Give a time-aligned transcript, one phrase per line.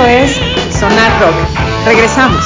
[0.00, 1.34] Esto es Sonar Rock.
[1.84, 2.42] Regresamos.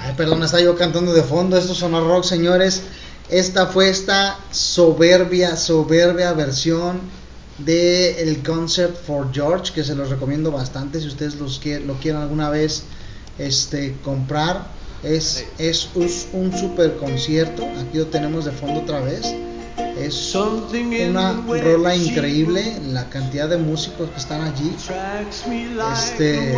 [0.00, 1.58] Ay, perdón, estaba yo cantando de fondo.
[1.58, 2.82] Esto es Sonar Rock, señores.
[3.28, 7.00] Esta fue esta soberbia, soberbia versión
[7.58, 12.22] de el Concert for George, que se los recomiendo bastante si ustedes los lo quieren
[12.22, 12.84] alguna vez
[13.38, 14.77] este, comprar.
[15.02, 17.64] Es, es un, un super concierto.
[17.64, 19.34] Aquí lo tenemos de fondo otra vez.
[19.98, 22.80] Es una rola increíble.
[22.88, 24.72] La cantidad de músicos que están allí.
[25.92, 26.56] Este,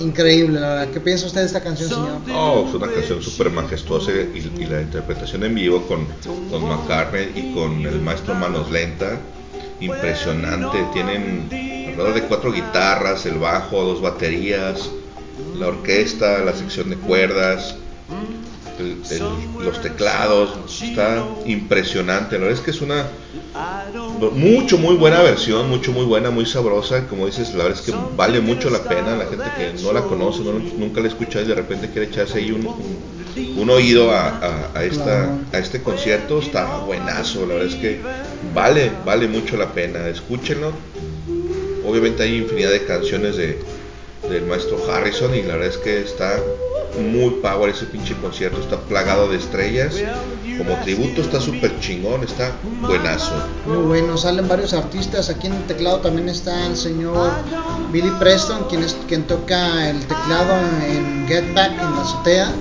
[0.00, 0.88] increíble, la verdad.
[0.92, 2.20] ¿Qué piensa usted de esta canción, señor?
[2.34, 6.06] Oh, es una canción súper majestuosa y, y, la interpretación en vivo con,
[6.50, 9.18] con McCartney y con el maestro Manos Lenta,
[9.80, 10.78] impresionante.
[10.92, 11.48] Tienen
[11.88, 14.90] alrededor de cuatro guitarras, el bajo, dos baterías,
[15.58, 17.76] la orquesta, la sección de cuerdas,
[18.78, 20.50] el, el, los teclados,
[20.82, 22.36] está impresionante.
[22.36, 23.06] La verdad es que es una
[24.34, 27.06] mucho, muy buena versión, mucho, muy buena, muy sabrosa.
[27.08, 29.16] Como dices, la verdad es que vale mucho la pena.
[29.16, 32.06] La gente que no la conoce, no, nunca la ha escuchado y de repente quiere
[32.06, 37.46] echarse ahí un, un, un oído a, a, a, esta, a este concierto, está buenazo.
[37.46, 38.00] La verdad es que
[38.54, 40.06] vale, vale mucho la pena.
[40.08, 40.72] Escúchenlo.
[41.86, 43.58] Obviamente hay infinidad de canciones de,
[44.28, 46.40] del maestro Harrison y la verdad es que está
[46.98, 49.94] muy power ese pinche concierto, está plagado de estrellas,
[50.56, 53.32] como tributo está súper chingón, está buenazo.
[53.66, 57.30] Muy bueno, salen varios artistas, aquí en el teclado también está el señor
[57.92, 60.54] Billy Preston, quien, es, quien toca el teclado
[60.86, 62.52] en Get Back en la azotea.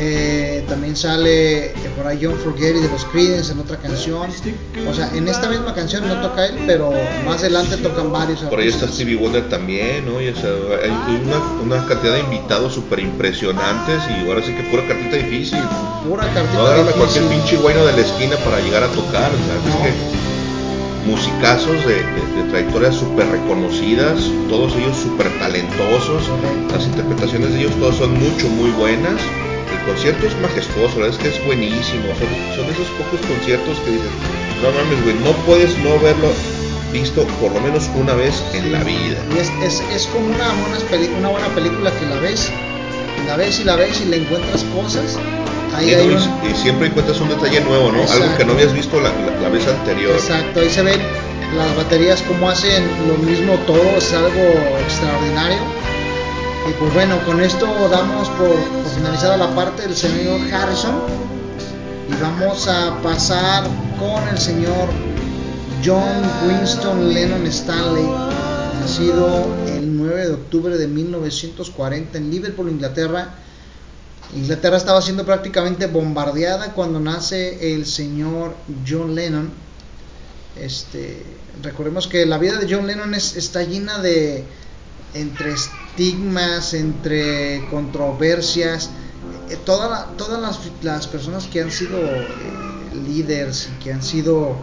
[0.00, 4.30] Eh, también sale eh, por ahí John Forgetty de los Creedence en otra canción.
[4.88, 6.92] O sea, en esta misma canción no toca él, pero
[7.26, 8.38] más adelante tocan varios.
[8.42, 10.22] Por ahí está Stevie Wonder también, ¿no?
[10.22, 10.50] Y, o sea,
[10.84, 15.58] hay una, una, cantidad de invitados súper impresionantes y ahora sí que pura cartita difícil.
[16.08, 19.32] Pura cartita no agarran a cualquier pinche bueno de la esquina para llegar a tocar.
[19.32, 19.84] O sea, no.
[19.84, 26.22] es que musicazos de, de, de trayectorias súper reconocidas, todos ellos súper talentosos.
[26.70, 29.20] Las interpretaciones de ellos todas son mucho, muy buenas
[29.72, 32.04] el concierto es majestuoso, la verdad es que es buenísimo.
[32.18, 34.10] Son, son esos pocos conciertos que dices,
[34.62, 36.28] no mames, güey, no puedes no verlo
[36.92, 39.18] visto por lo menos una vez en la vida.
[39.34, 42.50] Y es, es, es como una, una, una, buena película que la ves,
[43.26, 45.18] la ves y la ves y le encuentras cosas.
[45.74, 46.50] Ahí y, hay un...
[46.50, 48.00] y siempre encuentras un detalle nuevo, ¿no?
[48.00, 48.24] Exacto.
[48.24, 50.12] Algo que no habías visto la, la, la, vez anterior.
[50.12, 51.00] Exacto, ahí se ven
[51.56, 54.44] las baterías como hacen lo mismo todo, es algo
[54.84, 55.58] extraordinario.
[56.66, 60.94] Y pues bueno, con esto damos por, por, finalizada la parte del señor Harrison
[62.08, 63.64] y vamos a pasar
[63.98, 64.88] con el señor
[65.84, 68.06] John Winston Lennon Stanley,
[68.80, 73.34] nacido el 9 de octubre de 1940 en Liverpool, Inglaterra.
[74.34, 78.54] Inglaterra estaba siendo prácticamente bombardeada cuando nace el señor
[78.86, 79.50] John Lennon.
[80.56, 81.22] Este,
[81.62, 84.44] recordemos que la vida de John Lennon es, está llena de
[85.14, 85.54] entre
[85.98, 88.90] estigmas, entre controversias,
[89.50, 92.26] eh, toda la, todas las, las, personas que han sido eh,
[93.04, 94.56] líderes y que han sido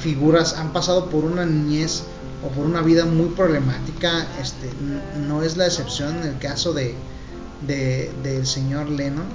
[0.00, 2.02] figuras han pasado por una niñez
[2.44, 4.68] o por una vida muy problemática, este,
[5.28, 6.96] no es la excepción en el caso de,
[7.66, 9.26] de, del señor Lennon.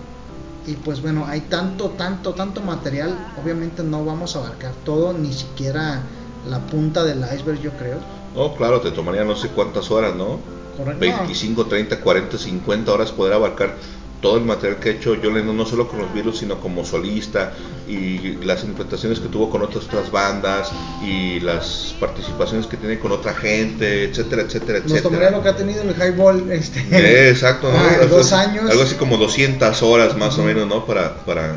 [0.68, 5.32] Y pues bueno, hay tanto, tanto, tanto material, obviamente no vamos a abarcar todo, ni
[5.32, 6.04] siquiera
[6.50, 8.00] la punta del iceberg yo creo.
[8.36, 10.61] Oh, claro, te tomaría no sé cuántas horas, ¿no?
[10.78, 11.00] Correcto.
[11.00, 13.76] 25, 30, 40, 50 horas poder abarcar
[14.22, 16.86] todo el material que ha hecho John Lennon, no solo con los Beatles, sino como
[16.86, 17.54] solista,
[17.88, 20.72] y las interpretaciones que tuvo con otras, otras bandas,
[21.04, 25.02] y las participaciones que tiene con otra gente, etcétera, etcétera, Nos etcétera.
[25.02, 26.86] tomaría lo que ha tenido en el highball, este...
[27.30, 27.78] Exacto, ¿no?
[28.02, 28.70] ah, dos años.
[28.70, 30.86] Algo así como 200 horas más o menos, ¿no?
[30.86, 31.56] Para, para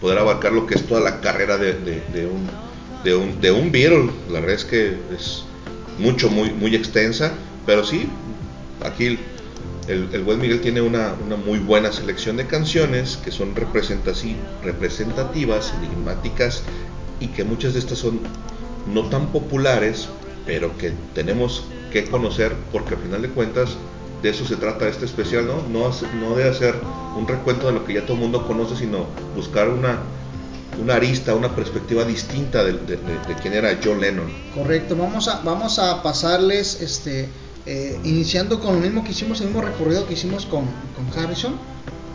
[0.00, 2.46] poder abarcar lo que es toda la carrera de, de, de un,
[3.04, 4.10] de, un, de un Beatle.
[4.30, 5.44] La verdad es que es
[5.98, 7.32] mucho, muy, muy extensa,
[7.66, 8.08] pero sí,
[8.84, 9.18] aquí
[9.88, 15.74] el, el, buen Miguel tiene una, una, muy buena selección de canciones que son representativas,
[15.78, 16.62] enigmáticas
[17.20, 18.20] y que muchas de estas son
[18.92, 20.08] no tan populares,
[20.46, 23.76] pero que tenemos que conocer porque al final de cuentas
[24.22, 25.62] de eso se trata este especial, ¿no?
[25.68, 25.90] No,
[26.20, 26.74] no de hacer
[27.16, 29.98] un recuento de lo que ya todo el mundo conoce, sino buscar una,
[30.80, 34.32] una arista, una perspectiva distinta de, de, de, de, quién era John Lennon.
[34.54, 37.28] Correcto, vamos a, vamos a pasarles este
[37.66, 41.54] eh, iniciando con lo mismo que hicimos, el mismo recorrido que hicimos con, con Harrison.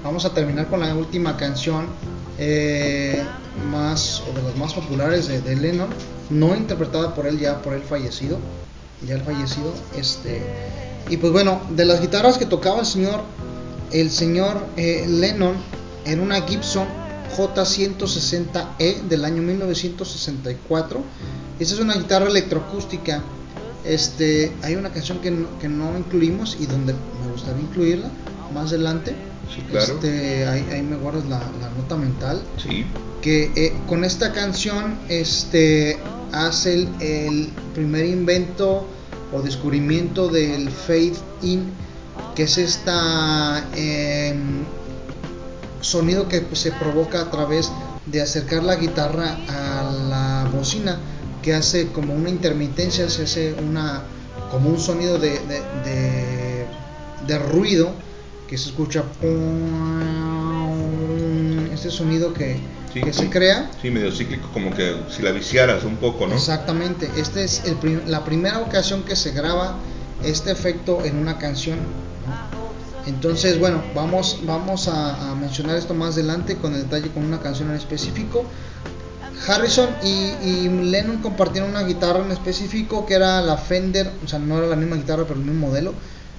[0.04, 1.88] Vamos a terminar con la última canción
[2.40, 3.22] eh,
[3.70, 5.90] más o de las más populares de, Lennon,
[6.30, 8.40] no interpretada por él ya por él fallecido,
[9.06, 9.74] ya el fallecido.
[9.96, 10.42] Este
[11.10, 13.22] y pues bueno, de las guitarras que tocaba el señor,
[13.92, 15.56] el señor eh, Lennon,
[16.06, 16.88] en una Gibson
[17.36, 21.02] J160E del año 1964.
[21.60, 23.22] Esa es una guitarra electroacústica.
[23.86, 28.10] Este, hay una canción que no, que no incluimos y donde me gustaría incluirla
[28.54, 29.16] más adelante.
[29.54, 29.94] Sí, claro.
[29.94, 32.42] Este, ahí, ahí me guardas la, la nota mental.
[32.58, 32.86] Sí.
[33.22, 35.98] Que eh, con esta canción este,
[36.32, 38.86] hace el, el primer invento
[39.34, 41.72] o descubrimiento del fade in,
[42.36, 44.64] que es esta em,
[45.82, 47.72] sonido que se provoca a través
[48.06, 51.00] de acercar la guitarra a la bocina,
[51.42, 54.04] que hace como una intermitencia, se hace una
[54.52, 56.68] como un sonido de, de, de,
[57.28, 57.94] de ruido
[58.48, 59.04] que se escucha
[61.74, 62.58] este sonido que,
[62.94, 63.20] Sí, que sí.
[63.20, 66.36] se crea Sí, medio cíclico, como que si la viciaras un poco, ¿no?
[66.36, 69.80] Exactamente, esta es el prim- la primera ocasión que se graba
[70.24, 71.80] este efecto en una canción.
[73.08, 77.40] Entonces, bueno, vamos, vamos a, a mencionar esto más adelante con el detalle con una
[77.40, 78.44] canción en específico.
[79.48, 84.40] Harrison y, y Lennon compartieron una guitarra en específico que era la Fender, o sea,
[84.40, 85.94] no era la misma guitarra, pero el mismo modelo.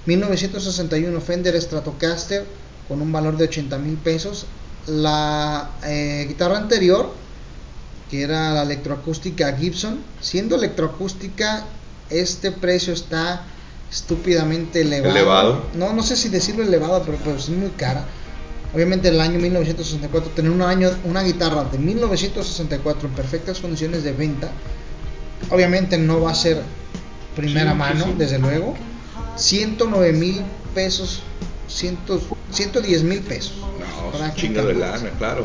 [0.07, 2.45] 1961 Fender Stratocaster
[2.89, 4.47] con un valor de 80 mil pesos.
[4.87, 7.13] La eh, guitarra anterior
[8.13, 9.99] que era la electroacústica Gibson.
[10.21, 11.65] Siendo electroacústica,
[12.11, 13.47] este precio está
[13.91, 15.17] estúpidamente elevado.
[15.17, 15.65] Elevado.
[15.75, 18.05] No, no sé si decirlo elevado, pero, pero es muy cara.
[18.75, 24.13] Obviamente el año 1964, tener un año, una guitarra de 1964 en perfectas condiciones de
[24.13, 24.51] venta,
[25.51, 26.63] obviamente no va a ser
[27.37, 28.15] primera Sí, mano, sí.
[28.17, 28.75] desde luego.
[29.37, 30.43] 109 mil
[30.75, 31.21] pesos,
[31.69, 31.99] 100,
[32.51, 33.55] 110 mil pesos.
[33.61, 35.45] No, es un chingo de lana, claro.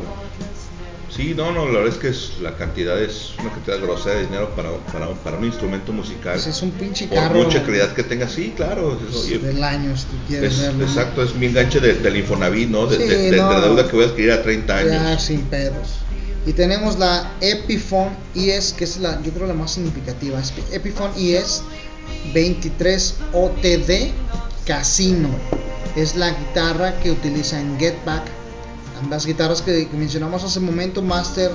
[1.18, 4.26] Sí, no, no, la verdad es que es, la cantidad es una cantidad grosera de
[4.28, 6.34] dinero para, para, para un instrumento musical.
[6.36, 9.00] Pues es un pinche Por carro mucha calidad que tenga, sí, claro.
[9.10, 10.78] es eso, del año, si tú quieres es- verlo.
[10.80, 10.86] ¿no?
[10.86, 12.86] exacto, es mi enganche de- del Infonavit, ¿no?
[12.86, 15.24] De, Sí, de- de- de la deuda que voy a adquirir a 30 Ya años.
[15.24, 15.88] sin pedos.
[16.46, 20.40] Y tenemos la Epiphone ES, que es la, yo creo la más significativa.
[20.40, 21.64] Es Epiphone ES
[22.34, 24.12] 23 OTD
[24.66, 25.30] Casino.
[25.96, 28.24] Es la guitarra que utiliza en Get Back.
[29.02, 31.52] Ambas guitarras que, que mencionamos hace momento, Master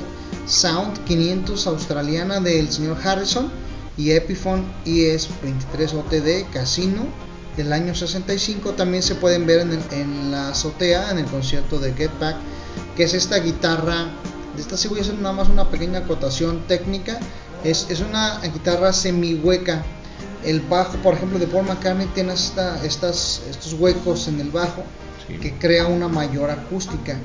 [0.46, 3.50] Sound 500 australiana del señor Harrison
[3.96, 7.06] y Epiphone ES 23 OTD Casino
[7.56, 12.10] del año 65 también se pueden ver en, la azotea en el concierto de Get
[12.18, 12.36] Back
[12.96, 14.06] que es esta guitarra.
[14.56, 17.18] De esta sí voy a hacer nada más una pequeña acotación técnica.
[17.64, 19.84] Es, una guitarra semi hueca
[20.44, 23.40] el bajo por ejemplo de Paul McCartney tiene esta, estos
[23.78, 24.82] huecos en el bajo
[25.26, 25.34] Sí.
[25.38, 27.16] que crea una mayor acústica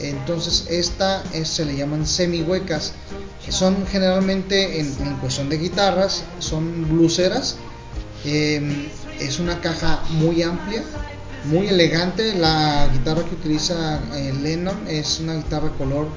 [0.00, 2.92] entonces esta es- se le llaman semi huecas
[3.48, 7.56] son generalmente en, en cuestión de guitarras son bluseras
[8.24, 8.88] eh,
[9.20, 10.82] es una caja muy amplia,
[11.44, 12.34] muy elegante.
[12.34, 16.08] La guitarra que utiliza eh, Lennon es una guitarra color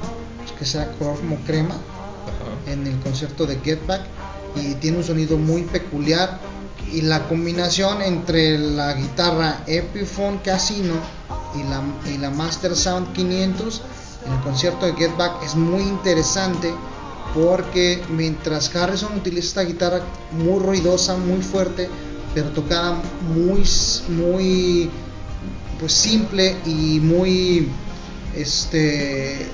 [0.57, 1.75] que sea color como crema
[2.65, 4.01] en el concierto de Get Back
[4.55, 6.39] y tiene un sonido muy peculiar
[6.93, 10.93] y la combinación entre la guitarra Epiphone Casino
[11.55, 11.81] y la,
[12.13, 13.81] y la Master Sound 500
[14.25, 16.73] en el concierto de Get Back es muy interesante
[17.33, 21.89] porque mientras Harrison utiliza esta guitarra muy ruidosa, muy fuerte,
[22.33, 23.63] pero tocada muy,
[24.09, 24.89] muy
[25.79, 27.69] pues simple y muy
[28.35, 29.45] este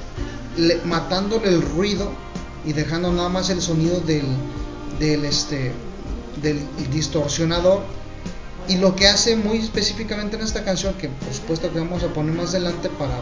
[0.57, 2.11] le- matándole el ruido
[2.65, 4.25] y dejando nada más el sonido del
[4.99, 5.73] del este
[6.41, 6.59] del
[6.91, 7.81] distorsionador
[8.67, 12.07] y lo que hace muy específicamente en esta canción que por supuesto que vamos a
[12.07, 13.19] poner más adelante para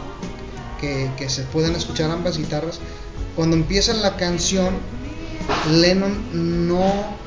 [0.80, 2.78] que, que se puedan escuchar ambas guitarras
[3.36, 4.74] cuando empieza la canción
[5.72, 7.20] Lennon no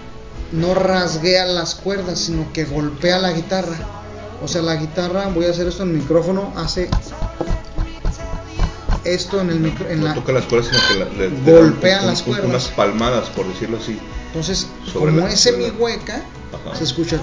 [0.51, 3.75] no rasguea las cuerdas sino que golpea la guitarra
[4.43, 6.89] o sea la guitarra voy a hacer esto en el micrófono hace
[9.03, 11.41] esto en el micro en No la toca las cuerdas, sino que la- le, le
[11.51, 12.45] da Golpean un- las cuerdas.
[12.45, 13.99] unas palmadas, por decirlo así.
[14.35, 16.21] Entonces Sobre como es semihueca
[16.77, 17.17] se escucha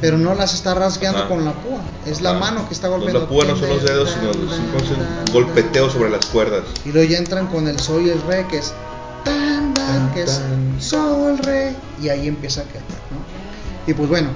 [0.00, 1.28] pero no las está rasgueando Ajá.
[1.28, 1.80] con la púa.
[2.06, 3.20] Es la mano que está golpeando.
[3.20, 6.64] La púa no son los dedos, sino un golpeteo sobre las cuerdas.
[6.84, 8.72] y luego ya entran con el sol y el re que es
[9.24, 10.40] tan, tan, que es
[10.80, 13.86] sol re y ahí empieza a cantar ¿no?
[13.86, 14.30] y pues bueno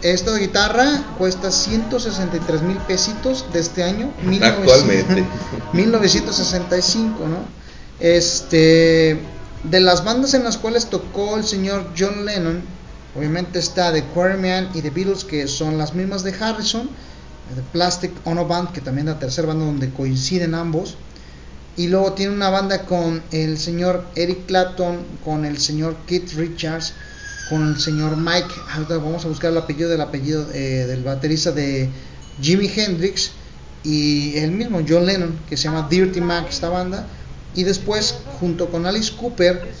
[0.00, 5.24] esta guitarra cuesta 163 mil pesitos de este año 1900 Actualmente.
[5.74, 7.62] 1965 no
[8.02, 9.18] este
[9.64, 12.62] de las bandas en las cuales tocó el señor John Lennon
[13.16, 16.90] obviamente está The Quarrymen y The Beatles que son las mismas de Harrison
[17.54, 20.96] The Plastic Ono Band que también es la tercera banda donde coinciden ambos
[21.76, 26.92] y luego tiene una banda con el señor Eric Clapton, con el señor Keith Richards,
[27.48, 28.54] con el señor Mike.
[28.74, 31.88] Ahorita vamos a buscar el apellido del apellido eh, del baterista de
[32.40, 33.30] Jimi Hendrix
[33.84, 37.06] y el mismo John Lennon, que se llama Dirty Mac, esta banda.
[37.54, 39.72] Y después, junto con Alice Cooper,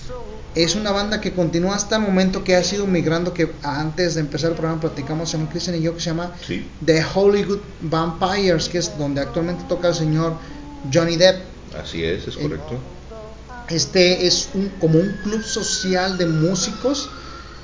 [0.54, 4.20] es una banda que continúa hasta el momento que ha sido migrando, que antes de
[4.20, 6.68] empezar el programa platicamos en Christian y yo, que se llama Sí.
[6.84, 10.34] The Hollywood Vampires, que es donde actualmente toca el señor
[10.92, 11.36] Johnny Depp.
[11.82, 12.78] Así es, es correcto.
[13.68, 17.08] Este es un, como un club social de músicos,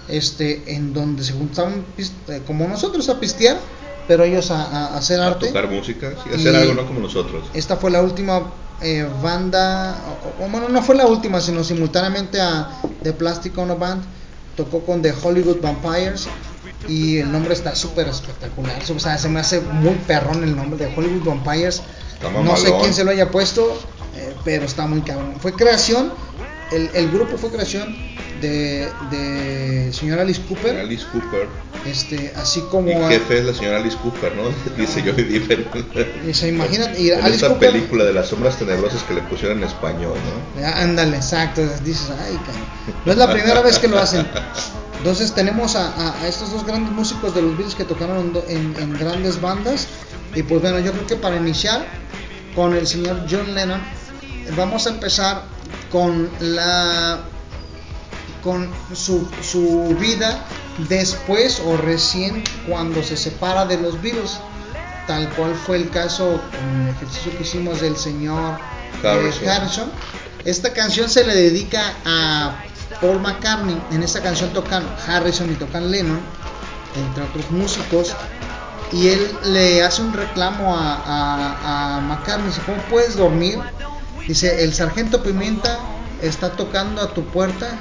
[0.09, 3.59] este, en donde se juntaban eh, como nosotros a pistear,
[4.07, 5.49] pero ellos a, a- a hacer A arte.
[5.49, 7.45] tocar música, sí, hacer Y- algo no como nosotros.
[7.53, 8.51] Esta fue la última
[8.81, 12.71] eh, banda, o- o, bueno, no fue la última, sino simultáneamente a
[13.03, 14.05] The Plastic Ono Band.
[14.57, 16.29] Tocó con The Hollywood Vampires
[16.87, 18.81] y el nombre está súper espectacular.
[18.91, 21.83] O sea, se me hace muy perrón el nombre de Hollywood Vampires.
[22.45, 23.79] No sé quién se lo haya puesto,
[24.17, 25.35] eh, pero está muy cabrón.
[25.39, 26.13] Fue creación,
[26.71, 27.95] el, el grupo fue creación
[28.41, 30.77] de, de señora Alice Cooper.
[30.79, 31.49] Alice Cooper.
[31.87, 32.91] Este, así como.
[32.91, 34.43] Y jefe es la señora Alice Cooper, ¿no?
[34.77, 35.75] Dice Johnny Depp.
[36.25, 37.73] Dice, imagínate, y En Alice esta Cooper.
[37.73, 40.15] película de las sombras tenebrosas que le pusieron en español,
[40.55, 40.61] ¿no?
[40.61, 41.63] Ya, Ándale, exacto.
[41.85, 42.65] Dices, ay, cabrón.
[43.05, 44.27] No es la primera vez que lo hacen.
[44.99, 48.75] Entonces tenemos a, a- a estos dos grandes músicos de los Beatles que tocaron en-
[48.79, 49.87] en grandes bandas.
[50.35, 51.87] Y pues bueno, yo creo que para iniciar
[52.55, 53.81] con el señor John Lennon,
[54.57, 55.43] vamos a empezar
[55.93, 57.21] con la
[58.43, 60.45] con su, su vida
[60.89, 64.39] después o recién cuando se separa de los Beatles,
[65.07, 68.59] tal cual fue el caso con el ejercicio que hicimos del señor
[69.03, 69.49] eh, Harrison.
[69.49, 69.91] Harrison.
[70.45, 72.63] Esta canción se le dedica a
[73.01, 73.81] Paul McCartney.
[73.91, 76.21] En esta canción tocan Harrison y tocan Lennon,
[76.97, 78.15] entre otros músicos.
[78.93, 82.47] Y él le hace un reclamo a, a, a McCartney.
[82.47, 83.59] Dice, ¿cómo puedes dormir?
[84.27, 85.79] Dice, el sargento Pimienta
[86.23, 87.79] está tocando a tu puerta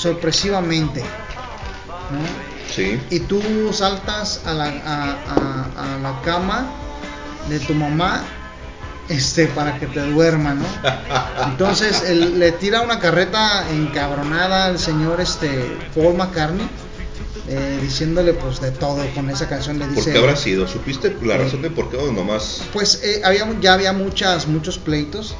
[0.00, 1.00] sorpresivamente.
[1.00, 2.50] ¿no?
[2.74, 3.00] Sí.
[3.10, 3.40] Y tú
[3.72, 6.66] saltas a la, a, a- a la cama
[7.48, 8.22] de tu mamá
[9.08, 10.64] este, para que te duerma, ¿no?
[11.46, 16.68] Entonces él le tira una carreta encabronada al señor este, Paul McCartney,
[17.48, 19.80] eh, diciéndole pues de todo con esa canción.
[19.80, 20.68] Le ¿Por dice, qué habrá sido?
[20.68, 22.62] ¿Supiste la razón de por qué o nomás?
[22.72, 25.34] pues eh, había, ya había muchas, muchos pleitos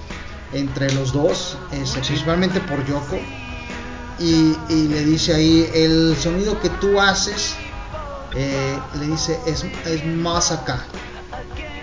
[0.52, 3.20] entre los dos, este, principalmente por Yoko.
[4.20, 7.54] Y, y le dice ahí, el sonido que tú haces,
[8.36, 10.84] eh, le dice, es, es más acá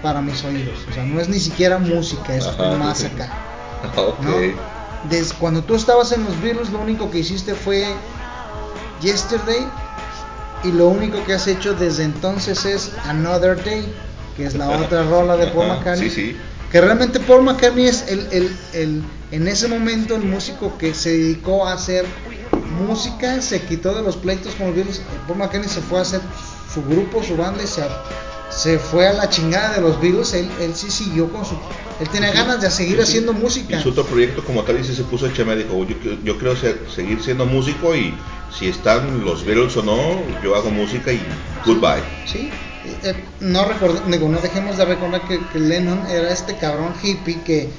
[0.02, 0.78] para mis oídos.
[0.90, 2.72] O sea, no es ni siquiera música, es Ajá.
[2.78, 3.30] más acá.
[3.96, 4.22] Ok.
[4.22, 4.32] ¿no?
[5.10, 7.86] Desde cuando tú estabas en los Beatles, lo único que hiciste fue
[9.02, 9.68] Yesterday.
[10.64, 13.94] Y lo único que has hecho desde entonces es Another Day,
[14.36, 16.10] que es la otra rola de Paul McCartney.
[16.10, 16.38] Sí, sí.
[16.72, 21.10] Que realmente Paul McCartney es el, el, el- en ese momento el músico que se
[21.12, 22.06] dedicó a hacer
[22.80, 25.02] música, se quitó de los pleitos con los Beatles.
[25.28, 26.22] Paul McCartney se fue a hacer
[26.74, 27.84] su grupo, su banda y se,
[28.50, 30.34] se fue a la chingada de los Beatles.
[30.34, 31.56] Él, él sí siguió con su.
[32.00, 33.78] Él tenía ganas de seguir Sí, haciendo música.
[33.80, 36.56] Y su otro proyecto, como tal, dice, se puso chema y dijo, yo, yo quiero
[36.56, 38.14] ser- seguir siendo músico y
[38.58, 41.20] si están los Beatles o no, yo hago música y
[41.66, 42.04] goodbye.
[42.26, 42.50] Sí,
[43.04, 47.42] eh, no, record- digo, no dejemos de recordar que, que Lennon era este cabrón hippie
[47.44, 47.70] que,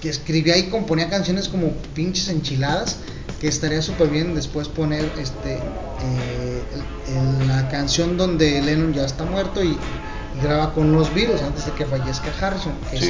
[0.00, 2.96] que escribía y componía canciones como pinches enchiladas,
[3.40, 5.54] que estaría súper bien después poner este
[6.02, 6.62] eh,
[7.06, 11.42] el- el- la canción donde Lennon ya está muerto y, y graba con los Beatles
[11.42, 12.72] antes de que fallezca Harrison.
[12.90, 13.08] que es-.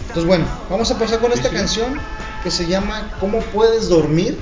[0.00, 1.54] Entonces bueno, vamos a empezar con Sí, esta sí.
[1.56, 1.94] canción
[2.42, 4.36] que se llama ¿Cómo puedes dormir?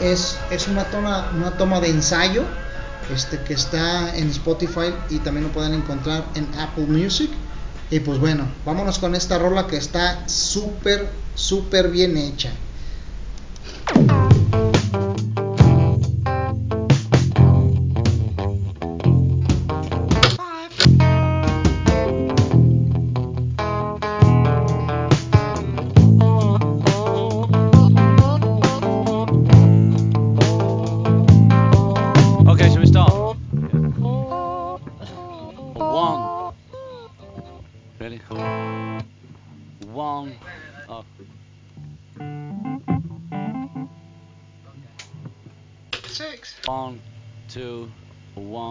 [0.00, 2.44] Es, es una, toma, una toma de ensayo
[3.12, 7.30] este, que está en Spotify y también lo pueden encontrar en Apple Music.
[7.90, 12.52] Y pues bueno, vámonos con esta rola que está súper, súper bien hecha.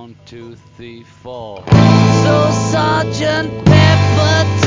[0.09, 1.63] One, two, three, four.
[2.23, 4.58] So Sergeant Pepper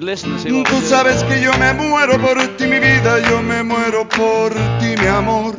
[0.00, 4.94] Tú sabes que yo me muero por ti, mi vida, yo me muero por ti,
[5.00, 5.54] mi amor.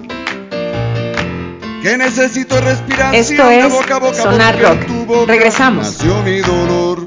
[1.81, 4.85] Que necesito respiración Esto de es boca a boca Sonar Rock.
[4.87, 5.85] tu boca Regresamos.
[5.85, 7.05] Nació mi dolor.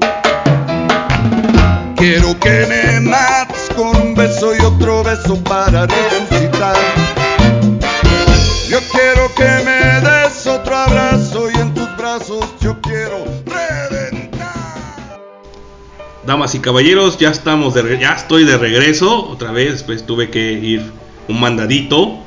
[1.95, 6.28] Quiero que me mates con un beso y otro beso para resucitar.
[16.29, 20.51] Damas y caballeros, ya estamos de ya estoy de regreso otra vez, después tuve que
[20.53, 20.83] ir
[21.27, 22.19] un mandadito,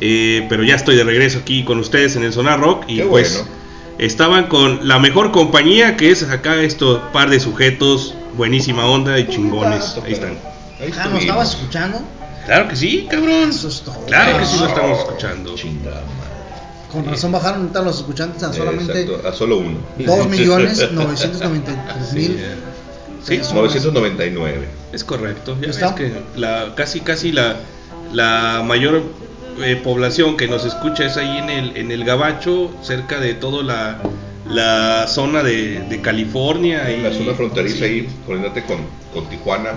[0.00, 3.04] eh, pero ya estoy de regreso aquí con ustedes en el Sonar Rock y Qué
[3.04, 3.48] pues bueno.
[3.98, 9.28] estaban con la mejor compañía que es acá estos par de sujetos, buenísima onda y
[9.28, 9.96] chingones.
[10.04, 10.30] Ahí están.
[10.30, 11.20] Ahí Ah, ¿nos estuvimos.
[11.22, 12.00] estabas escuchando?
[12.44, 13.50] Claro que sí, cabrón.
[13.50, 14.04] Eso es todo.
[14.06, 15.54] Claro que sí lo estamos escuchando.
[15.54, 16.02] Chingada.
[16.90, 19.78] Con razón bajaron los escuchantes a solamente Exacto, a solo uno.
[19.96, 22.40] 2 millones 993 mil.
[23.28, 23.84] Sí, Sí, personas.
[23.84, 24.68] 999.
[24.92, 25.56] Es correcto.
[25.60, 25.94] Ya ves ¿Está?
[25.94, 27.56] que la, casi casi la,
[28.12, 29.02] la mayor
[29.62, 33.62] eh, población que nos escucha es ahí en el, en el Gabacho, cerca de toda
[33.62, 33.98] la,
[34.48, 36.88] la zona de, de California.
[36.90, 38.78] En y, la zona fronteriza sí, ahí, colindante con,
[39.12, 39.70] con Tijuana.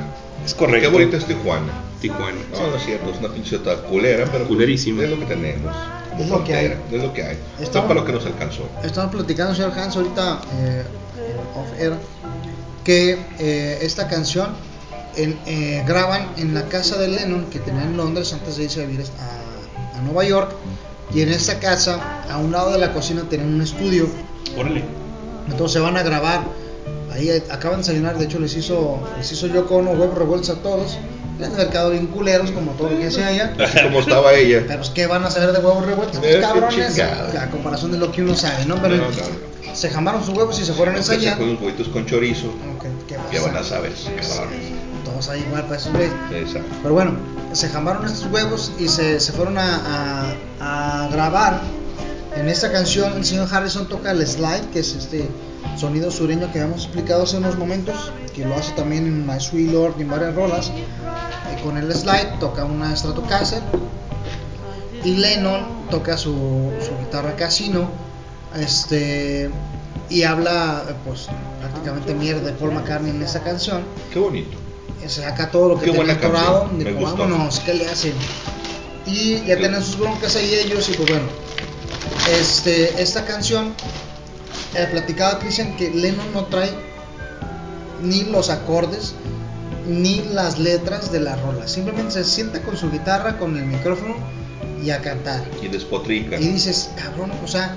[0.46, 0.88] Es correcto.
[0.90, 1.72] Qué bonita es Tijuana.
[2.00, 2.38] Tijuana.
[2.52, 5.04] No, no es cierto, es una pinche ciudad culera, pero Culerísima.
[5.04, 5.76] es lo que tenemos.
[6.20, 6.68] Es lo que hay.
[6.70, 7.38] frontera, Es lo que hay.
[7.60, 8.68] Estamos- es para lo que nos alcanzó.
[8.84, 10.84] Estamos platicando, señor Hans, ahorita eh,
[11.56, 11.94] off air,
[12.84, 14.50] que eh, esta canción
[15.16, 18.82] en- eh, graban en la casa de Lennon que tenía en Londres antes de irse
[18.84, 20.52] a vivir a, a Nueva York.
[21.14, 24.08] Y en esta casa, a un lado de la cocina, tenían un estudio.
[24.58, 24.84] Órale.
[25.50, 26.42] Entonces se van a grabar.
[27.14, 30.50] Ahí eh, acaban de desayunar, de hecho les hizo, les hizo yo con huevos revueltos
[30.52, 30.98] a todos.
[31.38, 33.54] Les han mercado bien culeros como todo lo que hacía.
[33.60, 34.64] Así como estaba ella.
[34.66, 38.22] Pero es que van a saber de huevos revueltos, cabrones, a comparación de lo que
[38.22, 38.82] uno sabe, ¿no?
[38.82, 39.51] Pero No, no.
[39.82, 41.40] Se jamaron sus huevos y se fueron a Se ensayar.
[41.40, 42.54] con unos huevitos con chorizo.
[43.08, 44.60] ¿qué Ya van a saber, cabrones.
[45.04, 46.12] Todos ahí igual para esos güeyes.
[46.32, 46.70] Exacto.
[46.84, 47.14] Pero bueno,
[47.54, 51.62] se jamaron estos huevos y se, se fueron a, a- a grabar.
[52.36, 55.28] En esta canción el señor Harrison toca el slide, que es este
[55.78, 59.72] sonido sureño que habíamos explicado hace unos momentos, que lo hace también en My Sweet
[59.72, 60.72] Lord y en varias rolas.
[61.64, 63.62] Con el slide toca una Stratocaster
[65.04, 67.90] y Lennon toca su, su guitarra casino
[68.60, 69.50] este
[70.12, 71.28] y habla pues
[71.60, 73.82] prácticamente mierda de Paul McCartney en esa canción
[74.14, 74.58] Qué bonito.
[75.08, 78.14] saca todo lo que Qué tenía atorado, dijo, vámonos, ¿qué le hacen?
[79.06, 81.26] Y ya Qué- tienen sus broncas ahí ellos y pues bueno,
[82.40, 83.74] este, esta canción,
[84.76, 86.70] eh, platicaba Christian que Lennon no trae
[88.04, 89.14] ni los acordes
[89.88, 94.16] ni las letras de la rola, simplemente se sienta con su guitarra, con el micrófono
[94.84, 95.44] y a cantar.
[95.62, 96.40] Y despotrica.
[96.40, 97.76] Y dices, cabrón, o sea,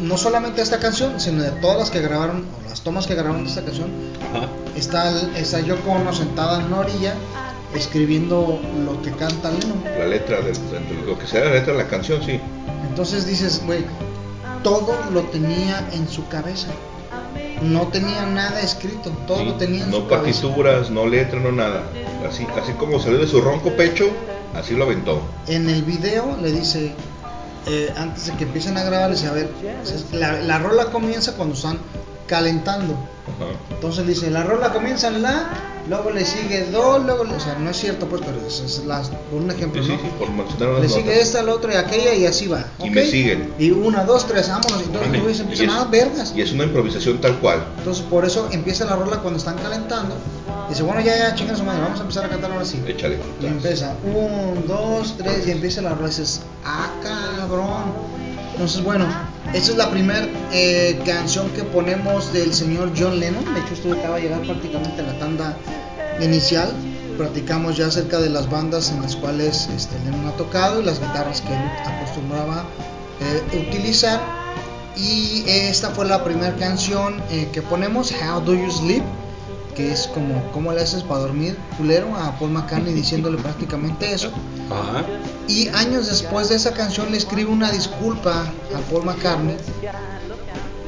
[0.00, 3.44] no solamente esta canción, sino de todas las que grabaron, o las tomas que grabaron
[3.44, 3.88] de esta canción,
[4.34, 4.48] Ajá.
[4.76, 7.14] está, está Yoko Ono sentada en una orilla
[7.74, 9.82] escribiendo lo que canta Lennon.
[9.98, 12.40] La letra, de, de lo que sea la letra de la canción, sí.
[12.88, 13.84] Entonces dices, güey,
[14.62, 16.68] todo lo tenía en su cabeza.
[17.62, 20.40] No tenía nada escrito, todo Sí, lo tenía en no su cabeza.
[20.42, 21.82] partituras, no letra, no nada.
[22.28, 24.06] Así, así como salió de su ronco pecho,
[24.54, 25.20] así lo aventó.
[25.46, 26.92] En el video le dice,
[27.66, 29.50] eh, antes de que empiecen a grabar, le dice, a ver,
[30.12, 31.78] la rola comienza cuando están
[32.26, 32.96] calentando.
[33.70, 35.48] Entonces dice, la rola comienza en la,
[35.88, 38.84] luego le sigue do, luego le, o sea, no es cierto pues, pero es, es
[38.84, 39.98] las- por un ejemplo, Sí, ¿no?
[39.98, 40.92] sí, por mencionar Le notas.
[40.92, 42.64] sigue esta, la otra y aquella y así va.
[42.78, 42.94] Y ¿ok?
[42.94, 43.52] me siguen.
[43.58, 44.72] Y una, dos, tres, vámonos.
[44.82, 45.18] Entonces Órale.
[45.20, 46.32] tú dices, empiezan a vergas.
[46.36, 47.64] Y es una improvisación tal cual.
[47.78, 50.14] Entonces por eso empieza la rola cuando están calentando.
[50.68, 52.80] Dice, bueno, ya, ya, chingan su madre, vamos a empezar a cantar ahora sí.
[52.86, 53.18] Échale.
[53.40, 56.06] Y empieza, un, dos, tres, y empieza la rola.
[56.06, 58.20] Y dices, ah, cabrón.
[58.60, 59.06] Entonces, bueno,
[59.54, 60.28] esta es la primera
[61.06, 63.42] canción que ponemos del señor John Lennon.
[63.54, 65.56] De hecho, esto acaba de llegar prácticamente a la tanda
[66.20, 66.70] inicial.
[67.16, 71.00] Platicamos ya acerca de las bandas en las cuales este, Lennon ha tocado y las
[71.00, 72.66] guitarras que él acostumbraba
[73.22, 74.20] eh, utilizar.
[74.94, 79.02] Y esta fue la primera canción eh, que ponemos, How Do You Sleep?
[79.80, 82.14] Que es como, ¿cómo le haces para dormir, culero?
[82.14, 84.30] A Paul McCartney diciéndole prácticamente eso.
[84.70, 85.06] Ajá.
[85.48, 89.56] Y años después de esa canción le escribe una disculpa a Paul McCartney.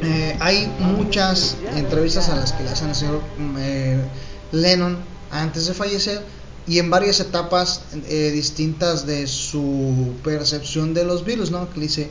[0.03, 4.05] Eh, hay muchas entrevistas a las que le hacen al señor mm, eh,
[4.53, 4.99] Lennon
[5.31, 6.23] antes de fallecer
[6.67, 11.71] y en varias etapas eh, distintas de su percepción de los virus, ¿no?
[11.71, 12.11] Que dice,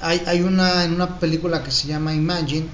[0.00, 2.66] hay, hay una en una película que se llama Imagine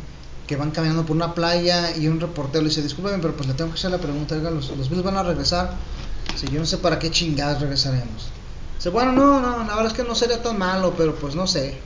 [0.47, 3.55] que van caminando por una playa y un reportero le dice, discúlpeme, pero pues le
[3.55, 5.75] tengo que hacer la pregunta, oiga, los, los Beatles van a regresar.
[6.33, 8.29] Dice, yo no sé para qué chingadas regresaremos.
[8.77, 11.47] Dice, bueno, no, no, la verdad es que no sería tan malo, pero pues no
[11.47, 11.79] sé.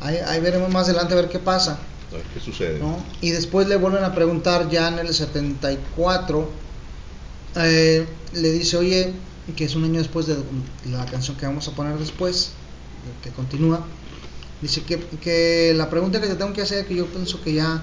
[0.00, 1.78] Ahí, ahí veremos más adelante a ver qué pasa.
[2.10, 2.78] A ver qué sucede.
[2.78, 3.02] ¿no?
[3.20, 6.50] Y después le vuelven a preguntar ya en el 74,
[7.56, 9.14] eh, le dice, oye,
[9.56, 10.36] que es un año después de
[10.90, 12.50] la canción que vamos a poner después,
[13.22, 13.84] que continúa,
[14.60, 17.82] dice que, que la pregunta que te tengo que hacer, que yo pienso que ya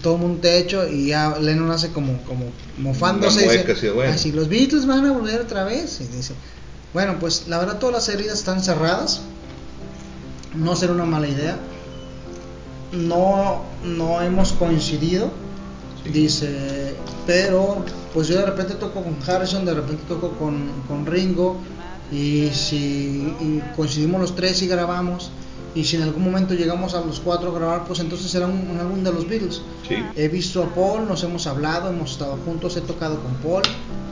[0.00, 2.46] todo el mundo te ha hecho y ya Lennon hace como, como
[2.78, 4.12] mofándose, dice, de, bueno.
[4.12, 6.34] así los Beatles van a volver otra vez, y dice,
[6.94, 9.22] bueno, pues la verdad todas las heridas están cerradas,
[10.54, 11.58] no será una mala idea,
[12.92, 15.30] no, no hemos coincidido,
[16.10, 16.94] dice,
[17.26, 21.58] pero pues yo de repente toco con Harrison, de repente toco con, con Ringo,
[22.10, 25.30] y si y coincidimos los tres y grabamos,
[25.74, 28.68] y si en algún momento llegamos a los cuatro a grabar, pues entonces será un,
[28.70, 29.62] un álbum de los Beatles.
[29.88, 29.96] Sí.
[30.16, 33.62] He visto a Paul, nos hemos hablado, hemos estado juntos, he tocado con Paul,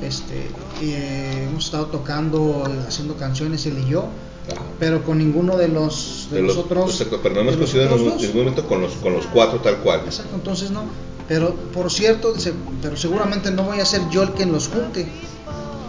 [0.02, 0.48] este,
[0.82, 4.06] eh, hemos estado tocando, haciendo canciones él y yo,
[4.50, 4.62] Ajá.
[4.78, 6.90] pero con ninguno de los, de De los los- otros.
[6.92, 10.00] exacto, pero no hemos coincidido en ningún momento con los, con los cuatro tal cual.
[10.06, 10.84] Exacto, entonces no.
[11.28, 15.06] Pero por cierto, dice, pero seguramente no voy a ser yo el que los junte.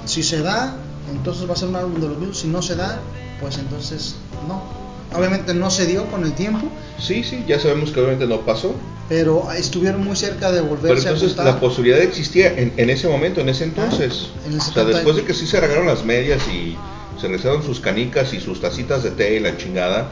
[0.06, 0.76] Si se da,
[1.10, 2.38] entonces va a ser un álbum de los Beatles.
[2.40, 3.00] Si no se da,
[3.40, 4.16] pues entonces
[4.48, 4.62] no.
[5.14, 6.68] Obviamente no se dio con el tiempo,
[7.00, 8.74] Sí, sí, ya sabemos que obviamente no pasó.
[9.10, 11.46] pero estuvieron muy cerca de Pero volverse a entonces juntar.
[11.54, 14.28] la posibilidad existía en, en ese momento, en ese entonces.
[14.36, 14.94] Ah, en el o sea, 70.
[14.98, 16.78] después de que sí se regalaron las medias y
[17.20, 20.08] se regresaron sus canicas y sus tacitas de té y la chingada,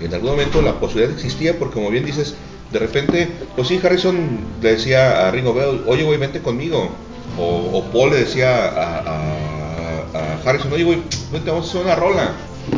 [0.00, 2.34] en algún momento la posibilidad existía porque como bien dices,
[2.72, 4.16] de repente, pues sí, Harrison
[4.62, 6.90] le decía a Ringo Bell, oye, güey, vente conmigo.
[7.38, 11.82] O, o Paul le decía a, a- a Harrison, oye, güey, vente, vamos a hacer
[11.82, 12.32] una rola.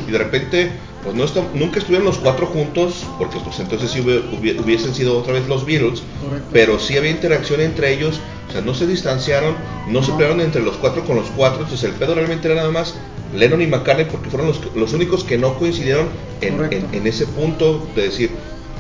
[0.06, 4.00] Y de repente, pues no está- nunca estuvieron los cuatro juntos, porque pues entonces sí
[4.00, 6.48] hubie- hubie- hubiesen sido otra vez los Beatles, Correcto.
[6.52, 9.54] pero sí había interacción entre ellos, o sea, no se distanciaron,
[9.88, 12.70] no, se pelearon entre los cuatro con los cuatro, entonces el pedo realmente era nada
[12.70, 12.94] más
[13.34, 16.06] Lennon y McCartney porque fueron los, los únicos que no coincidieron
[16.40, 16.86] en, Correcto.
[16.92, 18.30] en- en ese punto de decir,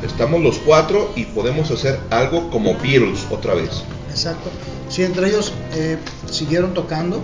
[0.04, 3.82] estamos los cuatro y podemos hacer algo como Beatles otra vez.
[4.10, 4.50] Exacto.
[4.90, 5.96] Sí, entre ellos eh,
[6.30, 7.22] siguieron tocando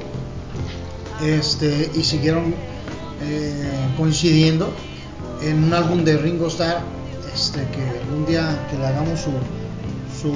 [1.23, 2.55] este, y siguieron
[3.23, 4.73] eh, coincidiendo
[5.43, 6.83] en un álbum de Ringo Starr
[7.35, 9.31] este, que algún día que le hagamos su,
[10.21, 10.33] su,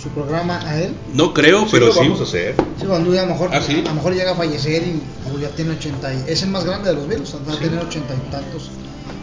[0.00, 0.94] su programa a él.
[1.12, 1.98] No creo, Sí pero lo sí.
[2.00, 2.54] vamos a hacer.
[2.78, 3.82] Sí, cuando a lo mejor, Ah, ¿sí?
[3.84, 5.02] a lo mejor llega a fallecer y
[5.34, 7.78] o ya tiene 80 y es el más grande de los Beatles, va a tener
[7.78, 8.70] 80 y tantos.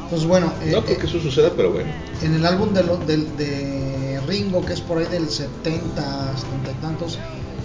[0.04, 1.90] Entonces bueno, eh, No creo que eso suceda, pero bueno.
[2.22, 6.72] en el álbum de, lo- del- de Ringo, que es por ahí del 70, 70
[6.72, 7.20] y tantos,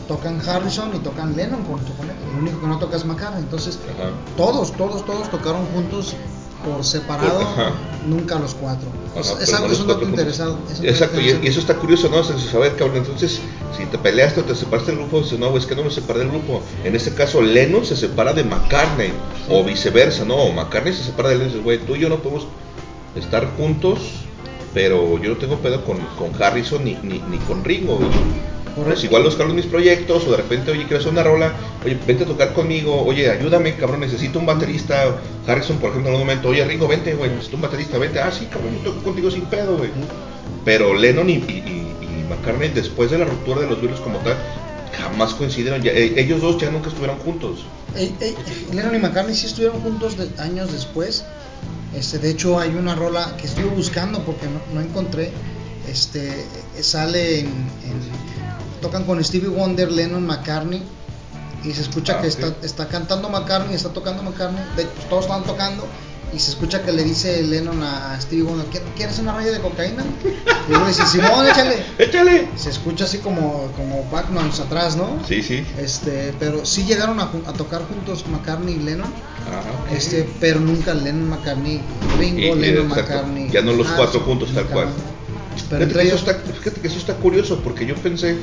[0.09, 1.87] tocan Harrison y tocan Lennon con él.
[2.33, 3.43] El único que no toca es McCartney.
[3.43, 4.11] Entonces, Ajá.
[4.37, 6.15] todos, todos, todos tocaron juntos
[6.65, 7.73] por separado, Ajá.
[8.07, 8.89] nunca los cuatro.
[9.17, 10.21] Es, Ajá, es algo, no es un dato cuatro juntos.
[10.21, 10.59] interesado.
[10.83, 12.23] Exacto, y, eso está curioso, ¿no?
[12.61, 13.41] Ver, cabrón, entonces,
[13.77, 16.21] si te peleaste o te separaste del grupo, dices, no, es que no me separé
[16.21, 16.63] del grupo.
[16.85, 19.13] En este caso, Lennon se separa de McCartney,
[19.49, 20.37] o viceversa, ¿no?
[20.37, 22.47] O McCartney se separa de Lennon dices, güey, tú y yo no podemos
[23.17, 23.99] estar juntos,
[24.75, 28.09] pero yo no tengo pedo con, con Harrison ni, ni, ni con Ringo, güey.
[28.75, 31.53] Pues igual los jalo mis proyectos, o de repente, oye, quiero hacer una rola,
[31.85, 35.17] oye, vente a tocar conmigo, oye, ayúdame, cabrón, necesito un baterista.
[35.47, 38.31] Harrison, por ejemplo, en algún momento, oye, Ringo, vente, güey, necesito un baterista, vente, ah,
[38.33, 39.91] sí, cabrón, yo toco contigo sin pedo, güey.
[40.65, 44.37] Pero Lennon y, y, y- McCartney, después de la ruptura de los Beatles como tal,
[44.99, 47.67] jamás coincidieron, eh, ellos dos ya nunca estuvieron juntos.
[48.73, 51.25] Lennon y McCartney sí estuvieron juntos años después.
[51.95, 55.31] Este, de hecho, hay una rola que estuve buscando porque no, encontré.
[55.91, 56.47] Este,
[56.81, 57.67] sale en-
[58.83, 60.83] tocan con Stevie Wonder, Lennon, McCartney
[61.65, 64.63] y se escucha Ah, que está, está cantando McCartney, está tocando McCartney.
[64.77, 65.85] De pues, todos están tocando
[66.35, 69.61] y se escucha que le dice Lennon a Stevie Wonder, "¿Qui- ¿quieres una raya de
[69.61, 70.03] cocaína?
[70.67, 71.77] Y luego dice, Simón, échale.
[71.99, 72.49] ¡Échale!
[72.57, 75.19] Se escucha así como, como backnoise atrás, ¿no?
[75.29, 75.63] Sí, sí.
[75.79, 79.13] Este, pero sí llegaron a, tocar juntos McCartney y Lennon.
[79.51, 79.97] Ah, ok.
[79.97, 81.81] Este, pero nunca Lennon McCartney,
[82.19, 83.13] Ringo, Y- Lennon exacto.
[83.13, 83.51] McCartney.
[83.51, 84.89] Ya no los Harrison, cuatro juntos, tal cual.
[84.89, 88.39] Pero Fíjate entre que, ellos, eso está, fíjate que eso está curioso porque yo pensé,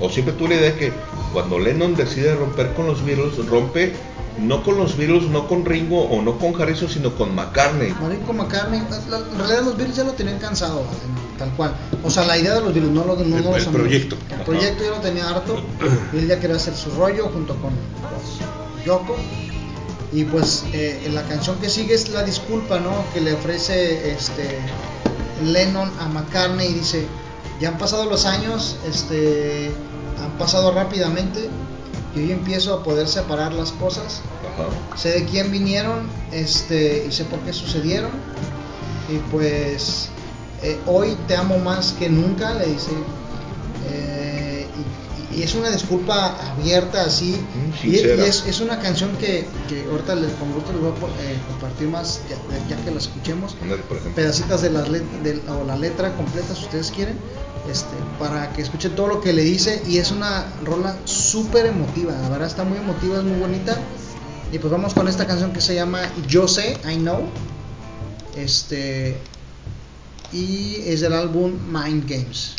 [0.00, 0.92] o siempre tuve la idea que
[1.32, 3.94] cuando Lennon decide romper con los Beatles, rompe
[4.38, 7.92] no con los Beatles, no con Ringo o no con Harrison, sino con McCartney.
[8.00, 11.72] Marinko McCartney, la- en realidad los Beatles ya lo tenían cansado, en- tal cual.
[12.02, 13.74] O sea, la idea de los Beatles, no, lo, no, El- no los el amigos.
[13.74, 14.16] proyecto.
[14.28, 14.44] El Ajá.
[14.44, 15.60] proyecto ya lo tenía harto
[16.12, 19.16] y él ya quería hacer su rollo junto con pues, Yoko.
[20.12, 22.92] Y pues eh, la canción que sigue es la disculpa, ¿no?
[23.12, 24.58] Que le ofrece este
[25.44, 27.06] Lennon a McCartney y dice,
[27.64, 29.70] ya han pasado los años, este,
[30.22, 31.48] han pasado rápidamente.
[32.14, 34.20] y hoy empiezo a poder separar las cosas.
[34.96, 38.10] Sé de quién vinieron este, y sé por qué sucedieron.
[39.08, 40.10] Y pues
[40.62, 42.90] eh, hoy te amo más que nunca, le dice.
[43.88, 44.66] Eh,
[45.34, 47.34] y, es una disculpa abierta así.
[47.82, 49.48] Y, y es, una canción que,
[49.90, 53.56] ahorita les, con gusto les voy a eh, compartir más ya, que la escuchemos.
[54.14, 57.18] Pedacitas de la, letra, de, o la letra completa si ustedes quieren.
[57.70, 62.12] Este, para que escuche todo lo que le dice y es una rola súper emotiva,
[62.12, 63.78] la verdad está muy emotiva, es muy bonita.
[64.52, 67.22] Y pues vamos con esta canción que se llama Yo sé, I know.
[68.36, 69.16] Este
[70.32, 72.56] y es del álbum Mind Games.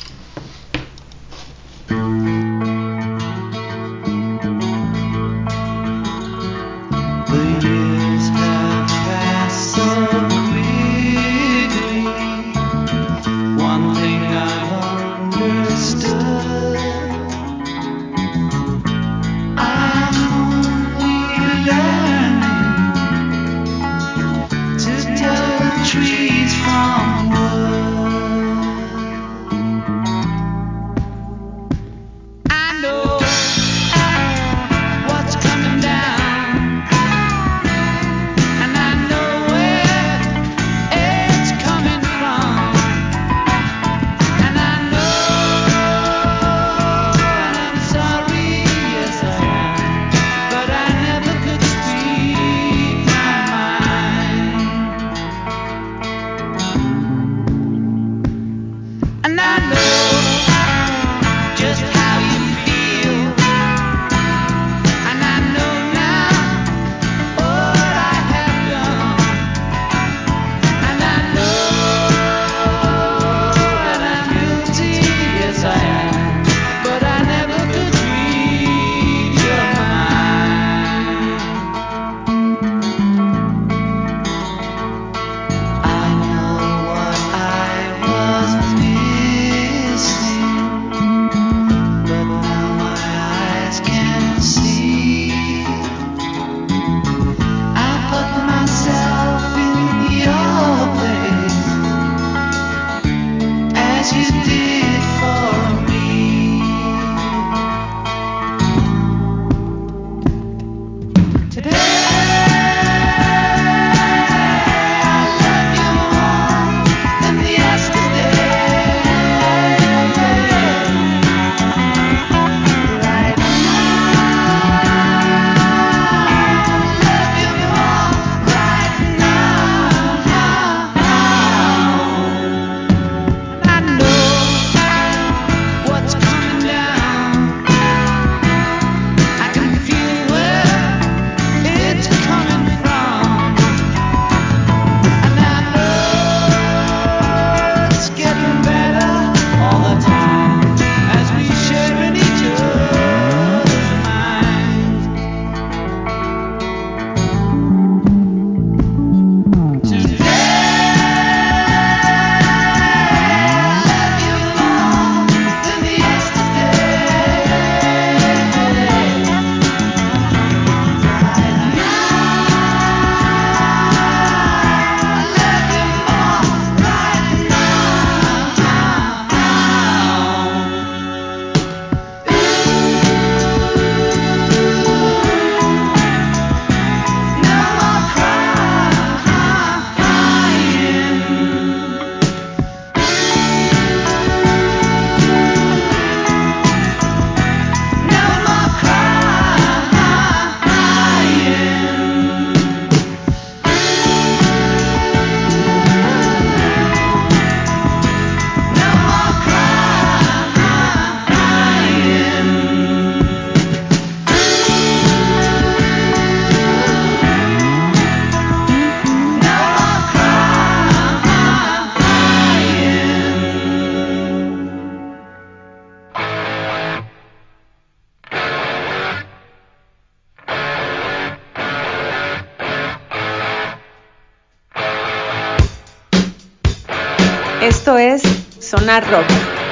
[238.85, 239.25] Sonar Rock.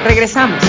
[0.06, 0.60] Regresamos.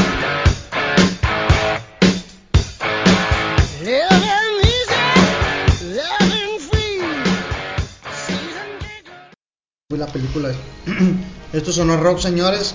[9.88, 10.52] La película.
[11.54, 12.74] Esto sonó rock, señores.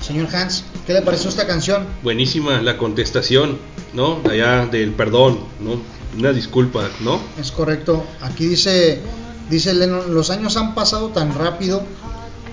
[0.00, 1.86] Señor Hans, ¿qué le pareció esta canción?
[2.02, 3.60] Buenísima la contestación,
[3.92, 4.20] ¿no?
[4.28, 5.80] Allá del perdón, ¿no?
[6.18, 7.20] Una disculpa, ¿no?
[7.40, 8.04] Es correcto.
[8.20, 9.00] Aquí dice,
[9.48, 11.84] dice Lennon, los años han pasado tan rápido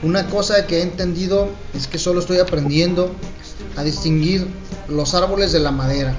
[0.03, 3.11] una cosa que he entendido es que solo estoy aprendiendo
[3.77, 4.47] a distinguir
[4.87, 6.15] los árboles de la madera.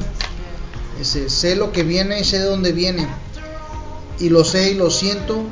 [1.03, 3.09] Sé lo que viene y sé de dónde viene.
[4.21, 5.43] Y lo sé y lo siento.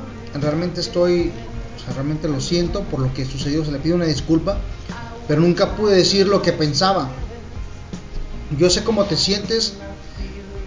[0.40, 1.32] Realmente estoy,
[1.76, 3.64] o sea, realmente lo siento por lo que sucedió.
[3.64, 4.58] Se le pido una disculpa.
[5.26, 7.10] Pero nunca pude decir lo que pensaba.
[8.56, 9.74] Yo sé cómo te sientes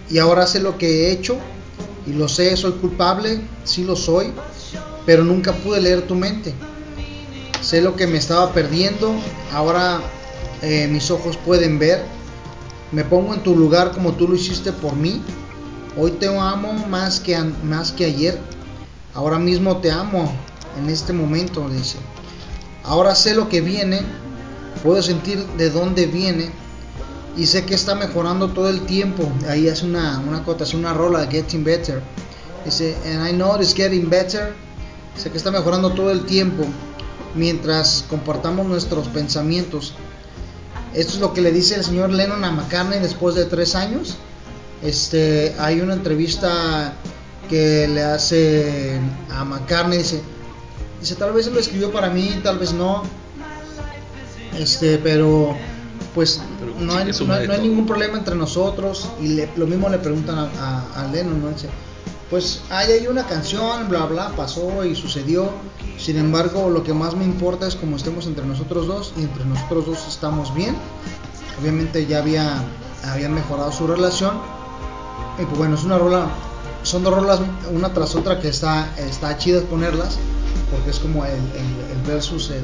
[0.10, 1.38] y ahora sé lo que he hecho.
[2.06, 4.34] Y lo sé, soy culpable, sí lo soy.
[5.06, 6.54] Pero nunca pude leer tu mente
[7.64, 9.16] Sé lo que me estaba perdiendo,
[9.54, 10.02] ahora
[10.62, 12.04] eh, mis ojos pueden ver.
[12.92, 15.22] Me pongo en tu lugar como tú lo hiciste por mí.
[15.98, 18.38] Hoy te amo más que, más que ayer.
[19.14, 20.30] Ahora mismo te amo
[20.78, 22.00] en este momento, dice.
[22.84, 24.02] Ahora sé lo que viene,
[24.84, 26.52] puedo sentir de dónde viene
[27.38, 29.24] y sé que está mejorando todo el tiempo.
[29.48, 32.02] Ahí hace una, una acotación, una rola, Getting Better.
[32.66, 34.54] Dice, and I know it's getting better.
[35.16, 36.66] Sé que está mejorando todo el tiempo
[37.36, 39.94] mientras compartamos nuestros pensamientos.
[40.94, 44.16] Esto es lo que le dice el señor Lennon a McCartney después de tres años.
[44.84, 46.94] Este, hay una entrevista
[47.50, 49.00] que le hace
[49.32, 49.98] a McCartney.
[50.00, 50.22] Dice,
[51.02, 53.04] dice tal vez él lo escribió para mí, tal vez no.
[54.58, 55.56] Este, pero
[56.14, 57.06] pues Pero no, hay,
[57.48, 59.10] no, hay ningún problema entre nosotros.
[59.20, 61.50] Y le- lo mismo le preguntan a, a- a Lennon, ¿no?
[61.50, 61.70] Dice,
[62.34, 65.52] pues hay ahí una canción, bla, bla, pasó y sucedió.
[66.00, 69.46] Sin embargo, lo que más me importa es como estemos entre nosotros dos y entre
[69.46, 70.76] nosotros dos estamos bien.
[71.62, 72.64] Obviamente ya había,
[73.04, 74.32] habían mejorado su relación.
[75.40, 76.26] Y pues bueno, es una rola,
[76.82, 77.40] son dos rolas
[77.72, 80.18] una tras otra que está, está chidas ponerlas,
[80.72, 82.64] porque es como el, el- el versus, el,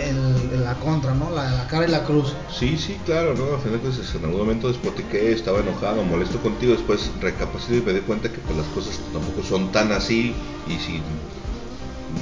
[0.00, 1.30] el- la contra, ¿no?
[1.30, 2.34] La, la cara y la cruz.
[2.50, 3.54] Sí, sí, claro, ¿no?
[3.54, 7.92] A final cuentas, en algún momento despotiqué, estaba enojado, molesto contigo, después recapacité y me
[7.92, 10.34] di cuenta que pues las cosas tampoco son tan así
[10.68, 11.00] y si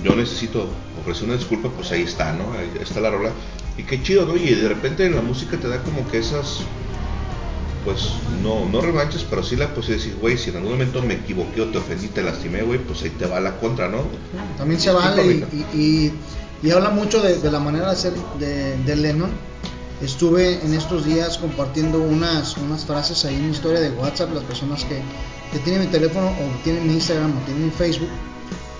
[0.03, 0.69] yo necesito
[1.01, 2.53] ofrecer una disculpa, pues ahí está, ¿no?
[2.59, 3.31] Ahí está la rola.
[3.79, 4.37] Y qué chido, ¿no?
[4.37, 6.59] Y de repente la música te da como que esas,
[7.85, 8.13] pues,
[8.43, 11.15] no, no revanches, pero sí la posibilidad de decir, güey, si en algún momento me
[11.15, 14.05] equivoqué o te ofendí, te lastimé, güey, pues ahí te va la contra, ¿no?
[14.57, 15.23] También se vale
[15.53, 16.13] y, y-
[16.65, 19.31] y- habla mucho de, de la manera de ser de, de Lennon.
[20.03, 24.43] Estuve en estos días compartiendo unas, unas frases ahí en mi historia de WhatsApp, las
[24.43, 25.01] personas que,
[25.53, 28.09] que tienen mi teléfono o tienen Instagram o tienen Facebook,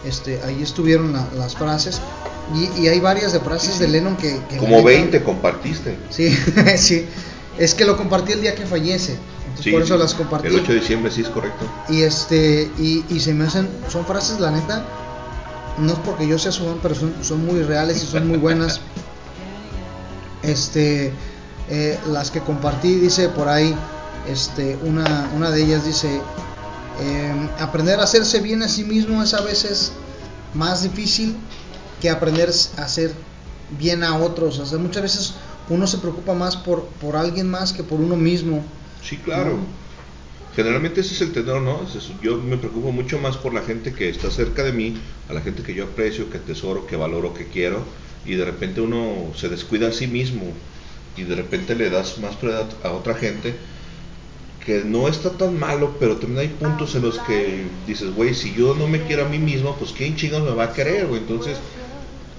[0.05, 2.01] este, ahí estuvieron la- las frases
[2.55, 4.39] y, y hay varias de frases de Lennon que...
[4.59, 5.97] Como neta- 20 compartiste.
[6.11, 6.37] Sí,
[6.77, 7.07] sí.
[7.59, 9.13] Es que lo compartí el día que fallece.
[9.45, 10.01] Entonces Sí, por eso sí.
[10.01, 10.49] las compartí.
[10.49, 11.65] El 8 de diciembre, sí es correcto.
[11.89, 14.85] Y este, y, y se me hacen, son frases, la neta,
[15.79, 18.39] no es porque yo sea su fan, pero son, son muy reales y son muy
[18.39, 18.81] buenas.
[20.43, 21.13] Este,
[21.69, 23.75] eh, las que compartí, dice por ahí,
[24.29, 26.21] este, una, una de ellas dice,
[27.01, 29.93] eh, aprender a hacerse bien a sí mismo es a veces
[30.53, 31.37] más difícil
[32.01, 33.13] que aprender a hacer
[33.79, 34.59] bien a otros.
[34.59, 35.35] O sea, muchas veces
[35.69, 38.63] uno se preocupa más por, por alguien más que por uno mismo.
[39.03, 39.57] Sí, claro.
[39.57, 39.84] ¿no?
[40.55, 41.85] Generalmente ese es el tenor, ¿no?
[42.21, 45.41] Yo me preocupo mucho más por la gente que está cerca de mí, a la
[45.43, 47.93] gente que yo aprecio, que tesoro, que valoro, que quiero,
[48.25, 50.63] y de repente uno se descuida a sí mismo
[51.15, 53.61] y de repente le das más prioridad a otra gente
[54.59, 58.55] que no está tan malo, pero también hay puntos en los que dices, güey, si
[58.55, 61.21] yo no me quiero a mí mismo, pues quién chingados me va a querer, güey.
[61.21, 61.63] Entonces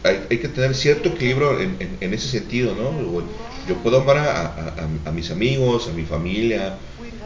[0.03, 3.29] hay, hay que tener cierto equilibrio en, ese sentido, ¿no?
[3.63, 6.79] Yo puedo amar a- a- a mis amigos, a mi familia,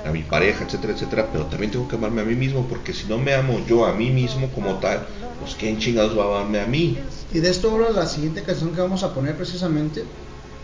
[0.05, 3.07] a mi pareja, etcétera, etcétera, pero también tengo que amarme a mí mismo, porque si
[3.07, 5.05] no me amo yo a mí mismo como tal,
[5.39, 6.97] pues quién chingados va a amarme a mí.
[7.33, 10.03] Y de esto habla la siguiente canción que vamos a poner precisamente,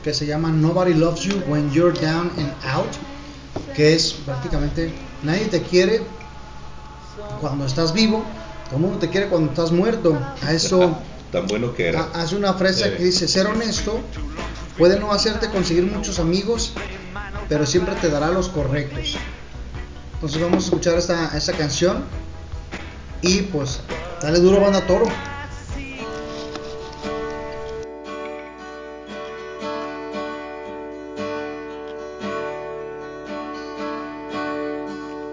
[0.03, 2.87] que se llama Nobody Loves You When You're Down and Out,
[3.75, 4.91] que es prácticamente
[5.23, 6.01] nadie te quiere
[7.41, 8.23] cuando estás vivo,
[8.67, 10.17] todo el mundo te quiere cuando estás muerto.
[10.43, 10.97] A eso
[11.31, 12.09] Tan bueno que era.
[12.13, 12.97] ha- hace una frase Sí.
[12.97, 13.99] que dice, ser honesto
[14.77, 16.73] puede no hacerte conseguir muchos amigos,
[17.49, 19.17] pero siempre te dará los correctos.
[20.15, 22.03] Entonces vamos a escuchar esta, esta canción
[23.21, 23.81] y pues
[24.21, 25.05] dale duro banda toro.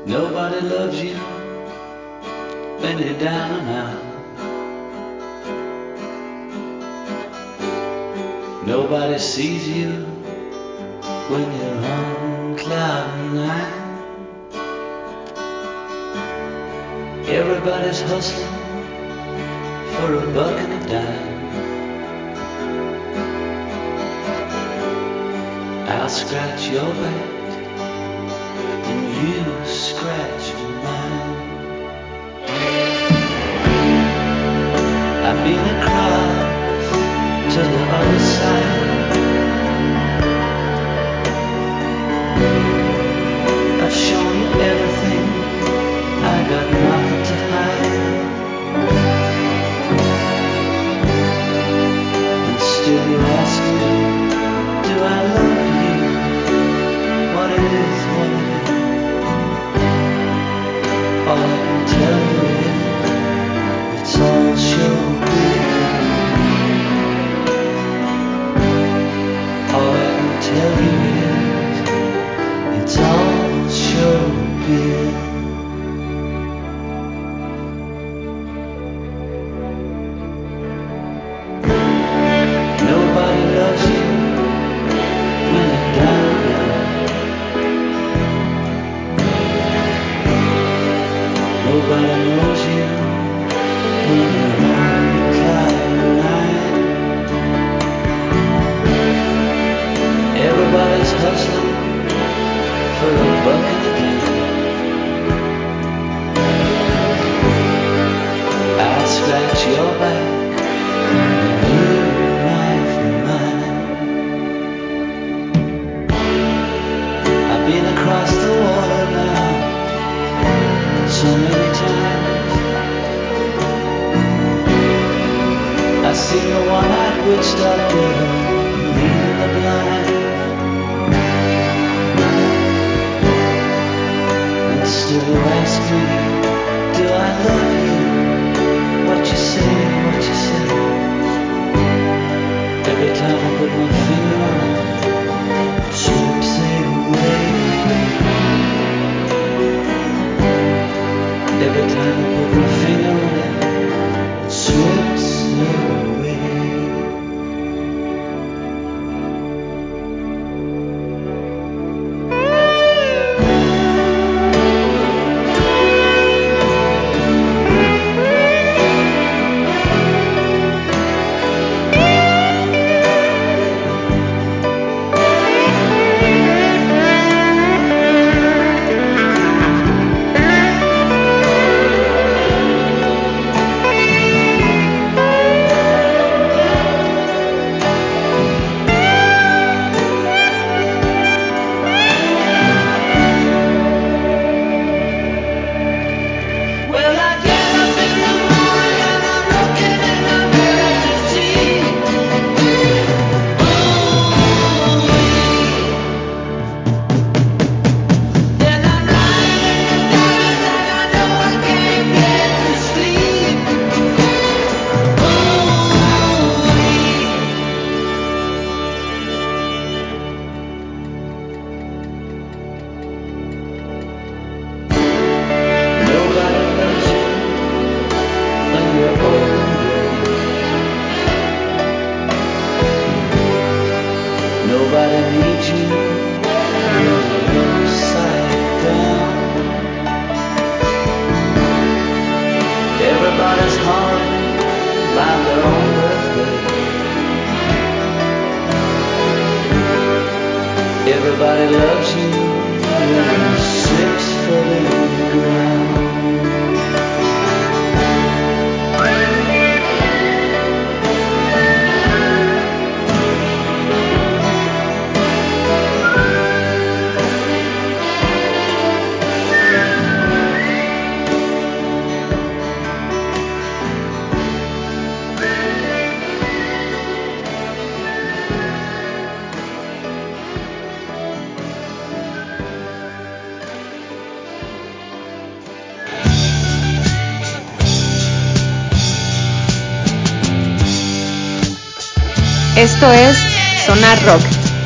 [0.04, 1.16] Nobody loves you
[2.80, 4.12] when you're down and out.
[8.66, 10.11] Nobody sees you
[11.32, 13.82] when you're on cloud nine.
[17.26, 18.58] Everybody's hustling
[19.92, 21.32] for a buck and a dime.
[25.94, 27.30] I'll scratch your back
[28.90, 30.46] and you scratch
[30.84, 31.31] mine.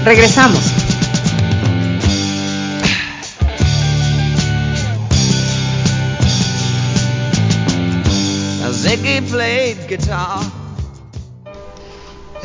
[0.07, 0.61] Regresamos.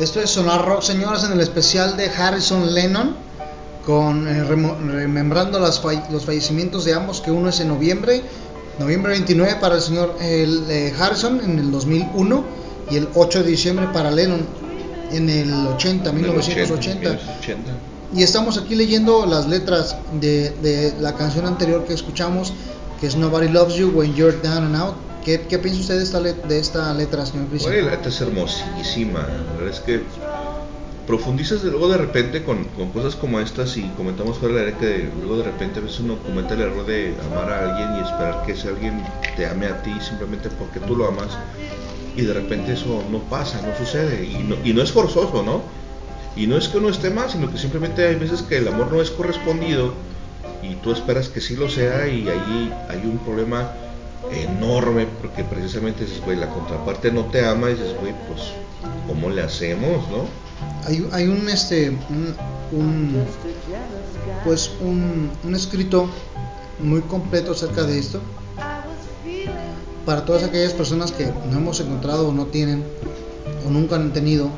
[0.00, 3.14] Esto es Sonar Rock, señores, en el especial de Harrison Lennon,
[3.86, 8.24] con eh, remembrando las los fallecimientos de ambos, que uno es en noviembre,
[8.80, 12.44] noviembre 29 para el señor el, eh, Harrison en el 2001
[12.90, 14.61] y el 8 de diciembre para Lennon
[15.12, 17.00] en el 80, En el 1980.
[17.10, 17.72] 1980.
[18.14, 22.52] Y estamos aquí leyendo las letras de, de la canción anterior que escuchamos,
[23.00, 24.94] que es Nobody Loves You When You're Down and Out.
[25.24, 27.46] ¿Qué, qué piensa usted de esta, let- de esta letra, señor?
[27.64, 29.20] Oye, la neta es hermosísima.
[29.20, 30.02] La verdad es que
[31.06, 34.78] profundizas de luego de repente con, con cosas como estas y comentamos fuera del aire
[34.78, 38.00] que luego de repente a veces uno comete el error de amar a alguien y
[38.00, 39.02] esperar que ese alguien
[39.36, 41.28] te ame a ti simplemente porque tú lo amas
[42.16, 45.62] y de repente eso no pasa, no sucede y no, y no es forzoso, ¿no?
[46.36, 48.90] Y no es que uno esté mal, sino que simplemente hay veces que el amor
[48.92, 49.94] no es correspondido
[50.62, 53.70] y tú esperas que sí lo sea y ahí hay un problema
[54.30, 58.40] enorme porque precisamente dices, güey, la contraparte no te ama y dices, güey, pues,
[59.06, 60.24] ¿cómo le hacemos, no?
[60.86, 62.34] Hay, hay un este un,
[62.72, 63.24] un-
[64.44, 66.08] pues un, un escrito
[66.80, 68.20] muy completo acerca de esto
[70.06, 72.82] para todas aquellas personas que no hemos encontrado o no tienen
[73.66, 74.48] o nunca han tenido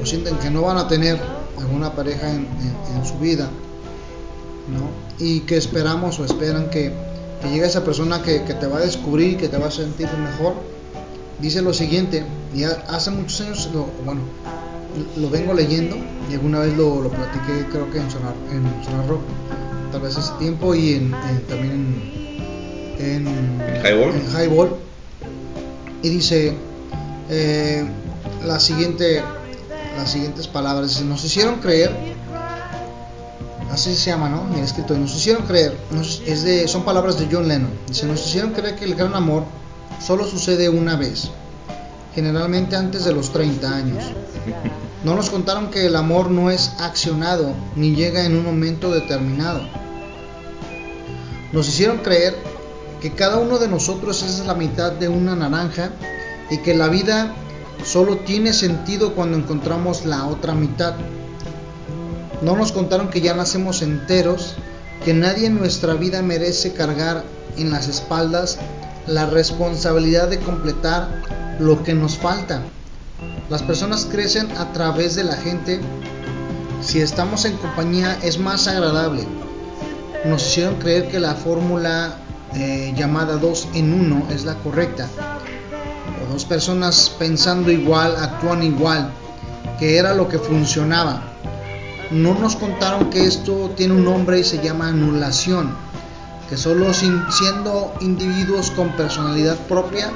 [0.00, 1.18] o sienten que no van a tener
[1.58, 2.46] alguna pareja en,
[3.04, 3.48] su vida
[4.68, 4.90] ¿no?
[5.24, 6.92] y que esperamos o esperan que,
[7.50, 10.54] llegue esa persona que, te va a descubrir que te va a sentir mejor
[11.40, 14.20] dice lo siguiente y ha- hace muchos años lo, bueno
[15.16, 15.96] lo vengo leyendo
[16.30, 19.20] y alguna vez lo, platiqué creo que en Sonar, en Sonar Rock
[19.90, 21.10] tal vez hace tiempo y en-
[21.48, 22.19] también en
[23.00, 24.14] en, ¿En Highball?
[24.14, 24.70] en Highball.
[26.02, 26.54] y dice
[27.30, 27.84] eh,
[28.46, 29.22] la siguiente
[29.96, 31.90] las siguientes palabras dice, nos hicieron creer
[33.70, 37.28] así se llama no el escrito nos hicieron creer nos- es de, son palabras de
[37.30, 39.44] John Lennon dice nos hicieron creer que el gran amor
[40.04, 41.30] solo sucede una vez
[42.14, 44.04] generalmente antes de los 30 años
[45.04, 49.62] No nos contaron que el amor no es accionado ni llega en un momento determinado.
[51.52, 52.36] Nos hicieron creer
[53.00, 55.90] que cada uno de nosotros es la mitad de una naranja
[56.50, 57.34] y que la vida
[57.84, 60.94] solo tiene sentido cuando encontramos la otra mitad.
[62.42, 64.54] No nos contaron que ya nacemos enteros,
[65.04, 67.24] que nadie en nuestra vida merece cargar
[67.56, 68.58] en las espaldas
[69.06, 71.08] la responsabilidad de completar
[71.58, 72.62] lo que nos falta.
[73.48, 75.80] Las personas crecen a través de la gente.
[76.82, 79.26] Si estamos en compañía es más agradable.
[80.24, 82.16] Nos hicieron creer que la fórmula
[82.54, 85.08] eh, llamada 2 en 1 es la correcta.
[86.22, 89.10] O dos personas pensando igual actúan igual,
[89.78, 91.22] que era lo que funcionaba.
[92.10, 95.74] No nos contaron que esto tiene un nombre y se llama anulación,
[96.48, 100.10] que solo siendo individuos con personalidad propia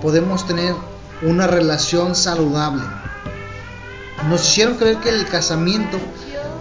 [0.00, 0.74] podemos tener
[1.22, 2.82] una relación saludable.
[4.30, 5.98] Nos hicieron creer que el casamiento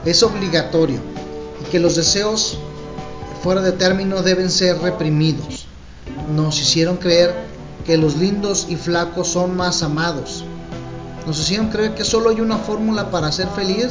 [0.03, 0.99] es obligatorio
[1.61, 2.59] y que los deseos
[3.45, 5.67] fuera de término deben ser reprimidos.
[6.35, 7.31] Nos hicieron creer
[7.85, 10.43] que los lindos y flacos son más amados.
[11.27, 13.89] Nos hicieron creer que solo hay una fórmula para ser feliz,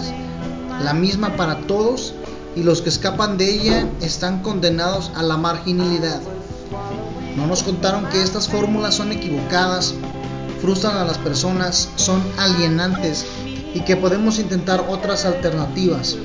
[0.83, 2.15] la misma para todos,
[2.57, 6.21] y los que escapan de ella están condenados a la marginalidad.
[7.37, 9.95] No nos contaron que estas fórmulas son equivocadas,
[10.63, 13.25] frustran a las personas, son alienantes
[13.73, 16.17] y que podemos intentar otras alternativas.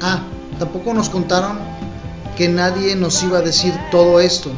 [0.00, 0.22] Ah,
[0.58, 1.58] tampoco nos contaron
[2.36, 4.50] que nadie nos iba a decir todo esto.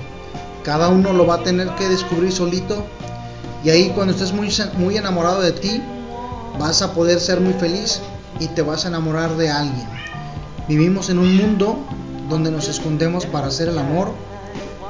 [0.64, 2.85] Cada uno lo va a tener que descubrir solito
[3.64, 5.83] y ahí cuando estés muy, muy enamorado de ti,
[6.59, 8.01] vas a poder ser muy feliz
[8.41, 9.87] y te vas a enamorar de alguien.
[10.68, 11.79] Vivimos en un mundo
[12.29, 14.11] donde nos escondemos para hacer el amor,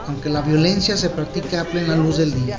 [0.09, 2.59] aunque la violencia se practica a plena luz del día.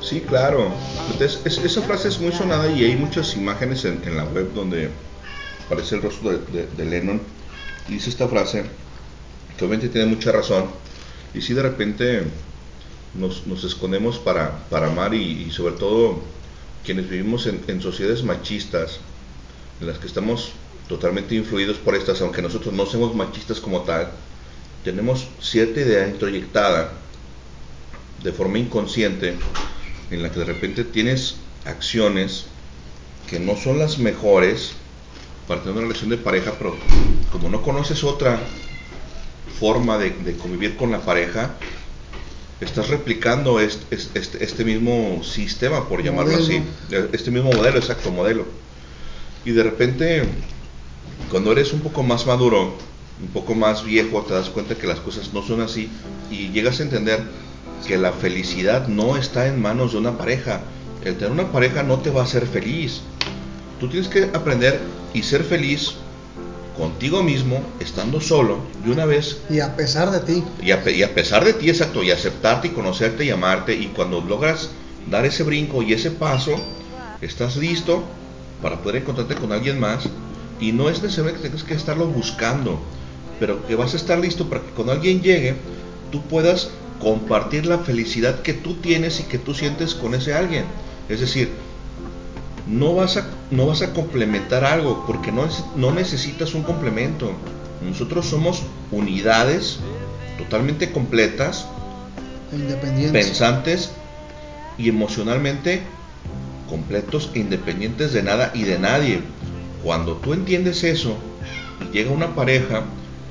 [0.00, 0.70] Sí, claro.
[1.10, 4.90] Entonces, es- esa frase es muy sonada y hay muchas imágenes en, la web donde
[5.66, 7.20] aparece el rostro de- de Lennon.
[7.88, 8.64] Y dice esta frase,
[9.64, 10.66] obviamente tiene mucha razón.
[11.34, 12.22] Y si de repente
[13.14, 16.20] nos, nos escondemos para, para amar y, y sobre todo
[16.84, 19.00] quienes vivimos en, en sociedades machistas,
[19.80, 20.52] en las que estamos
[20.88, 24.10] totalmente influidos por estas, aunque nosotros no somos machistas como tal,
[24.84, 26.92] tenemos cierta idea introyectada
[28.22, 29.36] de forma inconsciente
[30.10, 32.46] en la que de repente tienes acciones
[33.28, 34.72] que no son las mejores
[35.46, 36.74] para tener una relación de pareja, pero
[37.30, 38.40] como no conoces otra
[39.58, 41.54] forma de, de convivir con la pareja,
[42.60, 46.44] estás replicando este, este, este mismo sistema, por llamarlo Modelo.
[46.44, 46.62] así,
[47.12, 48.46] este mismo modelo, exacto, modelo.
[49.44, 50.22] Y de repente,
[51.30, 52.74] cuando eres un poco más maduro,
[53.20, 55.88] un poco más viejo, te das cuenta que las cosas no son así
[56.30, 57.22] y llegas a entender
[57.86, 60.60] que la felicidad no está en manos de una pareja.
[61.04, 63.00] El tener una pareja no te va a hacer feliz.
[63.78, 64.80] Tú tienes que aprender
[65.14, 65.94] y ser feliz
[66.78, 71.02] contigo mismo, estando solo, y una vez, Y a pesar de ti, y a, y
[71.02, 74.70] a pesar de ti, exacto, y aceptarte y conocerte y amarte, y cuando logras
[75.10, 76.54] dar ese brinco y ese paso,
[77.20, 78.04] estás listo
[78.62, 80.08] para poder encontrarte con alguien más,
[80.60, 82.80] y no es necesario que tengas que estarlo buscando,
[83.40, 85.54] pero que vas a estar listo para que cuando alguien llegue,
[86.12, 86.70] tú puedas
[87.00, 90.64] compartir la felicidad que tú tienes y que tú sientes con ese alguien.
[91.08, 91.50] Es decir,
[92.68, 97.32] no vas a, no vas a complementar algo porque no, no necesitas un complemento.
[97.82, 99.78] Nosotros somos unidades
[100.36, 101.66] totalmente completas,
[102.52, 103.18] independiente.
[103.18, 103.90] pensantes
[104.76, 105.82] y emocionalmente
[106.68, 109.22] completos e independientes de nada y de nadie.
[109.82, 111.16] Cuando tú entiendes eso
[111.80, 112.82] y llega una pareja,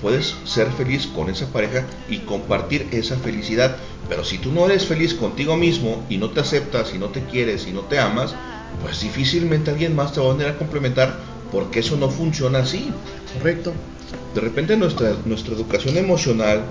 [0.02, 3.78] puedes ser feliz con esa pareja y compartir esa felicidad.
[4.10, 7.22] Pero si tú no eres feliz contigo mismo y no te aceptas y no te
[7.24, 8.34] quieres y no te amas,
[8.82, 11.16] pues difícilmente alguien más te va a venir a complementar
[11.52, 12.90] porque eso no funciona así.
[13.38, 13.74] Correcto.
[14.36, 16.64] De repente nuestra, nuestra educación emocional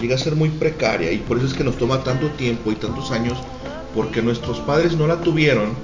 [0.00, 2.76] llega a ser muy precaria y por eso es que nos toma tanto tiempo y
[2.76, 3.38] tantos años
[3.94, 5.74] porque nuestros padres no la tuvieron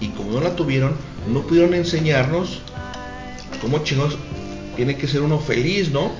[0.00, 0.92] y como no la tuvieron
[1.32, 2.60] no pudieron enseñarnos
[3.60, 4.18] cómo chingados
[4.74, 6.10] tiene que ser uno feliz, ¿no?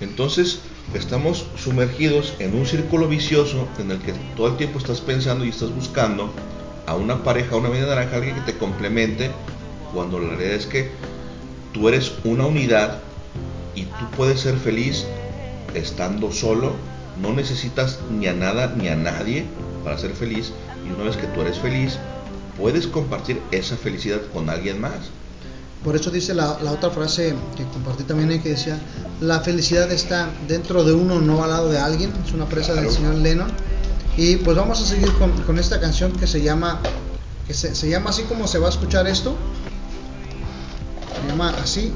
[0.00, 0.60] Entonces
[0.94, 5.50] estamos sumergidos en un círculo vicioso en el que todo el tiempo estás pensando y
[5.50, 6.32] estás buscando
[6.86, 9.30] a una pareja, a una media naranja, alguien que te complemente,
[9.92, 10.90] cuando la realidad es que
[11.72, 12.98] tú eres una unidad
[13.74, 15.06] y tú puedes ser feliz
[15.74, 16.72] estando solo,
[17.20, 19.44] no necesitas ni a nada ni a nadie
[19.84, 20.52] para ser feliz
[20.86, 21.98] y una vez que tú eres feliz,
[22.58, 25.10] puedes compartir esa felicidad con alguien más.
[25.84, 28.78] Por eso dice la, la otra frase que compartí también que decía,
[29.20, 32.12] la felicidad está dentro de uno, no al lado de alguien.
[32.24, 33.50] Es una frase del señor Lennon.
[34.16, 36.80] Y pues vamos a seguir con, con esta canción que se llama,
[37.46, 39.36] que se, se llama así como se va a escuchar esto,
[41.22, 41.92] Se llama así.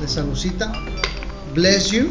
[0.00, 0.72] De saludcita.
[1.54, 2.10] Bless you.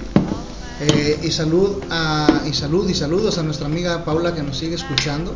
[0.79, 4.75] Eh, y salud a, y salud y saludos a nuestra amiga Paula que nos sigue
[4.75, 5.33] escuchando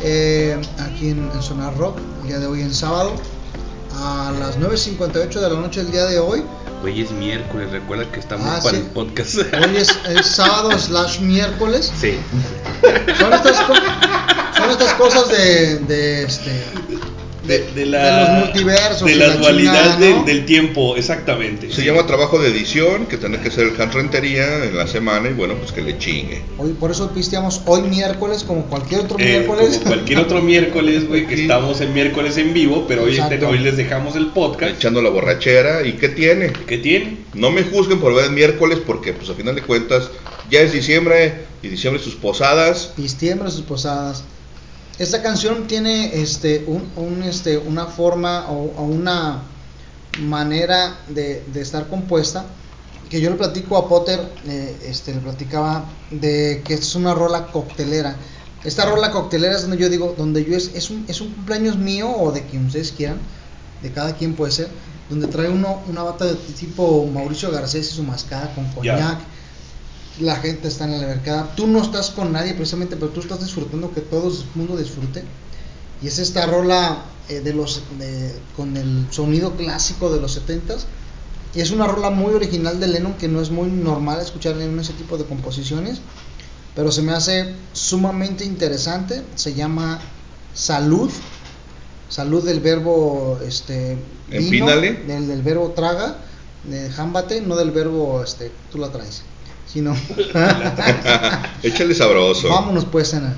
[0.00, 3.14] eh, aquí en, en Sonar Rock el día de hoy en sábado
[3.96, 6.44] a las 9.58 de la noche el día de hoy
[6.82, 8.82] Hoy es miércoles, recuerda que estamos Ah, para sí.
[8.84, 9.34] el podcast.
[9.36, 12.18] hoy es, es sábado slash miércoles Sí.
[13.18, 13.56] son estas,
[14.56, 16.64] son estas cosas de, de este
[17.50, 20.24] De, de la, de los multiversos De la, la dualidad del- ¿no?
[20.24, 21.70] del tiempo, exactamente.
[21.72, 25.28] Se llama trabajo de edición, que tiene que hacer el Hans Rentería en la semana
[25.28, 26.42] y bueno, pues que le chingue.
[26.58, 31.08] hoy por eso pisteamos hoy miércoles como cualquier otro Eh, miércoles como cualquier otro miércoles,
[31.08, 31.42] güey, que Sí.
[31.42, 33.48] estamos en miércoles en vivo, pero hoy, Exacto.
[33.48, 34.76] hoy les dejamos el podcast.
[34.76, 36.52] Echando la borrachera, ¿y qué tiene?
[36.66, 37.18] ¿Qué tiene?
[37.34, 40.08] No me juzguen por ver el miércoles porque pues a final de cuentas
[40.50, 42.92] ya es diciembre y diciembre sus posadas.
[42.96, 44.22] Pistiembre sus posadas.
[45.00, 49.40] Esta canción tiene este, un, un, este, una forma o, o una
[50.18, 52.44] manera de, de estar compuesta
[53.08, 57.46] que yo le platico a Potter, eh, este, le platicaba de que es una rola
[57.46, 58.14] coctelera.
[58.62, 61.78] Esta rola coctelera es donde yo digo, donde yo es, es, un, es un cumpleaños
[61.78, 63.16] mío o de quien ustedes quieran,
[63.82, 64.68] de cada quien puede ser,
[65.08, 69.18] donde trae uno una bata de tipo Mauricio Garcés y su mascada con coñac
[70.20, 73.40] la gente está en la albercada, tú no estás con nadie precisamente, pero tú estás
[73.40, 75.24] disfrutando que todo el mundo disfrute.
[76.02, 80.84] Y es esta rola eh, de los de- con el sonido clásico de los 70s.
[81.54, 84.78] Y es una rola muy original de Lennon que no es muy normal escuchar en
[84.78, 85.98] ese tipo de composiciones,
[86.76, 89.22] pero se me hace sumamente interesante.
[89.34, 90.00] Se llama
[90.54, 91.10] Salud.
[92.08, 93.96] Salud del verbo este
[94.50, 94.66] vino,
[95.26, 96.16] del verbo traga,
[96.64, 99.22] de jámbate, no del verbo este tú la traes,
[99.72, 99.94] sino
[101.62, 102.48] Échale sabroso.
[102.48, 103.34] Vámonos pues, Ana.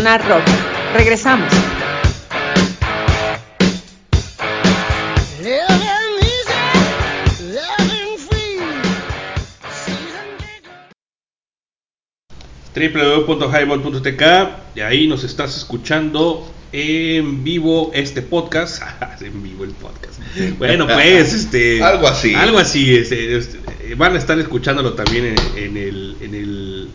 [0.00, 0.44] Sonar Rock.
[0.94, 1.52] Regresamos.
[12.74, 14.22] www.highball.tk
[14.74, 18.82] y ahí nos estás escuchando en vivo este podcast
[19.20, 20.18] en vivo el podcast
[20.56, 22.34] bueno pues este Algo así.
[22.34, 23.58] algo así este, este,
[23.96, 26.88] van a estar escuchándolo también en, en el en el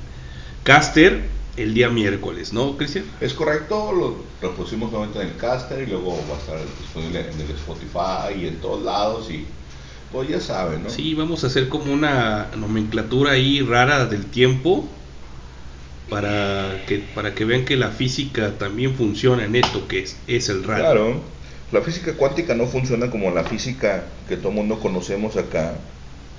[0.63, 5.91] caster el día miércoles no Cristian Es correcto, lo repusimos nuevamente en el caster y
[5.91, 9.45] luego va a estar disponible en el Spotify y en todos lados y
[10.11, 10.89] pues ya saben, ¿no?
[10.89, 14.85] sí vamos a hacer como una nomenclatura ahí rara del tiempo
[16.09, 20.49] para que para que vean que la física también funciona en esto que es, es
[20.49, 20.83] el radio.
[20.83, 21.21] Claro,
[21.71, 25.73] la física cuántica no funciona como la física que todo mundo conocemos acá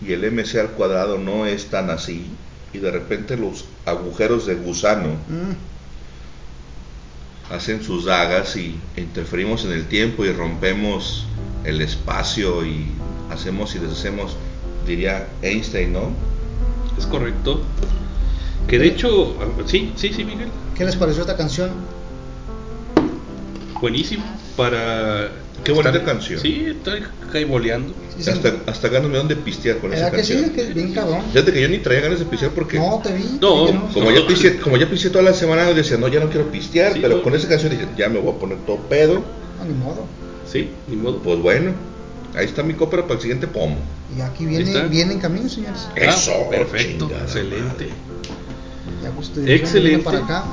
[0.01, 2.31] y el MC al cuadrado no es tan así
[2.77, 5.55] y de repente los agujeros de gusano Mm,
[7.55, 11.27] hacen sus dagas y interferimos en el tiempo y rompemos
[11.65, 12.87] el espacio y
[13.31, 14.37] hacemos y deshacemos,
[14.87, 16.11] diría Einstein, ¿no?
[16.99, 17.63] Es correcto.
[18.69, 19.35] Que de hecho,
[19.67, 20.49] sí, sí, sí, Miguel.
[20.75, 21.71] ¿Qué les pareció esta canción?
[23.81, 24.25] Buenísimo.
[24.57, 25.31] Para.
[25.67, 26.41] Qué bonita canción.
[26.41, 26.93] Sí, está
[27.33, 27.93] caiboleando.
[28.17, 28.31] Sí, sí.
[28.31, 30.33] Hasta, hasta ganas me dan de pistear con esa ¿Verdad que sí?
[30.35, 30.55] canción.
[30.55, 31.23] Que es bien cabrón.
[31.33, 33.39] Fíjate que yo ni traía ganas de pistear porque No, te vi.
[33.41, 36.09] No, te vi que como, ya pisteé, como ya pisteé toda la semana, decía, no,
[36.09, 37.23] ya no quiero pistear, Sí, pero no.
[37.23, 39.15] con esa canción dije, ya me voy a poner todo pedo.
[39.59, 40.05] No, ni modo.
[40.51, 41.19] Sí, ni modo.
[41.19, 41.73] Pues bueno,
[42.35, 43.77] ahí está mi copra para el siguiente pomo.
[44.17, 45.89] Y aquí viene, viene en camino, señores.
[45.91, 47.89] Ah, Eso, perfecto, chingada excelente.
[49.03, 50.05] Ya gusto Excelente.
[50.05, 50.45] para acá.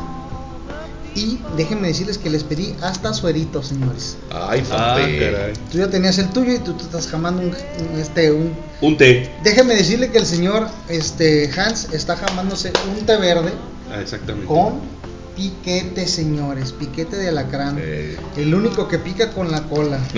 [1.16, 4.18] Y déjenme decirles que les pedí hasta suerito, señores.
[4.32, 5.54] Ay, Ah, caray.
[5.72, 8.52] Tú ya tenías el tuyo y tú te estás jamando un, un- este un
[8.82, 9.30] Un té.
[9.44, 13.52] Déjenme decirle que el señor este Hans está jamándose un té verde
[13.92, 14.48] Ah, exactamente.
[14.48, 14.80] con
[15.36, 17.78] piquete, señores, piquete de alacrán.
[17.80, 18.18] Eh.
[18.38, 20.00] El único que pica con la cola.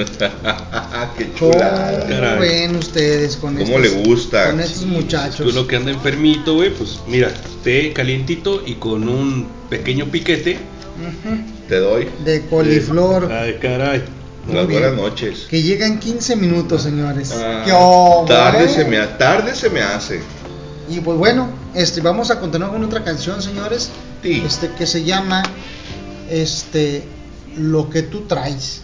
[1.18, 2.08] Qué ¿Cómo chulada.
[2.08, 2.40] Caray.
[2.40, 4.52] ven ustedes con ¿Cómo estos, le gusta?
[4.52, 5.54] con estos Sí, muchachos?
[5.54, 7.34] Uno que anda enfermito, güey, pues mira,
[7.64, 10.58] té calientito y con un pequeño piquete.
[11.68, 13.32] Te doy De coliflor.
[13.32, 14.04] Ay, caray.
[14.46, 14.82] Muy las bien.
[14.82, 15.48] buenas noches.
[15.50, 17.32] Que llega en 15 minutos, señores.
[17.36, 20.22] Ah, ¡Qué hubo, tarde, se me, tarde se me hace.
[20.90, 23.90] Y pues bueno, este, vamos a continuar con otra canción, señores.
[24.22, 24.44] Sí.
[24.46, 25.42] Este, que se llama
[26.30, 27.04] este,
[27.58, 28.82] Lo que tú traes.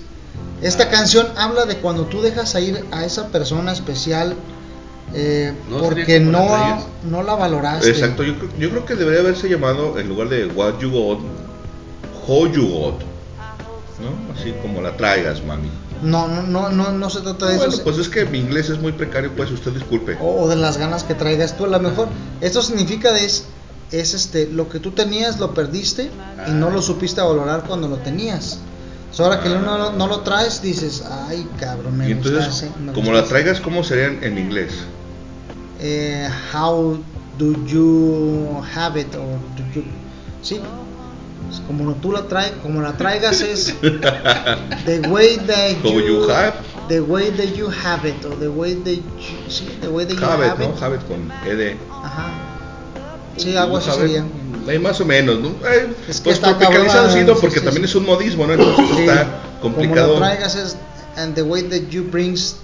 [0.62, 0.90] Esta Ah.
[0.90, 4.36] canción habla de cuando tú dejas a ir a esa persona especial
[5.14, 7.90] eh, No porque no, no la valoraste.
[7.90, 11.20] Exacto, yo, creo- yo creo que debería haberse llamado en lugar de What You Got,
[12.32, 13.02] How You Got.
[14.02, 14.34] ¿No?
[14.34, 15.70] Así como la traigas, mami.
[16.02, 17.84] No, no, no, no, no se trata de Bueno, eso.
[17.84, 20.18] pues es que mi inglés es muy precario, pues usted disculpe.
[20.20, 22.08] o, o de las ganas que traigas tú a lo mejor.
[22.40, 23.46] Esto significa es,
[23.92, 26.10] es este lo que tú tenías lo perdiste
[26.48, 28.60] y no lo supiste valorar cuando lo tenías.
[29.12, 32.70] So, ahora que no, no, no lo traes dices, ay cabrón, me Y entonces, gustas,
[32.80, 33.30] me como la gustas".
[33.30, 34.72] traigas, ¿cómo sería en, en inglés?
[35.82, 36.98] Eh, how
[37.38, 39.84] do you have it or do you
[40.42, 40.60] sí
[41.52, 43.76] Es como no tú la traes como la traigas es
[44.86, 46.54] the way that How you have.
[46.88, 49.04] the way that you have it or the way that you,
[49.50, 50.82] sí, the way that you Have it, have it ¿no?
[50.86, 51.76] Have it con ED.
[52.04, 52.32] ajá
[53.38, 54.26] sí algo así Have it, sería
[54.68, 55.50] Ahí más o menos, ¿no?
[55.68, 57.34] Eh, Es que pues tropicalizado sí, ¿no?
[57.36, 57.90] Porque sí, también sí.
[57.90, 58.54] es un modismo, ¿no?
[58.54, 59.28] Entonces Sí, está
[59.60, 60.14] como complicado.
[60.14, 60.78] lo traigas es
[61.18, 62.58] and the way that you brings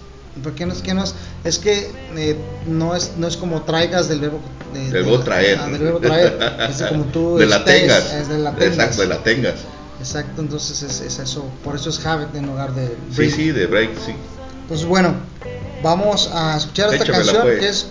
[0.44, 1.14] porque no es que no es
[1.44, 2.36] es que eh,
[2.68, 4.40] no es no es como traigas del verbo
[4.74, 5.60] de- Del de verbo traer.
[5.62, 8.14] ah, del verbo traer es como tú de la tengas.
[8.14, 9.56] es de la tengas Exacto, de la tengas.
[10.00, 13.32] Exacto, entonces es, es eso por eso es have it en lugar de Sí, bring.
[13.32, 14.14] sí, de break, sí.
[14.64, 15.14] Entonces bueno,
[15.82, 17.60] vamos a escuchar esta Échamela, canción pues.
[17.60, 17.88] que es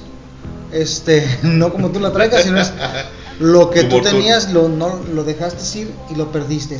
[0.72, 2.72] este no como tú la traigas, sino es
[3.40, 4.08] lo que Como tú.
[4.08, 6.78] tenías lo no lo dejaste ir y lo perdiste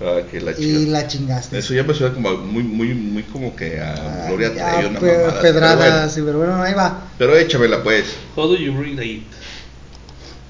[0.00, 1.58] Ah, que la y la chingaste.
[1.58, 4.86] Eso ya me suena como muy, muy, muy como que a Ah, Gloria ya, Trevi,
[4.90, 5.28] una pe- mamada.
[5.30, 7.02] así, pedradas, Pero bueno, sí, pero bueno, ahí va.
[7.18, 8.04] pero échamela pues.
[8.36, 9.32] How do you bring it?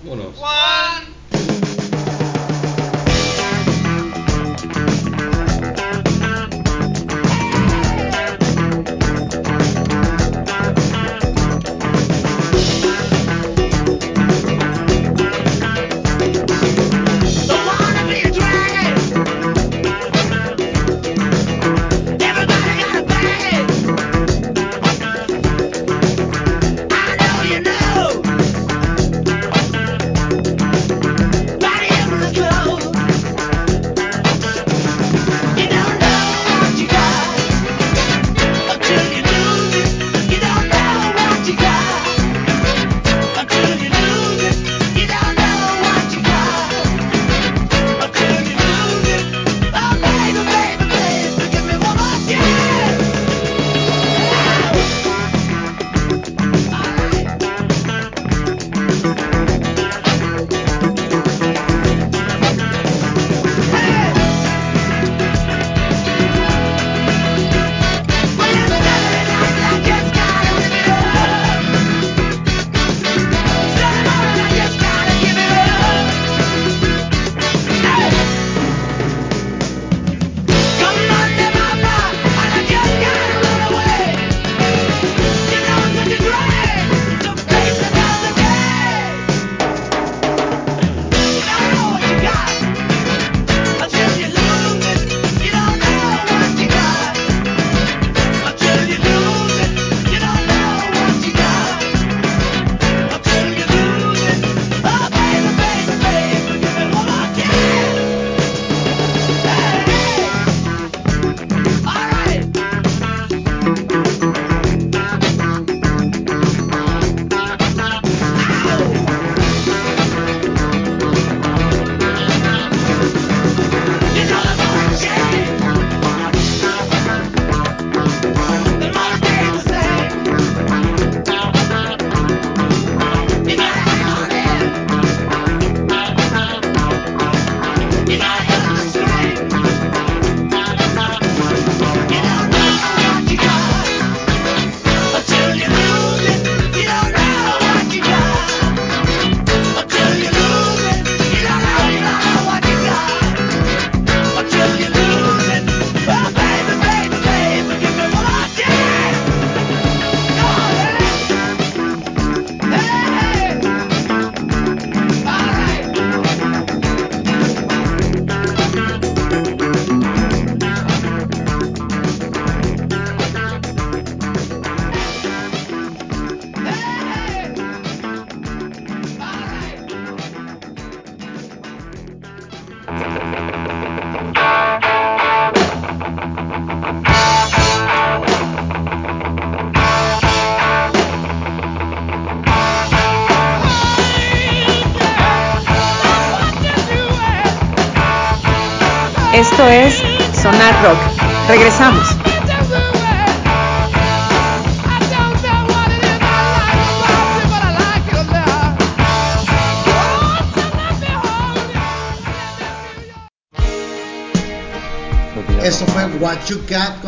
[0.03, 0.37] Vámonos.
[0.37, 1.16] Don't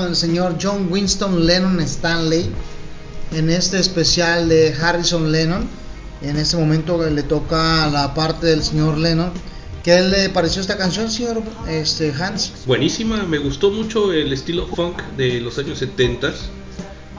[0.08, 2.50] el señor John Winston Lennon Stanley
[3.32, 5.66] en este especial de Harrison Lennon.
[6.22, 9.30] En este momento le toca la parte del señor Lennon.
[9.84, 12.52] ¿Qué le pareció esta canción, señor este, Hans?
[12.66, 16.32] Buenísima, me gustó mucho el estilo funk de los años 70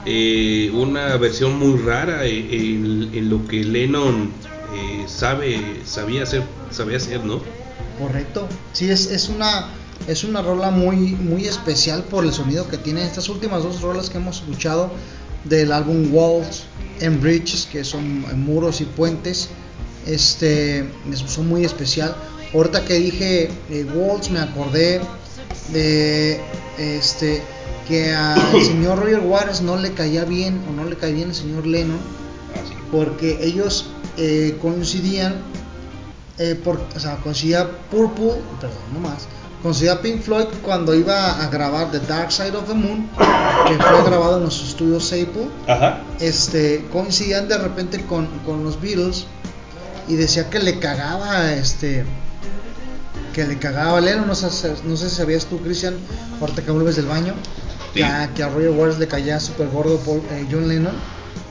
[0.06, 4.30] eh, una versión muy rara en, en- en lo que Lennon
[4.74, 7.40] eh, sabe, sabía hacer, sabía hacer, ¿no?
[7.98, 8.48] Correcto.
[8.72, 9.66] Sí, es, es una
[10.10, 14.10] es una rola muy muy especial por el sonido que tiene estas últimas dos rolas
[14.10, 14.90] que hemos escuchado
[15.44, 16.64] del álbum Walls
[17.02, 19.48] and Bridges, que son muros y puentes.
[20.06, 20.80] Este
[21.10, 22.14] es- son muy especial.
[22.52, 25.00] Ahorita que dije eh, Walls me acordé
[25.72, 26.40] de
[26.78, 27.42] este
[27.88, 31.34] que al señor Roger Waters no le caía bien o no le caía bien el
[31.34, 31.98] señor Lennon
[32.54, 32.74] Así.
[32.90, 33.86] porque ellos
[34.16, 35.36] eh, coincidían,
[36.38, 39.26] eh, por, o sea, coincidía Purple, perdón, no más,
[39.62, 43.08] coincidía Pink Floyd cuando iba a grabar The Dark Side of the Moon,
[43.66, 45.12] que fue grabado en los estudios
[45.68, 46.00] Ajá.
[46.18, 49.26] este, coincidían de repente con, con los Beatles
[50.08, 52.04] y decía que le cagaba, este,
[53.34, 54.46] que le cagaba a Lennon, no sé,
[54.84, 55.94] no sé si sabías tú, Cristian,
[56.40, 57.34] ahorita que vuelves del baño,
[57.94, 60.94] que, a, que a Roger Waters le caía súper gordo Paul- eh, John Lennon,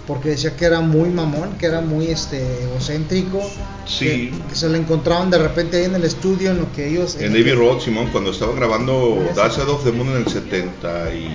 [0.10, 3.40] porque decía que era muy mamón, que era muy este egocéntrico,
[3.86, 4.32] Sí.
[4.32, 7.16] que, que se lo encontraban de repente ahí en el estudio en lo que ellos...
[7.18, 11.14] En Abbey Road, Simón, cuando estaba grabando Dark Side of the Moon en el 70
[11.14, 11.30] y...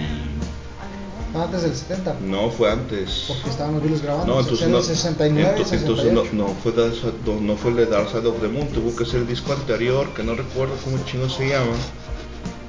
[1.37, 3.27] Antes del 70, No, fue antes.
[3.29, 6.31] porque estaban los Beatles grabando, No, en entonces el no, 69, ento- entonces no, 68.
[6.35, 8.95] no fue Dark Side- no, no fue el de Dark Side of the Moon, tuvo
[8.97, 11.75] que ser el disco anterior, que no recuerdo cómo chingo se llama,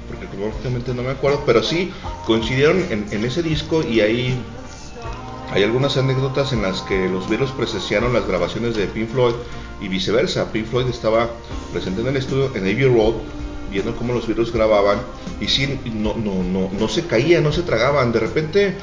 [0.08, 1.90] porque cronológicamente no me acuerdo, pero sí
[2.26, 4.36] coincidieron en, en ese disco y ahí
[5.52, 9.34] hay algunas anécdotas en las que los Beatles presenciaron las grabaciones de Pink Floyd
[9.80, 10.50] y viceversa.
[10.52, 11.30] Pink Floyd estaba
[11.72, 13.14] presente en el estudio en Abbey Road
[13.70, 14.98] viendo cómo los Beatles grababan
[15.40, 18.12] y sí, no, no, no, no se caían, no se tragaban.
[18.12, 18.74] De repente,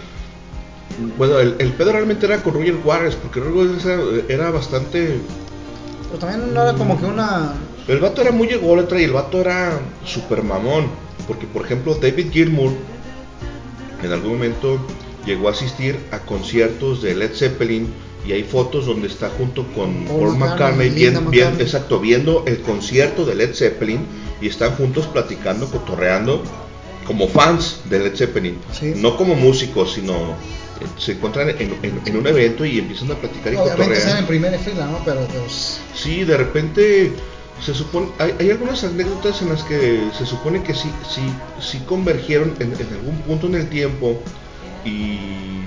[1.18, 5.20] bueno, el, el pedo realmente era con Roger Waters, porque Roger Waters era, bastante...
[6.08, 7.54] Pero también no era como que una...
[7.88, 10.88] El vato era muy ególatra y el vato era super mamón,
[11.28, 12.72] porque por ejemplo David Gilmour
[14.02, 14.80] en algún momento
[15.26, 17.88] llegó a asistir a conciertos de Led Zeppelin
[18.26, 22.60] y hay fotos donde está junto con Paul Paul, McCartney, bien- bien- exacto, viendo el
[22.62, 24.06] concierto de Led Zeppelin
[24.42, 26.42] y están juntos platicando, cotorreando
[27.06, 28.94] como fans de Led Zeppelin, Sí.
[28.96, 30.14] no como músicos, sino
[30.82, 34.18] eh, se encuentran en, en- en un evento y empiezan a platicar y Obviamente están
[34.20, 35.00] en primera fila, ¿no?
[35.06, 35.80] Pero pues...
[35.94, 37.12] Sí, de repente
[37.64, 41.22] se supone, hay, hay algunas anécdotas en las que se supone que sí, sí,
[41.62, 44.22] sí convergieron en, en algún punto en el tiempo
[44.86, 45.64] y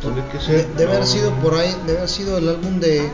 [0.00, 0.66] tiene que ser.
[0.74, 3.10] debe haber no, sido por ahí, debe haber sido el álbum de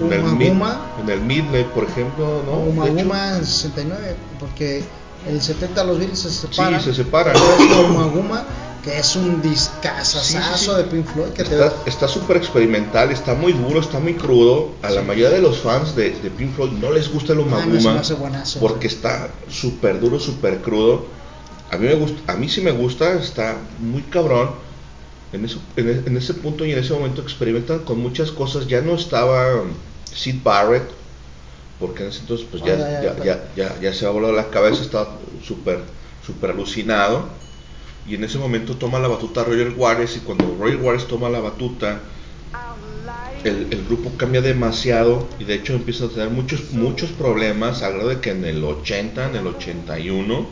[0.00, 2.52] en el, Uma mid- Guma, en el Midnight, por ejemplo, ¿no?
[2.58, 4.84] Uma De Guma en el 69, porque
[5.28, 6.80] el 70 los Beatles se separan.
[6.80, 7.34] se separan.
[7.90, 8.44] Uma Guma,
[8.84, 10.76] que es un discazazazo Sí, sí, sí.
[10.76, 11.42] de Pink Floyd, que
[11.90, 14.70] Está súper experimental, está muy duro, está muy crudo.
[14.82, 17.42] A la mayoría de los fans de, de Pink Floyd no les gusta el Ah,
[17.42, 18.60] no, se Umaguma me hace buenazo.
[18.60, 21.06] porque está súper duro, súper crudo.
[21.70, 24.50] A mí, me gusta, a mí sí me gusta, está muy cabrón.
[25.32, 28.66] En, eso, en, e- en ese punto y en ese momento experimentan con muchas cosas.
[28.68, 29.64] Ya no estaba
[30.12, 30.90] Sid Barrett,
[31.78, 33.94] porque en ese entonces pues ya, Ah, ya, ya, ya, ya.
[33.94, 35.80] se ha volado la cabeza, estaba súper
[36.26, 37.30] súper alucinado.
[38.06, 41.40] Y en ese momento toma la batuta Roger Waters y cuando Roger Waters toma la
[41.40, 42.00] batuta,
[43.44, 47.94] el, el grupo cambia demasiado y de hecho empieza a tener muchos muchos problemas al
[47.94, 50.48] grado de que en el 80, en el 81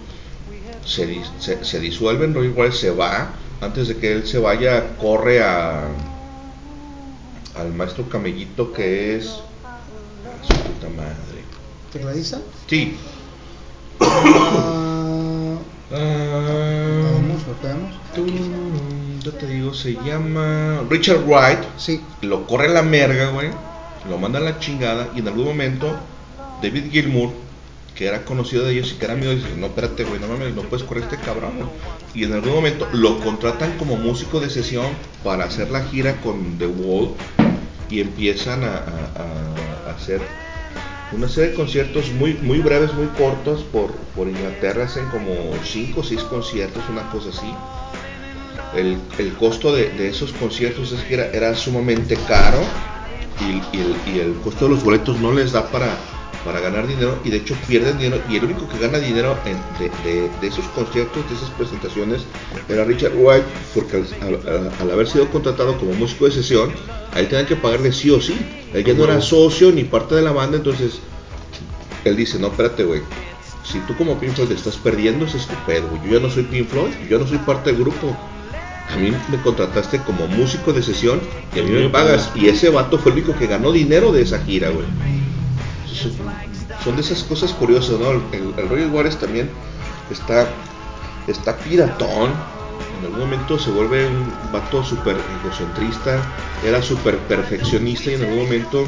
[0.87, 3.31] se, se, se disuelven, Roger Waters se va,
[3.61, 5.85] antes de que él se vaya corre a
[7.57, 11.43] al maestro Camellito que es a su puta madre.
[12.67, 12.97] Sí.
[14.09, 15.57] Ah,
[15.93, 17.21] Ah,
[17.63, 17.95] tenemos.
[18.15, 18.27] tú-
[19.23, 21.61] yo te digo, se llama Richard Wright.
[21.79, 23.51] Sí, lo corre a la merga, güey,
[24.11, 25.95] lo manda a la chingada y en algún momento
[26.61, 27.31] David Gilmour,
[27.97, 30.55] que era conocido de ellos y que era amigo, dice, no, espérate, güey, no mames,
[30.55, 31.53] no puedes correr este cabrón.
[31.57, 31.69] güey".
[32.15, 34.87] Y en algún momento lo contratan como músico de sesión
[35.25, 37.11] para hacer la gira con The Wall
[37.91, 40.21] y empiezan a, a- a- hacer
[41.13, 46.01] una serie de conciertos muy, muy breves, muy cortos por, por Inglaterra, hacen como 5
[46.01, 47.55] o 6 conciertos, una cosa así
[48.75, 52.59] el, el costo de, de esos conciertos es que era, era sumamente caro
[53.41, 55.87] y el, y el costo de los boletos no les da para,
[56.47, 59.61] para ganar dinero y de hecho pierden dinero y el único que gana dinero en-
[59.79, 62.23] de, de- de esos conciertos, de esas presentaciones
[62.69, 63.45] era Richard White
[63.75, 66.71] porque al, al- al haber sido contratado como músico de sesión,
[67.13, 68.37] a él tenían que pagarle sí o sí.
[68.73, 71.01] Él ya no era socio ni parte de la banda, entonces
[72.05, 73.01] él dice, no, espérate, güey.
[73.65, 76.01] Si tú como Pink Floyd te estás perdiendo, ese es güey.
[76.07, 78.17] Yo ya no soy Pink Floyd, yo no soy parte del grupo.
[78.95, 81.21] A mí me contrataste como músico de sesión
[81.55, 82.31] y a mí me pagas.
[82.37, 84.87] Y ese vato fue el único que ganó dinero de esa gira, güey.
[85.97, 88.11] Son- de esas cosas curiosas, ¿no?
[88.11, 89.51] El, el, Roger Waters también
[90.11, 90.47] está,
[91.27, 92.31] está piratón.
[92.99, 96.19] En algún momento se vuelve un vato súper egocentrista,
[96.65, 98.87] era súper perfeccionista y en algún momento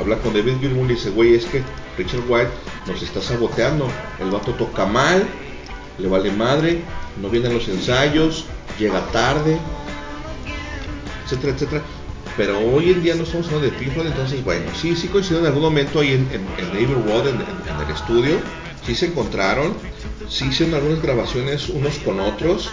[0.00, 1.62] habla con David Gilmour y dice, güey, es que
[1.96, 2.50] Richard White
[2.86, 3.86] nos está saboteando.
[4.18, 5.24] El vato toca mal,
[5.98, 6.82] le vale madre,
[7.20, 8.46] no viene a los ensayos,
[8.78, 9.58] llega tarde,
[11.24, 11.82] etcétera, etcétera.
[12.36, 15.46] Pero hoy en día no estamos hablando de Pink entonces bueno, sí, sí coincidió en
[15.46, 18.38] algún momento ahí en, en, en Road, en, el estudio,
[18.84, 19.74] sí se encontraron,
[20.28, 22.70] sí hicieron algunas grabaciones unos con otros.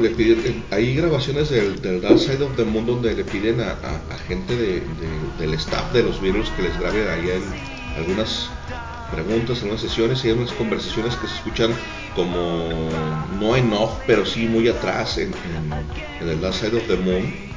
[0.00, 3.72] Le piden, hay grabaciones del, del Dark Side of the Moon donde le piden a,
[4.28, 7.42] gente de- de- del staff de los Beatles que les grabe ahí en
[7.98, 8.48] algunas
[9.12, 11.72] preguntas, algunas sesiones y hay unas conversaciones que se escuchan
[12.14, 12.88] como
[13.40, 15.34] no en off, pero sí muy atrás en-
[16.20, 17.47] en el Dark Side of the Moon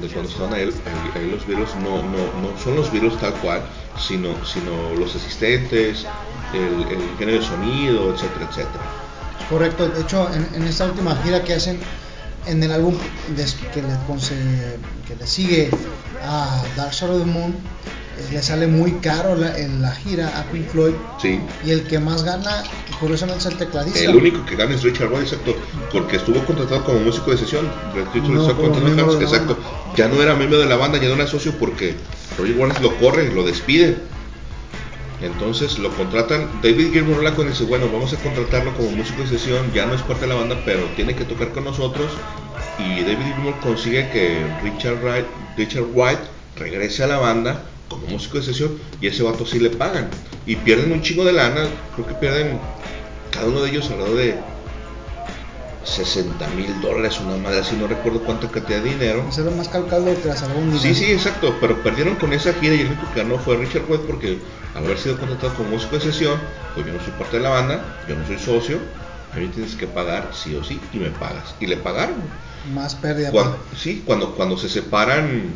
[0.00, 0.70] de cuando ahí-
[1.14, 3.62] ahí los virus no, no, no son los virus tal cual,
[3.98, 6.06] sino, sino los asistentes,
[6.54, 8.84] el, el ingeniero de sonido, etcétera, etcétera.
[9.48, 11.78] Correcto, de hecho en, en esta última gira que hacen
[12.46, 12.94] en el álbum
[13.74, 13.88] que, le,
[15.06, 15.70] que le sigue
[16.24, 17.54] a Dark Side of the Moon,
[18.30, 21.40] le sale muy caro la, en la gira a Pink Floyd Sí.
[21.64, 22.62] y el que más gana
[22.98, 24.00] curiosamente es el tecladista.
[24.00, 25.56] El único que gana es Richard White, exacto,
[25.92, 27.68] porque estuvo contratado como músico de sesión.
[27.94, 29.58] No exacto.
[29.96, 31.94] Ya no era miembro de la banda, ya no era socio porque
[32.38, 33.96] Roger Waters lo corre, lo despide.
[35.22, 36.48] Entonces lo contratan.
[36.62, 39.70] David Gilmour y dice: Bueno, vamos a contratarlo como músico de sesión.
[39.74, 42.12] Ya no es parte de la banda, pero tiene que tocar con nosotros.
[42.78, 45.26] Y David Gilmour consigue que Richard, Wright-
[45.56, 46.22] Richard White
[46.56, 48.78] regrese a la banda como músico de sesión.
[49.02, 50.08] Y a ese vato sí le pagan.
[50.46, 51.66] Y pierden un chingo de lana.
[51.94, 52.58] Creo que pierden
[53.30, 54.38] cada uno de ellos alrededor de
[55.84, 59.24] 60 mil dólares, una madre así, no recuerdo cuánta cantidad de dinero.
[59.36, 60.06] Era más calcado
[60.36, 63.38] salvó un Sí, sí, exacto, pero perdieron con esa gira y el único que ganó
[63.38, 64.38] fue Richard White porque
[64.74, 66.38] al haber sido contratado como músico de sesión,
[66.74, 68.78] pues yo no soy parte de la banda, yo no soy socio,
[69.32, 71.54] a mí tienes que pagar sí o sí y me pagas.
[71.60, 72.16] Y le pagaron.
[72.74, 73.30] Más pérdida.
[73.30, 75.54] Cuando, sí, cuando, cuando se separan,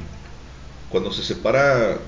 [0.89, 1.99] cuando se separa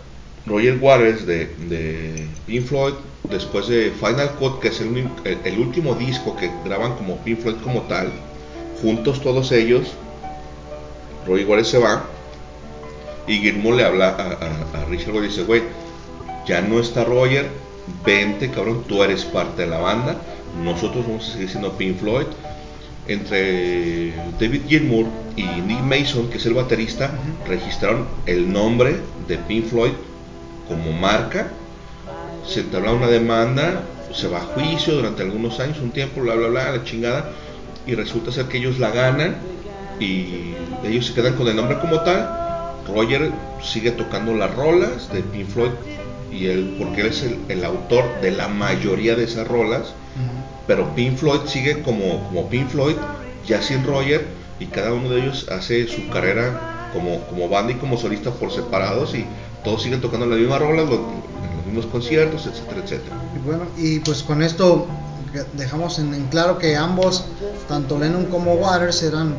[0.46, 2.94] Roger Waters de, de Pink Floyd,
[3.30, 5.08] después de Final Cut, que es el,
[5.44, 8.12] el- último disco que graban como Pink Floyd como tal,
[8.80, 9.92] juntos todos ellos,
[11.26, 12.04] Roger Waters se va
[13.26, 15.62] y Gilmour le habla a, a- a Richard y dice, güey,
[16.46, 17.48] ya no está Roger,
[18.04, 20.16] vente cabrón, tú eres parte de la banda,
[20.62, 22.26] nosotros vamos a seguir siendo Pink Floyd.
[23.08, 25.06] Entre David Gilmour
[25.36, 27.12] y Nick Mason, que es el baterista,
[27.46, 28.96] registraron el nombre
[29.28, 29.92] de Pink Floyd
[30.68, 31.48] como marca.
[32.46, 33.82] Se entabla una demanda,
[34.12, 37.30] se va a juicio durante algunos años, un tiempo, bla, bla, bla, la chingada.
[37.86, 39.36] Y resulta ser que ellos la ganan
[40.00, 42.28] y ellos se quedan con el nombre como tal.
[42.86, 43.32] Roger
[43.62, 45.72] sigue tocando las rolas de Pink Floyd
[46.30, 49.94] y él, porque él es el, el autor de la mayoría de esas rolas
[50.66, 52.96] pero Pink Floyd sigue como, como Pink Floyd,
[53.46, 54.26] ya sin Roger,
[54.58, 58.50] y cada uno de ellos hace su carrera como, como banda y como solista por
[58.50, 59.24] separados, y
[59.66, 61.00] todos siguen tocando las mismas rolas, los,
[61.66, 63.16] mismos conciertos, etcétera, etcétera.
[63.34, 64.86] Y bueno, y pues con esto
[65.54, 67.24] dejamos en, en claro que ambos,
[67.68, 69.34] tanto Lennon como Waters, eran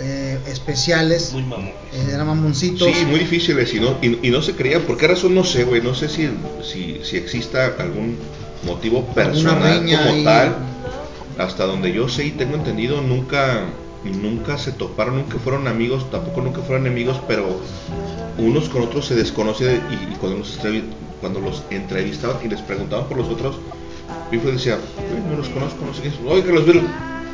[0.00, 1.68] eh, especiales, Muy mamón.
[1.92, 2.88] eh, eran mamoncitos.
[2.92, 5.36] Sí, muy difíciles, y no, y, y no se creían, ¿por qué razón?
[5.36, 6.28] No sé, güey, no sé si,
[6.64, 8.18] si, si exista algún
[8.66, 10.56] motivo personal como tal,
[11.38, 13.66] hasta donde yo sé y tengo entendido, nunca,
[14.04, 17.60] nunca se toparon, nunca fueron amigos, tampoco nunca fueron enemigos, pero
[18.38, 20.58] unos con otros se desconocen y, y cuando, los
[21.20, 23.56] cuando los entrevistaban y les preguntaban por los otros,
[24.30, 26.84] Pink Floyd decía, "Güey, no los conozco, no sé quién oye, que los Beatles,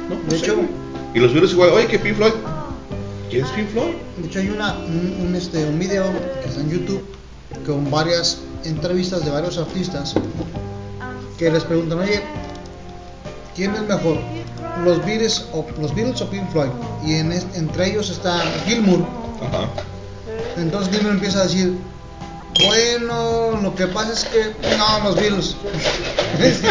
[0.09, 0.69] no, no De sé, hecho- güey".
[1.15, 2.33] y los Beatles igual, oye, que Pink Floyd,
[3.31, 3.93] ¿quién es Pink Floyd?
[4.19, 6.05] De hecho hay una, un, un, este, un video
[6.43, 7.05] que está en YouTube
[7.65, 10.15] con varias entrevistas de varios artistas
[11.39, 12.21] que les preguntan, oye,
[13.55, 14.19] ¿quién es mejor?
[14.85, 16.71] ¿Los Beatles o, los Beatles o Pink Floyd?
[17.05, 19.01] Y en entre ellos está Gilmour.
[19.47, 19.69] Ajá.
[20.57, 21.77] Entonces Gilmour empieza a decir,
[22.67, 25.57] bueno, lo que pasa es que no, los Beatles.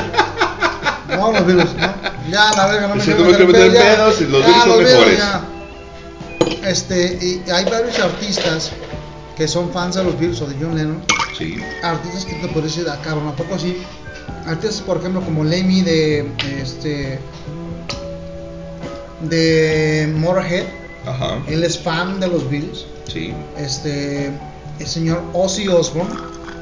[1.09, 1.93] no, los Beatles, ¿no?
[2.29, 3.97] Ya, la verga, no me no me meter en ya.
[4.05, 5.17] los Ya, Beatles son Beatles, mejores.
[5.19, 5.41] ya.
[6.69, 8.71] Este, y hay varios artistas
[9.37, 11.03] que son fans de los Beatles o de John Lennon
[11.37, 11.57] Sí.
[11.83, 13.83] artistas que te puedes decir, ah, cabrón, ¿a poco sí?
[14.47, 17.19] Artistas, por ejemplo, como Lemmy de este
[19.29, 20.65] de Motorhead,
[21.05, 21.37] Ajá.
[21.47, 22.85] es fan de los Beatles.
[23.11, 23.33] Sí.
[23.57, 24.31] Este,
[24.79, 26.13] el señor Ozzy Osbourne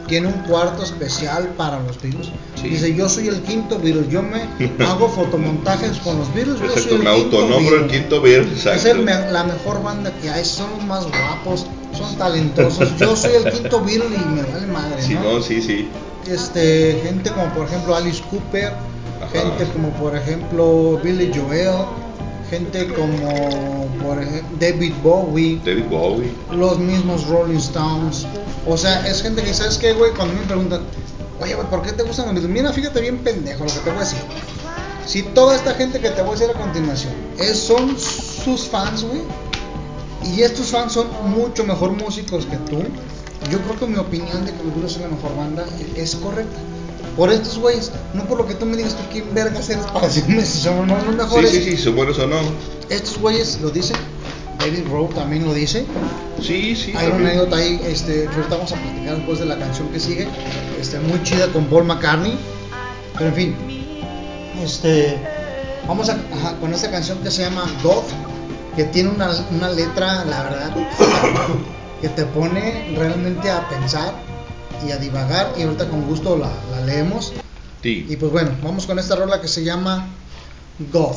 [0.08, 2.28] tiene un cuarto especial para los Beatles.
[2.62, 2.70] Sí.
[2.70, 4.44] Dice, yo soy el quinto Beatles, yo me
[4.86, 8.00] hago fotomontajes con los Beatles, yo soy el me quinto autonombro el Beatle".
[8.00, 8.90] quinto Es exacto.
[8.92, 11.66] el me- la mejor banda que hay, son los más guapos,
[11.98, 12.98] son talentosos.
[12.98, 15.24] Yo soy el quinto Beatle y me vale madre, Sí, ¿no?
[15.36, 15.88] no, sí, sí.
[16.30, 18.74] Este, gente como por ejemplo Alice Cooper,
[19.22, 19.30] Ajá.
[19.58, 21.86] gente como por ejemplo Billy Joel,
[22.50, 26.32] gente como por ejemplo David Bowie, David Bowie.
[26.52, 28.26] los mismos Rolling Stones.
[28.68, 30.12] O sea, es gente que, ¿sabes qué, güey?
[30.14, 30.82] Cuando me preguntan,
[31.42, 32.54] oye, güey, ¿por qué te gustan los Beatles?
[32.54, 34.20] Mira, fíjate bien pendejo lo que te voy a decir.
[35.06, 39.04] Si toda esta gente que te voy a decir a continuación es, son sus fans,
[39.04, 39.22] güey,
[40.34, 42.82] y estos fans son mucho mejor músicos que tú,
[43.52, 45.66] yo creo que mi opinión de que los Beatles son la mejor banda
[45.96, 46.60] es correcta.
[47.16, 50.08] Por estos güeyes, no por lo que tú me digas tú quién vergas eres para
[50.08, 51.52] decirme si son o no los Sí, mejores.
[51.52, 52.38] sí, sí, son buenos o no.
[52.90, 53.98] Estos güeyes lo dicen,
[54.60, 55.86] David Rowe también lo dice.
[56.42, 56.92] Sí, sí.
[56.96, 57.28] Hay una también.
[57.32, 60.28] anécdota ahí este, ahorita vamos a platicar después de la canción que sigue,
[60.82, 62.36] este, muy chida con Paul McCartney.
[63.14, 63.56] Pero en fin,
[64.64, 65.18] este,
[65.88, 68.04] vamos a, ajá, con esta canción que se llama God,
[68.76, 70.76] que tiene una, una letra, la verdad,
[72.02, 74.14] que te pone realmente a pensar
[74.88, 75.54] y a divagar.
[75.58, 77.34] Y ahorita con gusto la, la leemos.
[77.82, 78.06] Sí.
[78.10, 80.08] Y pues bueno, vamos con esta rola que se llama
[80.92, 81.16] God.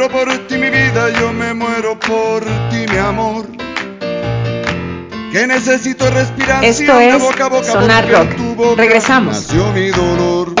[0.00, 3.46] Muero por ti, mi vida, yo me muero por ti, mi amor.
[5.30, 8.34] Que necesito respiración Esto de es boca a boca Sonar Rock.
[8.34, 9.34] tu boca Regresamos.
[9.36, 10.54] Nació mi dolor.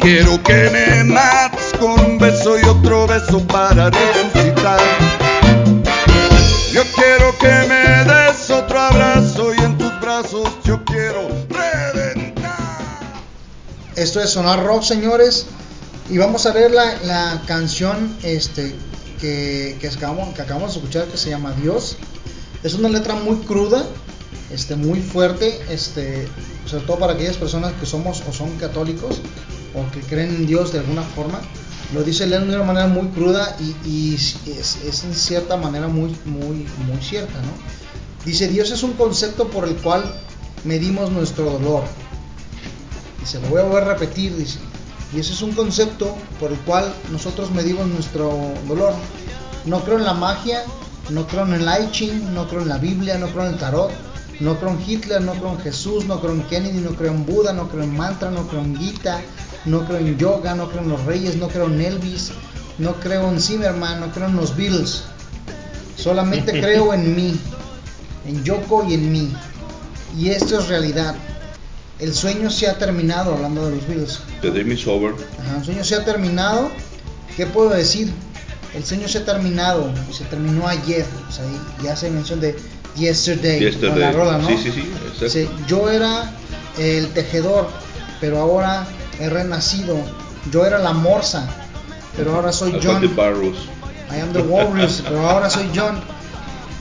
[0.00, 4.80] Quiero que me mates con un beso y otro beso para resucitar.
[6.72, 12.52] Yo quiero que me des otro abrazo y en tus brazos yo quiero reventar.
[13.96, 15.47] Esto es Sonar Rock, señores.
[16.10, 18.74] Y vamos a ver la, canción este,
[19.20, 20.34] que, acabamos,
[20.74, 21.98] de escuchar que se llama Dios.
[22.62, 23.84] Es una letra muy cruda,
[24.50, 26.26] este, muy fuerte, este,
[26.64, 29.20] sobre todo para aquellas personas que somos o son católicos
[29.74, 31.40] o que creen en Dios de alguna forma.
[31.92, 33.54] Lo dice Lennon de una manera muy cruda
[33.84, 37.38] y, es, en cierta manera muy, muy, muy cierta.
[37.42, 37.52] ¿no?
[38.24, 40.10] Dice, Dios es un concepto por el cual
[40.64, 41.84] medimos nuestro dolor.
[43.22, 44.58] Y se lo voy a volver a repetir, dice.
[45.12, 48.30] Y ese es un concepto por el cual nosotros medimos nuestro
[48.66, 48.92] dolor.
[49.64, 50.62] No creo en la magia,
[51.10, 53.58] no creo en el I Ching, no creo en la Biblia, no creo en el
[53.58, 53.90] tarot,
[54.40, 57.24] no creo en Hitler, no creo en Jesús, no creo en Kennedy, no creo en
[57.24, 59.20] Buda, no creo en mantra, no creo en Gita,
[59.64, 62.32] no creo en yoga, no creo en los reyes, no creo en Elvis,
[62.78, 65.04] no creo en Zimmerman, no creo en los Beatles.
[65.96, 67.40] Solamente creo en mí,
[68.26, 69.32] en Yoko y en mí.
[70.16, 71.16] Y esto es realidad.
[71.98, 74.20] El sueño se ha terminado, hablando de los Beatles.
[74.40, 75.14] The Dream is over.
[75.40, 76.70] Ajá, el sueño se ha terminado.
[77.36, 78.12] ¿Qué puedo decir?
[78.74, 81.06] El sueño se ha terminado, se terminó ayer.
[81.28, 81.44] O sea,
[81.82, 82.56] ya se mencionó de
[82.96, 83.90] Yesterday, Yesterday.
[83.90, 84.48] con la rola, ¿no?
[84.48, 84.92] Sí, sí, sí,
[85.22, 85.64] exacto.
[85.66, 86.30] Yo era
[86.78, 87.68] el tejedor,
[88.20, 88.86] pero ahora
[89.18, 89.96] he renacido.
[90.52, 91.48] Yo era la morsa,
[92.16, 93.00] pero ahora soy I John.
[93.00, 93.06] the.
[94.10, 96.00] I am the walrus, pero ahora soy John.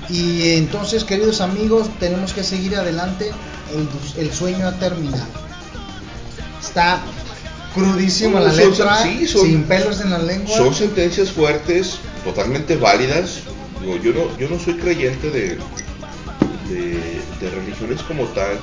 [0.09, 3.31] Y entonces, queridos amigos, tenemos que seguir adelante.
[3.73, 5.25] El, el sueño ha terminado.
[6.61, 7.01] Está
[7.73, 10.55] crudísima la Son- letra, sí, son- sin pelos en la lengua.
[10.57, 13.39] Son sentencias fuertes, totalmente válidas.
[13.81, 15.57] Digo, yo no, yo no soy creyente de,
[16.69, 18.57] de, de religiones como tal.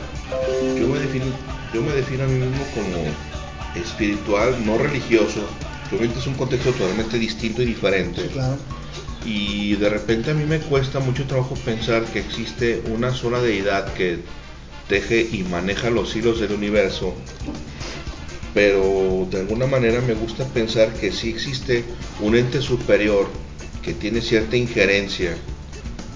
[0.79, 1.27] Yo me defino,
[1.73, 5.41] yo me defino a mí mismo como espiritual, no religioso.
[5.91, 8.23] Obviamente es un contexto totalmente distinto y diferente.
[8.23, 8.57] Sí, claro.
[9.25, 13.93] Y de repente a mí me cuesta mucho trabajo pensar que existe una sola deidad
[13.95, 14.19] que
[14.89, 17.15] teje y maneja los hilos del universo.
[18.53, 21.85] Pero de alguna manera me gusta pensar que sí existe
[22.21, 23.27] un ente superior
[23.83, 25.37] que tiene cierta injerencia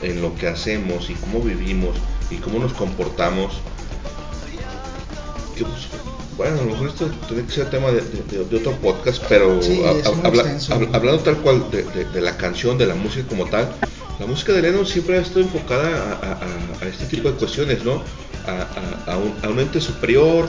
[0.02, 1.96] en lo que hacemos y cómo vivimos
[2.30, 3.54] y cómo nos comportamos.
[5.56, 5.88] Que, pues,
[6.36, 9.60] bueno, a lo mejor esto tiene que ser tema de, de- de otro podcast, pero
[9.60, 13.68] Sí, a- habla- hab- hablando tal cual de, la canción, de la música como tal,
[14.20, 18.04] la música de Lennon siempre ha estado enfocada a- a este tipo de cuestiones, ¿no?
[18.48, 20.48] A, a- un, a un ente superior,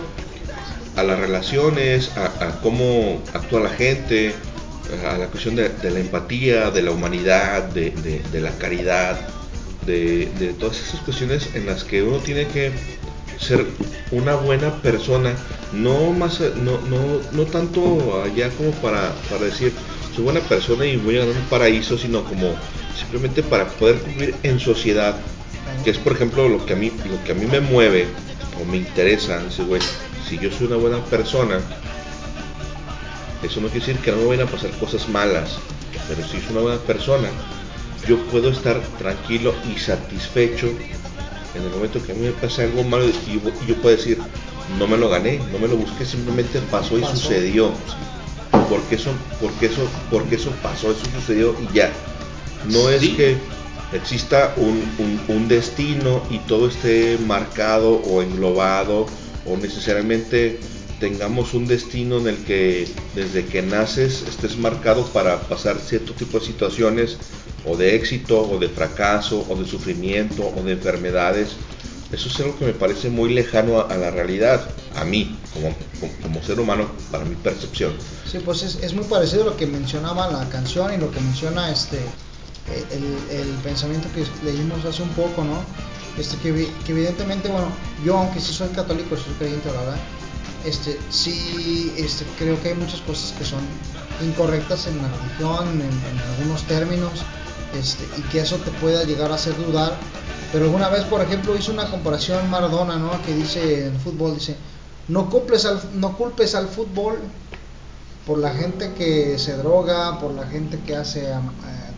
[0.95, 4.33] a las relaciones, a, cómo actúa la gente,
[5.05, 9.19] a la cuestión de, la empatía, de la humanidad, de, de- la caridad,
[9.85, 12.71] de, de todas esas cuestiones en las que uno tiene que
[13.37, 13.65] ser
[14.11, 15.35] una buena persona,
[15.71, 19.73] no más, no, no, no tanto allá como para, para decir
[20.13, 22.55] soy buena persona y voy a ganar un paraíso, sino como
[22.97, 25.15] simplemente para poder cumplir en sociedad,
[25.83, 28.07] que es por ejemplo lo que a mí, lo que a mí me mueve
[28.61, 29.81] o me interesa, dice güey,
[30.27, 31.59] si yo soy una buena persona,
[33.43, 35.57] eso no quiere decir que no me vayan a pasar cosas malas,
[36.07, 37.29] pero si soy una buena persona,
[38.07, 40.67] yo puedo estar tranquilo y satisfecho
[41.55, 43.95] en el momento que a mí me pasa algo malo y yo, y yo puedo
[43.95, 44.19] decir,
[44.77, 47.15] no me lo gané, no me lo busqué, simplemente pasó y Pasó.
[47.15, 47.71] sucedió.
[48.69, 51.91] Porque eso, porque eso, porque eso pasó, eso sucedió y ya.
[52.69, 53.37] No es que
[53.93, 54.83] exista un,
[55.27, 59.07] un- destino y todo esté marcado o englobado
[59.45, 60.59] o necesariamente
[60.99, 66.39] tengamos un destino en el que desde que naces estés marcado para pasar cierto tipo
[66.39, 67.17] de situaciones
[67.65, 71.49] o de éxito o de fracaso o de sufrimiento o de enfermedades.
[72.11, 76.13] Eso es algo que me parece muy lejano a, la realidad, a mí, como, como,
[76.23, 77.93] como ser humano, para mi percepción.
[78.29, 81.19] Sí, pues es, es muy parecido a lo que mencionaba la canción y lo que
[81.19, 81.99] menciona este
[82.91, 85.61] el, el pensamiento que leímos hace un poco, ¿no?
[86.17, 87.67] Este que, que evidentemente, bueno,
[88.03, 89.97] yo aunque sí soy católico, soy creyente, la verdad,
[90.65, 93.61] este sí este, creo que hay muchas cosas que son
[94.21, 97.11] incorrectas en la religión, en, en algunos términos,
[97.79, 99.95] este, y que eso te pueda llegar a hacer dudar.
[100.51, 103.11] Pero alguna vez, por ejemplo, hizo una comparación Maradona, ¿no?
[103.23, 104.57] Que dice en fútbol, dice,
[105.07, 107.19] no culpes al, no culpes al fútbol
[108.29, 111.33] por la gente que se droga, por la gente que hace eh,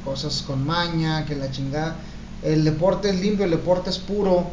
[0.06, 1.98] cosas con maña, que la chingada.
[2.42, 4.46] El deporte es limpio, el deporte es puro,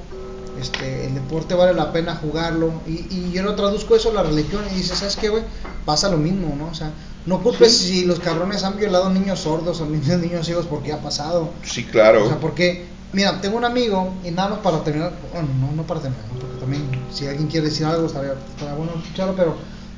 [0.60, 2.72] este, el deporte vale la pena jugarlo.
[2.84, 5.44] Y, y yo no traduzco eso a la religión y dices, ¿sabes qué, güey?
[5.84, 6.66] Pasa lo mismo, ¿no?
[6.66, 6.90] O sea,
[7.26, 11.00] No culpes si los cabrones han violado niños sordos o niños, niños ciegos porque ha
[11.00, 11.50] pasado.
[11.62, 12.24] Sí, claro.
[12.24, 15.84] O sea, porque, mira, tengo un amigo, y nada más para terminar, bueno, no, no
[15.84, 16.82] para terminar, porque también
[17.12, 19.54] si alguien quiere decir algo estaría, estaría bueno escucharlo, pero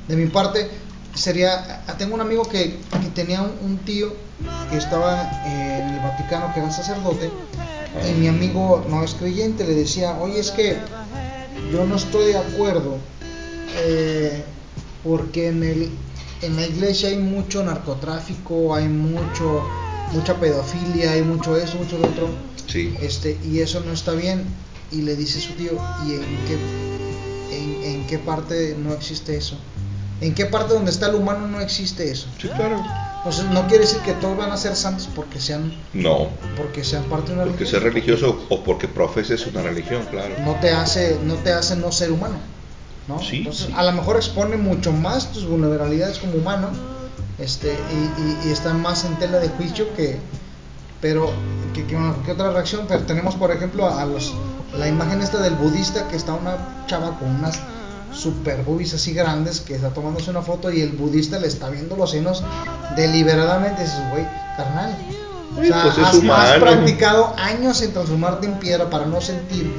[0.07, 0.69] de mi parte
[1.15, 4.13] sería, ah, tengo un amigo que, que tenía un, un tío
[4.69, 7.29] que estaba eh, en el Vaticano, que era sacerdote,
[8.09, 10.77] y mi amigo no es creyente, le decía, oye, es que
[11.73, 12.97] yo no estoy de acuerdo,
[13.85, 14.43] eh,
[15.03, 15.89] porque en, el,
[16.41, 19.61] en la iglesia hay mucho narcotráfico, hay mucho
[20.13, 22.27] mucha pedofilia, hay mucho eso, mucho lo otro,
[22.67, 22.93] Sí.
[23.01, 24.43] este, y eso no está bien.
[24.91, 25.71] Y le dice su tío,
[26.05, 26.57] ¿y en qué,
[27.57, 29.55] en, en qué parte no existe eso?
[30.21, 32.27] ¿En qué parte donde está el humano no existe eso?
[32.39, 32.77] Sí, claro.
[33.17, 37.03] Entonces no quiere decir que todos van a ser santos porque sean, No, porque sean
[37.05, 37.81] parte de una porque religión.
[37.81, 40.35] ser religioso o porque profeses una religión, claro.
[40.39, 42.39] no te hace no te hace no ser humano
[43.07, 43.19] ¿no?
[43.19, 43.73] Sí, entonces sí.
[43.75, 46.69] a lo mejor expone mucho más tus vulnerabilidades como humano
[47.37, 50.19] este y, y- y está más en tela de juicio que
[50.99, 51.31] pero
[51.73, 54.33] que, que, que otra reacción pero tenemos por ejemplo a los
[54.77, 56.57] la imagen esta del budista que está una
[56.87, 57.59] chava con unas
[58.21, 61.95] super boobies así grandes que está tomándose una foto y el budista le está viendo
[61.95, 62.43] los senos
[62.95, 64.25] deliberadamente y dices güey
[64.57, 64.95] carnal
[65.57, 69.69] o sea, pues es has, practicado años en transformarte en piedra para no sentir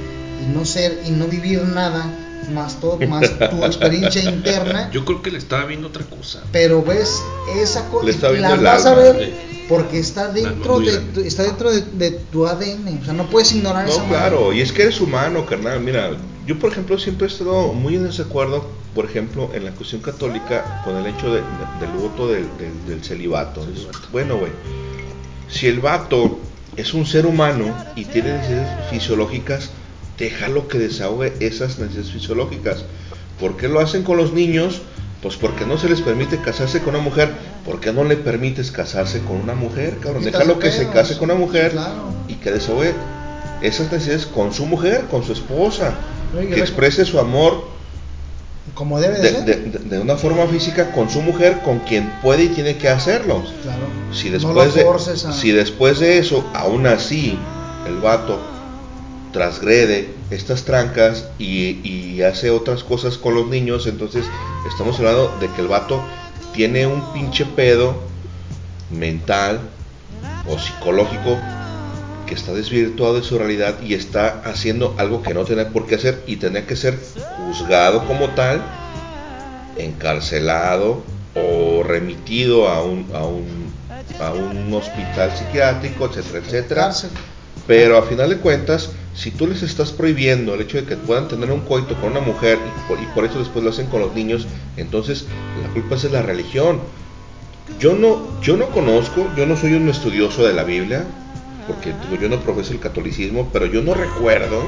[0.43, 2.05] y no ser y no vivir nada
[2.52, 6.43] más todo más tu experiencia interna Yo creo que le estaba viendo otra cosa.
[6.51, 7.23] pero ves
[7.56, 9.32] esa cosa la vas a ver
[9.69, 13.52] porque está dentro de tu, está dentro de, de tu ADN o sea no puedes
[13.52, 14.19] ignorar esa No, madre.
[14.19, 15.81] claro, y es que eres humano, carnal.
[15.81, 16.10] Mira,
[16.47, 20.81] yo por ejemplo siempre he estado muy en desacuerdo, por ejemplo, en la cuestión católica
[20.85, 22.47] con el hecho de- de- del voto del,
[23.02, 23.64] celibato.
[23.64, 23.98] Celibato.
[24.10, 24.52] Bueno, güey,
[25.48, 26.39] si el vato
[26.77, 29.70] es un ser humano y tiene necesidades fisiológicas,
[30.19, 32.85] déjalo que desahogue esas necesidades fisiológicas.
[33.39, 34.82] ¿Por qué lo hacen con los niños?
[35.23, 37.31] Pues porque no se les permite casarse con una mujer.
[37.64, 40.24] ¿Por qué no le permites casarse con una mujer, cabrón?
[40.24, 42.12] Déjalo que se case con una mujer Claro.
[42.28, 42.94] y que desahogue
[43.60, 45.94] esas necesidades con su mujer, con su esposa.
[46.33, 47.65] Que exprese su amor
[48.75, 51.81] como debe de, de, ser de- de- de una forma física con su mujer, con
[51.81, 53.43] quien puede y tiene que hacerlo.
[53.63, 57.37] claro Si después, de, a- si después de eso, aún así,
[57.87, 58.39] el vato
[59.33, 64.25] transgrede estas trancas y, y hace otras cosas con los niños, entonces
[64.71, 66.03] estamos hablando de que el vato
[66.53, 67.95] tiene un pinche pedo
[68.91, 69.61] mental
[70.47, 71.39] o psicológico
[72.33, 75.97] que está desvirtuado de su realidad y está haciendo algo que no tenía por qué
[75.97, 76.99] hacer y tenía que ser
[77.37, 78.63] juzgado como tal,
[79.77, 81.03] encarcelado
[81.35, 83.71] o remitido a un, a un,
[84.19, 86.93] a un hospital psiquiátrico, etcétera, etcétera.
[87.67, 91.29] Pero a final de cuentas, si tú les estás prohibiendo el hecho de que puedan
[91.29, 94.01] tener un coito con una mujer y por, y por eso después lo hacen con
[94.01, 94.47] los niños,
[94.79, 95.27] entonces
[95.63, 96.81] la culpa es de la religión.
[97.79, 101.05] Yo no, yo no conozco, yo no soy un estudioso de la Biblia,
[101.67, 104.63] porque digo, yo no profeso el catolicismo, pero yo no recuerdo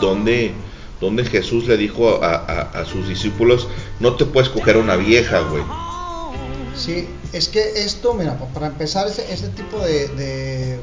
[0.00, 0.52] donde,
[1.00, 3.66] donde Jesús le dijo a, a- a sus discípulos,
[4.00, 5.62] no te puedes coger una vieja, güey.
[6.74, 10.78] Sí, es que esto, mira, pa- para empezar, este, este tipo de, de,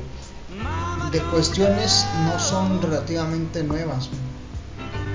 [1.11, 4.09] de cuestiones no son relativamente nuevas.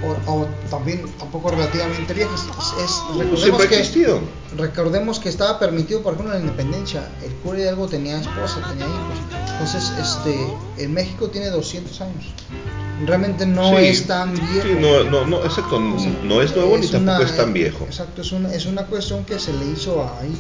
[0.03, 2.45] O, o también tampoco relativamente viejas.
[2.79, 7.09] Es, es- recordemos, que, recordemos que estaba permitido, por ejemplo, la independencia.
[7.23, 9.19] El cura Hidalgo tenía esposa, tenía hijos.
[9.53, 10.47] Entonces, este,
[10.79, 12.25] en México tiene 200 años.
[13.07, 14.63] Realmente no Sí, es tan viejo.
[14.69, 17.85] sí, no, no, no, exacto, no, es nuevo ni tampoco una- es tan viejo.
[17.85, 20.35] Exacto, es una, es una cuestión que se le hizo ahí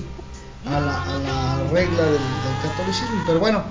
[0.66, 3.22] a la, a la regla del, del catolicismo.
[3.26, 3.62] Pero bueno,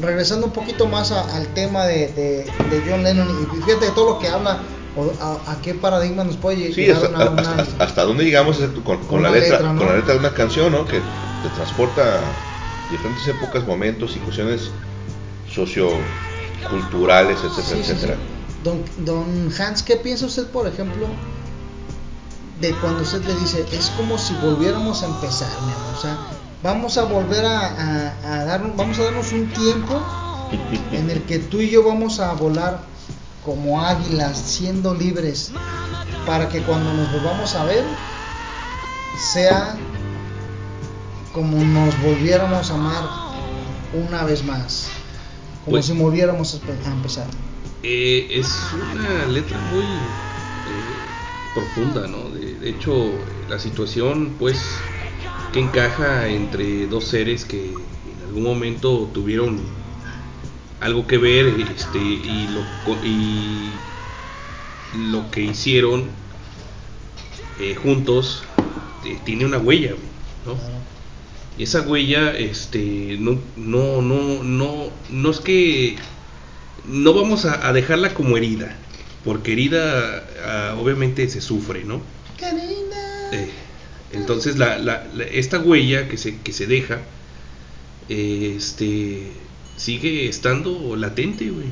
[0.00, 3.90] regresando un poquito más a- al tema de, de- de John Lennon, y fíjate de
[3.92, 4.58] todo lo que habla,
[4.98, 8.24] o a, a qué paradigma nos puede Sí, llegar hasta, una- una- hasta- hasta dónde
[8.24, 9.78] llegamos con, con la letra, letra, ¿no?
[9.78, 10.84] con la letra de una canción, ¿no?
[10.86, 11.00] Que
[11.42, 12.36] te transporta a
[12.88, 14.72] diferentes épocas, momentos y cuestiones
[15.46, 17.90] socioculturales, etcétera, Sí, sí, sí.
[17.90, 18.18] etcétera.
[18.64, 21.06] Don, don Hans, ¿qué piensa usted, por ejemplo,
[22.60, 25.92] de cuando usted le dice, es como si volviéramos a empezar, mi amor?
[25.92, 26.18] O sea,
[26.62, 30.02] vamos a volver a, a, a dar, un- vamos a darnos un tiempo
[30.90, 32.88] en el que tú y yo vamos a volar
[33.48, 35.50] como águilas, siendo libres,
[36.26, 37.86] para que cuando nos volvamos a ver,
[39.16, 39.74] sea
[41.32, 43.08] como nos volviéramos a amar
[43.94, 44.90] una vez más,
[45.64, 47.26] como Pues- si volviéramos a empe- a empezar.
[47.82, 49.84] Eh, es una letra muy
[50.66, 51.08] eh,
[51.54, 52.28] profunda, ¿no?
[52.28, 54.58] De, de hecho, la situación, pues,
[55.52, 57.72] que encaja entre dos seres que
[58.04, 59.58] en algún momento tuvieron
[60.80, 63.80] algo que ver este, y, lo, co- y
[64.92, 66.10] lo que hicieron
[67.58, 68.44] eh, juntos
[69.04, 69.94] eh, tiene una huella.
[70.46, 70.54] ¿no?
[71.58, 75.96] Y esa huella, este, no, no, no, no, no es que
[76.84, 78.76] no vamos a, a dejarla como herida,
[79.24, 82.00] porque herida ah, obviamente se sufre, ¿no?
[83.32, 83.50] Eh,
[84.12, 87.00] entonces la, la- la- esta huella que se, que se deja,
[88.08, 89.32] eh, este,
[89.78, 91.68] sigue estando latente, güey.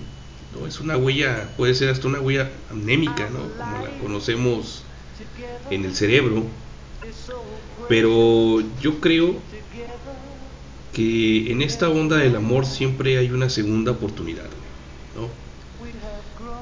[0.55, 0.67] ¿no?
[0.67, 3.41] Es una huella, puede ser hasta una huella amnémica, ¿no?
[3.59, 4.83] Como la conocemos
[5.71, 6.45] en el cerebro.
[7.89, 9.37] Pero yo creo
[10.93, 14.49] que en esta onda del amor siempre hay una segunda oportunidad,
[15.15, 15.29] ¿no?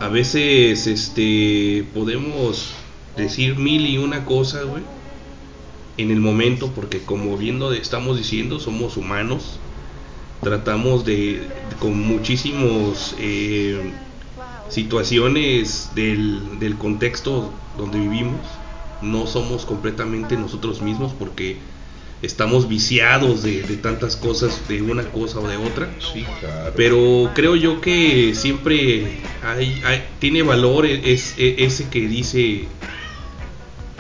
[0.05, 2.73] A veces este podemos
[3.17, 4.83] decir mil y una cosas, güey,
[5.97, 9.61] en el momento porque como viendo estamos diciendo somos humanos,
[10.45, 11.49] tratamos de,
[11.81, 13.93] con muchísimos eh,
[14.69, 18.41] situaciones del, del contexto donde vivimos,
[19.01, 21.57] no somos completamente nosotros mismos porque
[22.23, 25.91] estamos viciados de, de tantas cosas, de una cosa o de otra.
[26.01, 26.73] Sí, claro.
[26.77, 32.67] Pero creo yo que siempre hay, hay- tiene valor e- es, e- ese que dice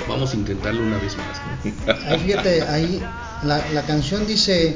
[0.08, 1.40] vamos a intentarlo una vez más.
[1.64, 1.92] ¿no?
[2.10, 3.02] Ahí fíjate, ahí
[3.42, 4.74] la, la canción dice,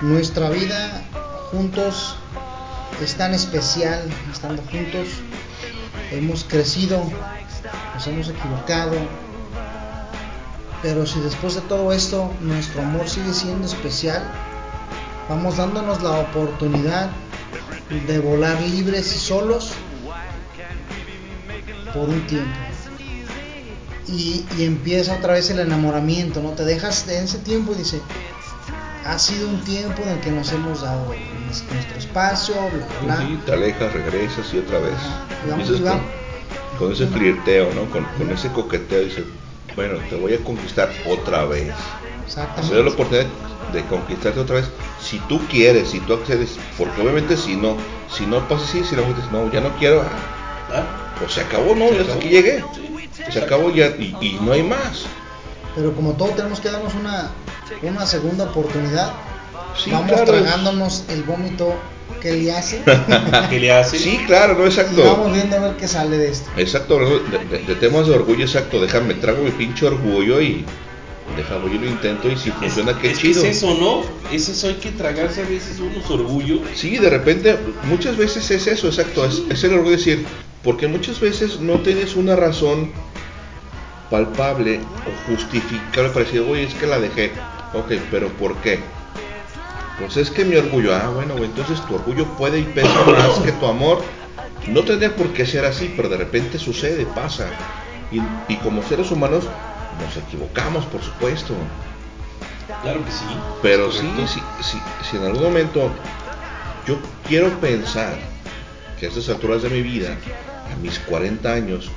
[0.00, 1.02] nuestra vida
[1.50, 2.16] juntos
[3.02, 5.08] es tan especial, estando juntos,
[6.10, 7.02] hemos crecido,
[7.94, 8.92] nos hemos equivocado,
[10.82, 14.22] pero si después de todo esto nuestro amor sigue siendo especial,
[15.28, 17.10] vamos dándonos la oportunidad
[18.06, 19.72] de volar libres y solos
[21.92, 22.70] por un tiempo
[24.12, 26.50] y, empieza otra vez el enamoramiento, ¿no?
[26.50, 28.00] Te dejas de ese tiempo y dice,
[29.04, 33.16] ha sido un tiempo en el que nos hemos dado nues- nuestro espacio, bla, bla,
[33.16, 33.26] bla.
[33.26, 34.94] Sí, te alejas, regresas y otra vez.
[35.46, 36.02] Y vamos, y con, vamos.
[36.78, 37.84] con ese flirteo, ¿no?
[37.90, 39.24] Con, con ese coqueteo, dices,
[39.76, 41.72] bueno, te voy a conquistar otra vez.
[42.26, 42.88] Se da la Exactamente.
[42.90, 43.26] oportunidad
[43.72, 44.70] de conquistarte otra vez.
[45.00, 47.76] Si tú quieres, si tú accedes, porque obviamente si no,
[48.12, 50.82] si no pasa así, si la mujer dice, no, ya no quiero, ah,
[51.18, 52.64] pues se acabó, no, Se ya hasta aquí llegué.
[52.72, 55.04] Sí, Se acabó ya y, y no hay más.
[55.74, 57.30] Pero como todo tenemos que darnos una,
[57.82, 59.12] una segunda oportunidad,
[59.82, 60.24] Sí, vamos claro.
[60.32, 61.74] tragándonos el vómito
[62.20, 62.82] que le hace
[63.50, 63.98] ¿Qué le hace?
[63.98, 65.02] Sí, claro, no, y exacto.
[65.02, 66.50] vamos viendo a ver qué sale de esto.
[66.56, 68.80] Exacto, de, de- de temas de orgullo, exacto.
[68.80, 70.64] Déjame, trago mi pinche orgullo y
[71.36, 73.44] déjame, yo lo intento y si funciona, qué es que chido.
[73.44, 74.02] es eso, ¿no?
[74.34, 76.60] Es eso, hay que tragarse a veces unos orgullos.
[76.74, 80.26] Sí, de repente, muchas veces es eso, exacto, es, es el orgullo de decir,
[80.64, 82.90] porque muchas veces no tienes una razón
[84.10, 87.30] palpable o justificable para decir, oye, es que la dejé.
[87.72, 88.80] Ok, pero ¿por qué?
[89.98, 93.38] Pues es que mi orgullo, ah, bueno, güey, entonces tu orgullo puede y pesa más
[93.40, 94.02] que tu amor.
[94.66, 97.46] No tendría por qué ser así, pero de repente sucede, pasa.
[98.10, 98.20] Y,
[98.52, 99.44] y como seres humanos
[100.04, 101.54] nos equivocamos, por supuesto.
[102.82, 103.24] Claro que sí.
[103.62, 104.26] Pero sí, Correcto.
[104.26, 104.78] sí, sí,
[105.08, 105.90] si en algún momento
[106.86, 106.98] yo
[107.28, 108.16] quiero pensar
[108.98, 110.16] que a estas alturas de mi vida,
[110.72, 111.90] a mis 40 años,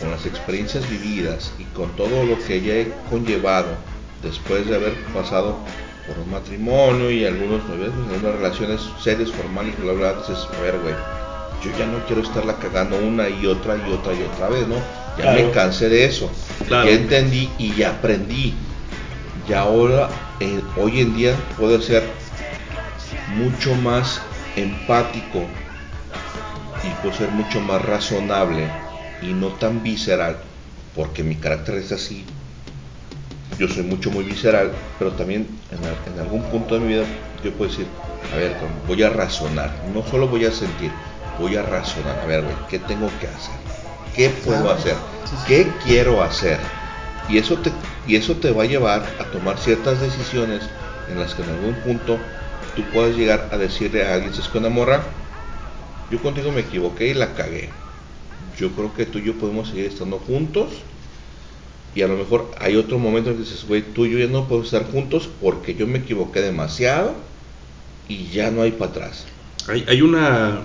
[0.00, 3.76] con las experiencias vividas y con todo lo que ya he conllevado
[4.24, 5.56] después de haber pasado
[6.06, 10.78] por un matrimonio y algunos noviazgos, algunas relaciones serias, formales, bla, bla, dices, a ver,
[10.80, 10.94] güey,
[11.62, 14.76] yo ya no quiero estarla cagando una y otra y otra y otra vez, ¿no?
[15.16, 15.46] Ya Claro.
[15.46, 16.30] me cansé de eso,
[16.68, 16.88] Claro.
[16.88, 18.54] ya entendí y ya aprendí.
[19.48, 20.08] Y ahora,
[20.40, 22.02] eh, hoy en día, puedo ser
[23.28, 24.20] mucho más
[24.56, 25.46] empático
[26.82, 28.68] y puedo ser mucho más razonable
[29.20, 30.36] y no tan visceral,
[30.94, 32.24] porque mi carácter es así.
[33.50, 37.06] Yo soy mucho muy visceral, pero también en, al- en algún punto de mi vida
[37.42, 41.02] yo puedo decir, a ver, voy a razonar, no solo voy a sentir,
[41.36, 43.60] voy a razonar, a ver, güey, ¿qué tengo que hacer?
[44.12, 44.96] ¿Qué puedo hacer?
[45.24, 45.46] Sí, sí.
[45.46, 46.72] ¿Qué quiero hacer?
[47.26, 47.72] Y eso, te,
[48.02, 50.70] y eso te va a llevar a tomar ciertas decisiones
[51.06, 52.30] en las que en algún punto
[52.74, 55.14] tú puedas llegar a decirle a alguien, es que una morra,
[56.08, 57.74] yo contigo me equivoqué y la cagué.
[58.38, 60.86] Yo creo que tú y yo podemos seguir estando juntos.
[61.94, 64.26] Y a lo mejor hay otro momento en que dices, güey, tú y yo ya
[64.26, 67.14] no podemos estar juntos porque yo me equivoqué demasiado
[68.08, 69.24] y ya no hay para atrás.
[69.68, 70.62] Hay, hay una,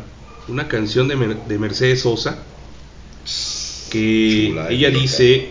[0.48, 2.40] una canción de, Mer- de Mercedes Sosa
[3.92, 5.50] que Chula, ella dice,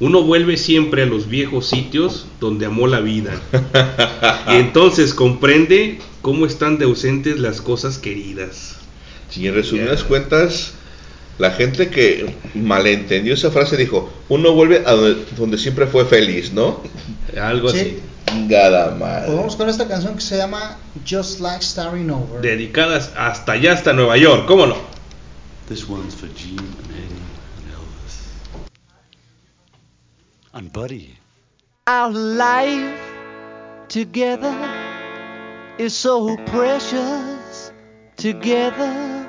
[0.00, 3.40] uno vuelve siempre a los viejos sitios donde amó la vida
[4.50, 8.76] y entonces comprende cómo están de ausentes las cosas queridas.
[9.30, 10.74] Si en resumidas cuentas,
[11.38, 16.52] la gente que malentendió esa frase dijo, uno vuelve a donde, donde siempre fue feliz,
[16.52, 16.80] ¿no?
[17.40, 17.78] Algo Sí.
[17.78, 18.02] así.
[18.28, 19.26] Chingada madre.
[19.26, 20.78] Pues vamos con esta canción que se llama
[21.08, 22.40] Just Like Starting Over.
[22.40, 24.76] Dedicadas hasta allá, hasta Nueva York, ¿cómo no?
[25.68, 27.22] This one's for Gene and Eddie
[27.58, 28.30] and Elvis.
[30.52, 31.18] And Buddy.
[31.86, 32.98] Our life
[33.88, 34.54] together
[35.78, 37.72] is so precious.
[38.16, 39.28] Together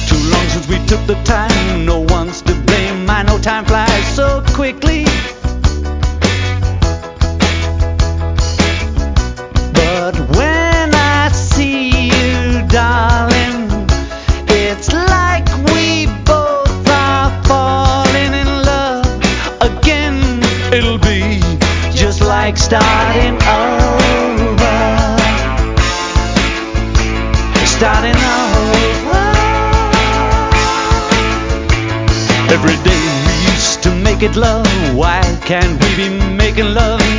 [0.51, 1.85] since we took the time.
[1.85, 3.09] No one's to blame.
[3.09, 5.05] I know time flies so quickly.
[9.73, 13.87] But when I see you, darling,
[14.49, 19.07] it's like we both are falling in love
[19.61, 20.19] again.
[20.73, 21.39] It'll be
[21.95, 23.37] just like starting
[32.51, 34.67] Every day we used to make it love.
[34.93, 37.10] Why can't we be making love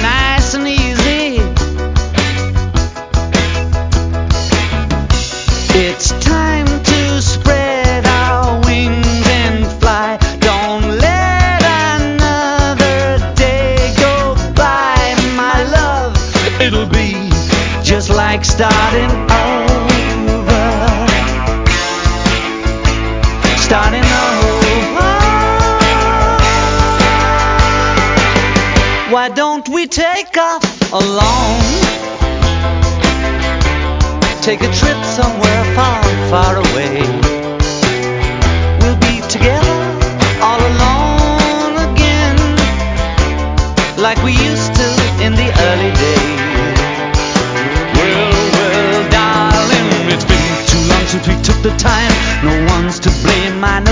[30.92, 31.64] alone?
[34.42, 37.00] Take a trip somewhere far, far away.
[38.80, 39.78] We'll be together
[40.42, 42.36] all alone again,
[43.96, 44.88] like we used to
[45.24, 46.78] in the early days.
[47.96, 52.12] Well, well, darling, it's been too long since we took the time.
[52.44, 53.64] No one's to blame.
[53.64, 53.91] I know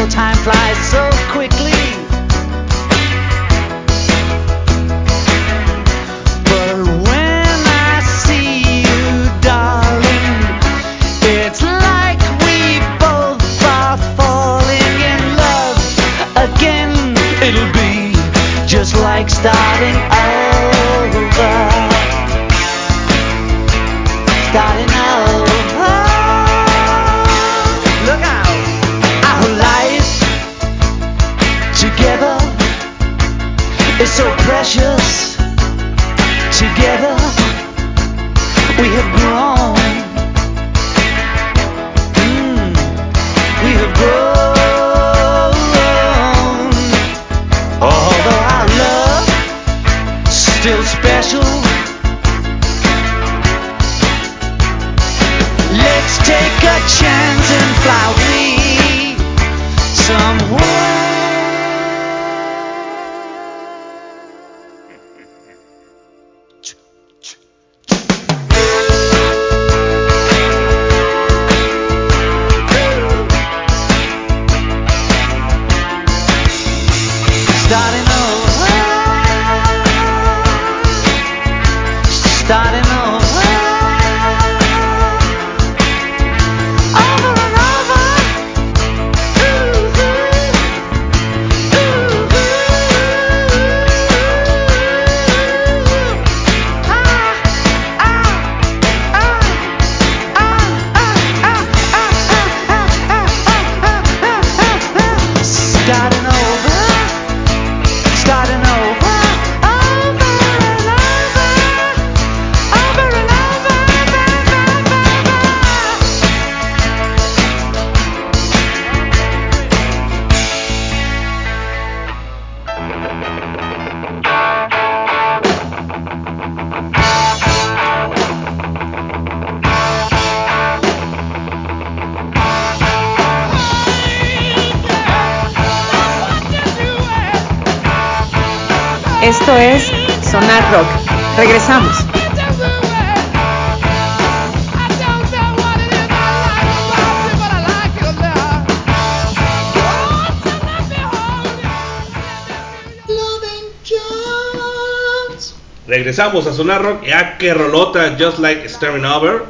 [155.91, 157.05] Regresamos a Sonar Rock.
[157.05, 159.43] Ya que rolota Just Like Starting Over.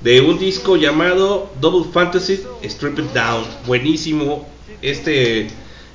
[0.00, 3.44] De un disco llamado Double Fantasy Strip It Down.
[3.66, 4.48] Buenísimo.
[4.80, 5.48] Este,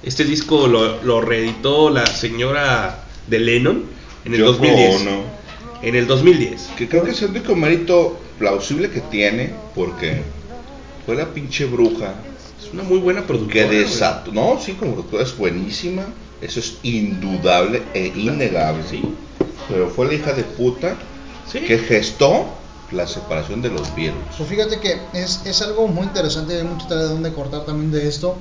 [0.04, 3.86] este disco lo, lo reeditó la señora de Lennon
[4.24, 5.02] en el Yoko 2010.
[5.02, 5.22] Ono.
[5.82, 6.70] en el 2010.
[6.78, 10.22] Que creo que es el único mérito plausible que tiene, porque
[11.08, 12.14] fue la pinche bruja
[12.62, 13.66] Es una muy buena que productora.
[13.66, 13.80] güey.
[13.80, 14.32] desató.
[14.32, 16.06] No, sí, como productora es buenísima,
[16.40, 18.84] eso es indudable e innegable.
[18.88, 19.02] Sí.
[19.70, 20.96] Pero fue la hija de puta
[21.52, 21.60] Sí.
[21.60, 22.46] que gestó
[22.92, 24.16] la separación de los Beatles.
[24.38, 27.92] Pues fíjate que es, es algo muy interesante y hay mucho de donde cortar también
[27.92, 28.36] de esto.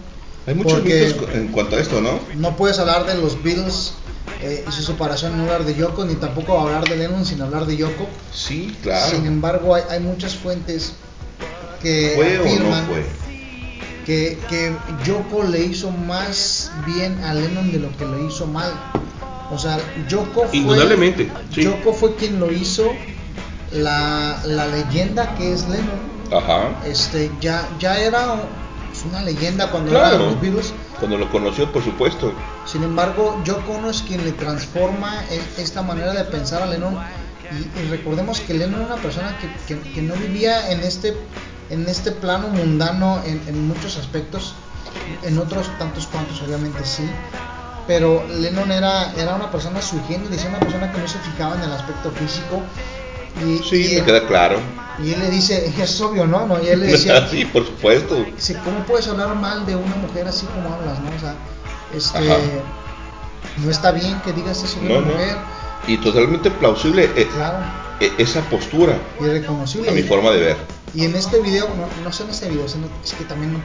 [0.46, 2.20] Hay muchos Porque- mitos en cuanto a esto, ¿no?
[2.36, 3.92] No puedes hablar de los Beatles
[4.42, 7.66] eh, y su separación no hablar de Yoko, ni tampoco hablar de Lennon sin hablar
[7.66, 8.06] de Yoko.
[8.32, 9.10] Sí, claro.
[9.10, 10.92] Sin embargo, hay, hay muchas fuentes
[11.82, 13.04] que ¿Fue o no afirman fue?
[14.04, 14.72] que, que
[15.04, 18.72] Yoko le hizo más bien a Lennon de lo que le hizo mal.
[19.50, 19.78] O sea,
[20.08, 21.62] Yoko fue, Indudablemente, sí.
[21.62, 22.92] Yoko fue quien lo hizo
[23.72, 26.16] la, la leyenda que es Lennon.
[26.32, 26.70] Ajá.
[26.84, 28.34] Este, ya, ya era
[28.88, 30.16] pues, una leyenda cuando Claro.
[30.16, 30.72] eran los Beatles.
[30.98, 32.32] Cuando lo conoció, por supuesto.
[32.64, 36.98] Sin embargo, Yoko Ono es quien le transforma e- esta manera de pensar a Lennon.
[37.52, 41.16] Y, y recordemos que Lennon era una persona que, que- que no vivía en este,
[41.70, 44.54] en este plano mundano en, en muchos aspectos.
[45.22, 47.04] En otros tantos cuantos, obviamente sí.
[47.86, 51.62] Pero Lennon era, era una persona sui generis, una persona que no se fijaba en
[51.62, 52.62] el aspecto físico.
[53.44, 54.58] Y, Sí, y me él, queda claro.
[54.98, 56.46] y él le dice, es obvio, ¿no?
[56.46, 58.24] no y él le decía, sí, por supuesto.
[58.64, 61.10] ¿cómo puedes hablar mal de una mujer así como hablas, no?
[61.14, 61.34] O sea,
[61.94, 62.38] este, Ajá.
[63.58, 65.12] no está bien que digas eso de No, una no.
[65.12, 65.36] mujer,
[65.86, 67.58] Y totalmente plausible eh, claro,
[68.00, 69.90] eh, esa postura, y reconocible.
[69.90, 70.56] a mi forma de ver.
[70.94, 73.62] Y en este video, no, no sé en este video, es que también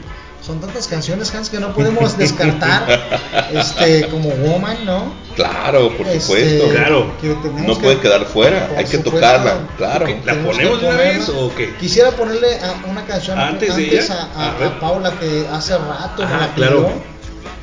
[0.51, 2.85] son tantas canciones, Hans, que no podemos descartar,
[3.53, 5.13] este, como Woman, ¿no?
[5.35, 6.69] Claro, por Este, supuesto.
[6.71, 7.13] Claro.
[7.21, 7.27] que
[7.61, 9.11] No que- puede quedar fuera, por hay que supuesto.
[9.11, 10.05] tocarla, claro.
[10.05, 11.75] Ok, ¿La ponemos que de una vez o qué?
[11.77, 14.29] Quisiera ponerle a- una canción ¿Antes de ella?
[14.35, 16.89] a, a- A a Paula que hace rato me Ah, la pidió, claro.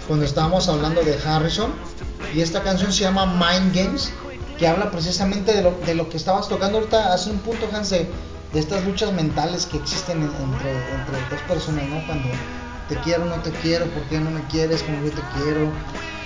[0.06, 1.72] cuando estábamos hablando de Harrison.
[2.34, 4.12] Y esta canción se llama Mind Games,
[4.58, 7.90] que habla precisamente de lo, de lo que estabas tocando ahorita hace un punto, Hans,
[7.90, 8.06] de,
[8.52, 12.04] de estas luchas mentales que existen en- entre, entre dos personas, ¿no?
[12.06, 12.28] Cuando
[12.88, 15.70] te quiero, no te quiero, ¿por qué no me quieres como yo te quiero?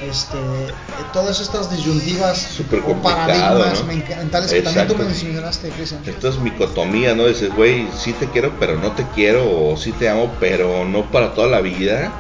[0.09, 0.73] Este,
[1.13, 3.87] todas estas disyuntivas o paradigmas ¿no?
[3.87, 5.11] mentales que también tú Exacto.
[5.13, 6.03] mencionaste, Cristian.
[6.07, 7.27] Esto es micotomía, ¿no?
[7.27, 11.09] Dices, güey, sí te quiero, pero no te quiero, o sí te amo, pero no
[11.11, 12.13] para toda la vida.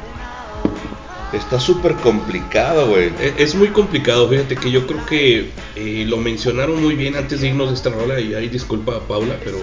[1.32, 3.06] Está súper complicado, güey.
[3.20, 7.40] E- Es muy complicado, fíjate que yo creo que eh, lo mencionaron muy bien antes
[7.40, 9.58] de irnos de esta rola y ahí disculpa a Paula, pero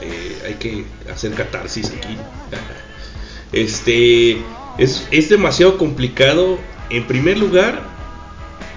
[0.00, 2.16] eh, hay que hacer catarsis aquí.
[3.52, 4.38] Este
[4.78, 6.58] es, es demasiado complicado,
[6.90, 7.82] en primer lugar,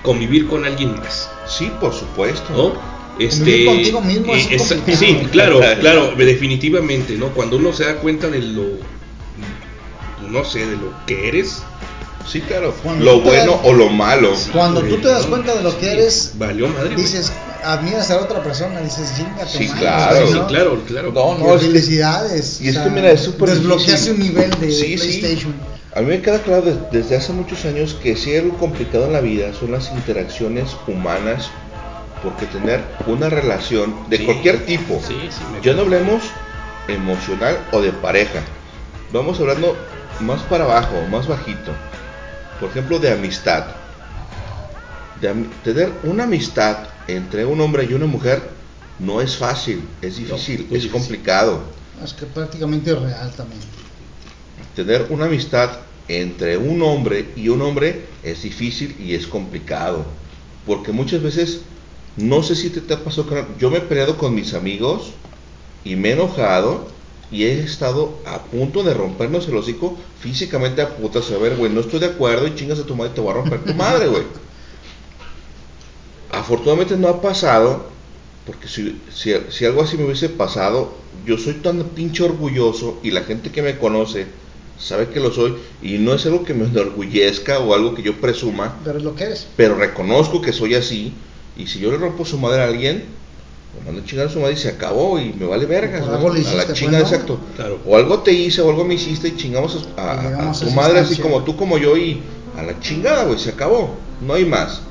[0.02, 2.54] convivir con alguien más, Sí, por supuesto.
[2.54, 2.96] ¿no?
[3.20, 4.98] Este, contigo mismo es eh, complicado.
[4.98, 7.30] sí, claro, claro, definitivamente, ¿no?
[7.30, 8.66] Cuando uno se da cuenta de lo,
[10.30, 11.64] no sé, de lo que eres,
[12.28, 12.74] Sí, claro.
[12.84, 14.34] Cuando Lo bueno das- o lo malo.
[14.52, 15.30] Cuando tú te das ¿no?
[15.30, 16.90] cuenta de lo que Sí, eres, valió madre.
[16.90, 16.96] güey.
[17.04, 17.32] dices,
[17.64, 20.20] admiras a la otra persona, dices, chinga Sí, madre", claro.
[20.20, 20.28] ¿no?
[20.28, 21.12] Sí, claro, claro.
[21.12, 22.62] No, no, es que- felicidades.
[22.62, 25.20] y es o que mira, es súper Desbloqueaste un nivel de Sí, sí.
[25.20, 25.54] PlayStation.
[25.96, 29.06] A mí me queda claro des- desde hace muchos años que si hay algo complicado
[29.06, 31.50] en la vida son las interacciones humanas,
[32.22, 34.26] porque tener una relación de Sí.
[34.26, 36.24] cualquier tipo, Sí, sí, me- ya no hablemos
[36.88, 38.42] emocional o de pareja,
[39.14, 39.78] vamos hablando
[40.20, 41.72] más para abajo, más bajito,
[42.60, 43.66] por ejemplo de amistad.
[45.22, 45.34] De
[45.64, 48.42] tener una amistad entre un hombre y una mujer
[49.00, 50.92] no es fácil, es difícil, es difícil.
[50.92, 51.62] complicado.
[52.04, 53.62] Es que prácticamente es real también.
[54.76, 60.06] Tener una amistad entre un hombre y un hombre es difícil y es complicado.
[60.66, 61.62] Porque muchas veces,
[62.18, 65.14] no sé si te, te ha pasado, carnal, yo me he peleado con mis amigos
[65.84, 66.95] y me he enojado
[67.36, 71.30] y he estado a punto de rompernos el hocico físicamente a putas.
[71.32, 73.32] A ver, güey, no estoy de acuerdo y chingas a tu madre y te voy
[73.32, 74.24] a romper tu madre, güey.
[76.32, 77.88] Afortunadamente no ha pasado,
[78.46, 80.94] porque si, si, si algo así me hubiese pasado,
[81.26, 84.28] yo soy tan pinche orgulloso y la gente que me conoce
[84.78, 88.20] sabe que lo soy y no es algo que me enorgullezca o algo que yo
[88.20, 89.48] presuma, Pero es lo que eres.
[89.56, 91.14] pero reconozco que soy así
[91.58, 93.06] y si yo le rompo su madre a alguien,
[93.80, 95.98] me mando a chingar a su madre y se acabó y me vale verga.
[95.98, 97.04] Algo le a la pues, chingada, ¿no?
[97.10, 97.40] exacto.
[97.56, 97.80] Claro.
[97.86, 100.12] O algo te hice o algo me hiciste y chingamos a, a-
[100.48, 102.22] a a tu madre así como tú como yo y
[102.58, 103.96] a la chingada, güey, se acabó.
[104.26, 104.82] No hay más.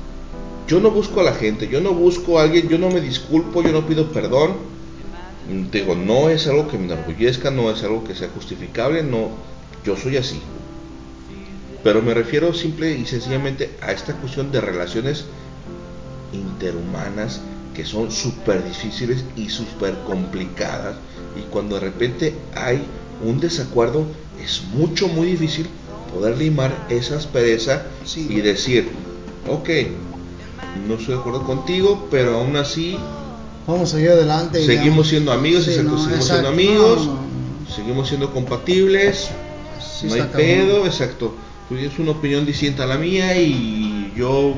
[0.67, 3.61] Yo no busco a la gente, yo no busco a alguien, yo no me disculpo,
[3.61, 4.53] yo no pido perdón.
[5.51, 9.29] Mm, Digo, no es algo que me enorgullezca, no es algo que sea justificable, no,
[9.85, 10.39] yo soy así.
[11.83, 15.25] Pero me refiero simple y sencillamente a esta cuestión de relaciones
[16.33, 17.41] interhumanas
[17.75, 20.95] que son súper difíciles y súper complicadas.
[21.37, 22.83] Y cuando de repente hay
[23.23, 24.05] un desacuerdo,
[24.43, 25.67] es mucho, muy difícil
[26.13, 28.89] poder limar esa aspereza Sí, y decir,
[29.49, 29.69] ok,
[30.87, 32.97] no estoy de acuerdo contigo, pero aún así
[33.67, 34.61] vamos a seguir adelante.
[34.61, 35.11] y Seguimos ya.
[35.11, 36.33] siendo amigos, Sí, exacto, no, seguimos exacto.
[36.33, 37.75] siendo amigos, No, no, no.
[37.75, 39.29] seguimos siendo compatibles,
[39.79, 41.33] Sí no hay pedo, exacto.
[41.69, 44.53] Tú tienes una opinión distinta a la mía y yo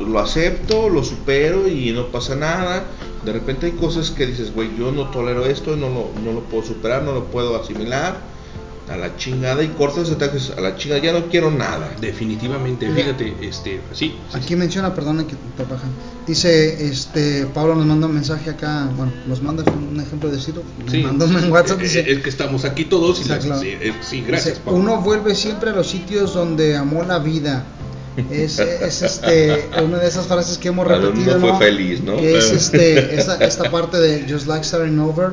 [0.00, 2.84] lo acepto, lo supero y no pasa nada.
[3.24, 6.40] De repente hay cosas que dices, güey, yo no tolero esto, no lo, no lo
[6.44, 8.36] puedo superar, no lo puedo asimilar.
[8.88, 11.90] A la chingada y cortas ataques, a la chingada, ya no quiero nada.
[12.00, 15.90] Definitivamente, fíjate, este, sí, sí, Aquí menciona, perdona que te bajan.
[16.24, 20.62] Dice, este, Pablo nos manda un mensaje acá, bueno, nos manda un ejemplo de Ciro,
[20.84, 20.98] nos sí.
[21.02, 23.60] mandó en WhatsApp, Eh, dice, es que estamos aquí todos y las- claro.
[23.60, 24.78] sí, eh, sí, gracias, dice, Pablo.
[24.78, 27.64] uno vuelve siempre a los sitios donde amó la vida.
[28.30, 31.58] Es, es este, una de esas frases que hemos repetido, fue ¿no?
[31.58, 32.16] feliz, ¿no?
[32.16, 35.32] Que es este, esta, esta parte de Just Like Starting Over,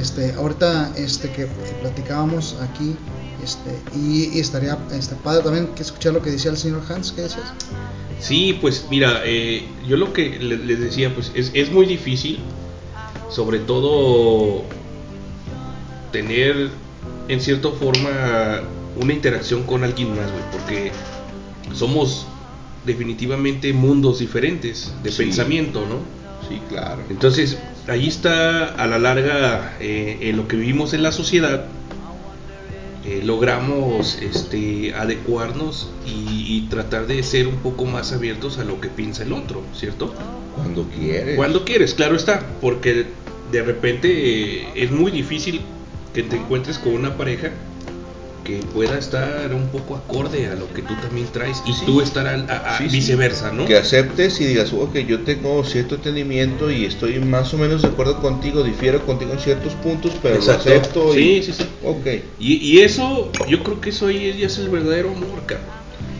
[0.00, 2.94] este, ahorita este que, que platicábamos aquí,
[3.42, 7.12] este, y, y estaría este, padre también que escuchar lo que decía el señor Hans,
[7.12, 7.52] ¿qué decías?
[8.20, 12.38] Sí, pues mira, eh, yo lo que le- les decía, pues es, es muy difícil,
[13.30, 14.62] sobre todo
[16.12, 16.68] tener
[17.28, 18.60] en cierta forma
[19.00, 20.92] una interacción con alguien más, güey, porque
[21.74, 22.26] somos
[22.84, 25.24] definitivamente mundos diferentes de Sí.
[25.24, 25.96] pensamiento, ¿no?
[26.48, 27.02] Sí, claro.
[27.10, 31.66] Entonces, ahí está a la larga eh, en lo que vivimos en la sociedad,
[33.06, 38.80] eh, logramos este, adecuarnos y, y tratar de ser un poco más abiertos a lo
[38.80, 40.14] que piensa el otro, ¿cierto?
[40.56, 41.36] Cuando quieres.
[41.36, 43.06] Cuando quieres, claro está, porque
[43.52, 45.60] de repente eh, es muy difícil
[46.12, 47.50] que te encuentres con una pareja
[48.58, 51.82] que pueda estar un poco acorde a lo que tú también traes y Sí.
[51.86, 52.96] tú estar al- a- a- Sí, sí.
[52.96, 53.64] viceversa, ¿no?
[53.66, 57.88] Que aceptes y digas, ok, yo tengo cierto entendimiento y estoy más o menos de
[57.88, 60.68] acuerdo contigo, difiero contigo en ciertos puntos, pero Exacto.
[60.68, 61.18] lo acepto.
[61.18, 61.64] y- Sí, sí, sí.
[61.84, 62.06] Ok.
[62.38, 65.66] Y, y eso, yo creo que eso ahí ya es el verdadero amor, cabrón.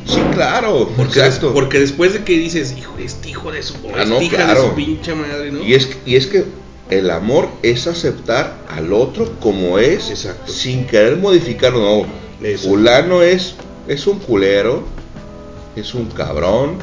[0.07, 0.90] Sí, claro.
[0.97, 1.52] Porque, exacto.
[1.52, 4.62] porque después de que dices, hijo, este hijo de su, Ah, no, hija claro.
[4.62, 5.62] de su pinche madre, ¿no?
[5.65, 6.44] Y es, y es que
[6.91, 10.53] el amor es aceptar al otro como es, Exacto.
[10.53, 11.81] sin querer modificarlo.
[11.81, 12.07] No,
[12.47, 12.69] Eso.
[12.69, 13.55] fulano es,
[13.89, 14.83] es un culero,
[15.77, 16.79] es un cabrón,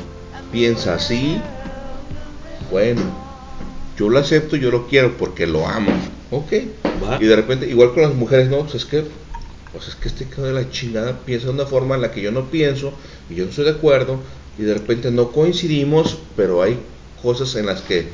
[0.51, 1.39] piensa así.
[2.71, 3.01] Bueno,
[3.97, 5.91] yo lo acepto, yo lo quiero porque lo amo.
[6.31, 6.53] Ok.
[7.03, 7.17] Va.
[7.21, 9.05] Y de repente, igual con las mujeres, no, pues es que,
[9.71, 12.21] pues es que este cabrón de la chingada piensa de una forma en la que
[12.21, 12.93] yo no pienso
[13.29, 14.19] y yo no estoy de acuerdo
[14.57, 16.79] y de repente no coincidimos, pero hay
[17.21, 18.07] cosas en las que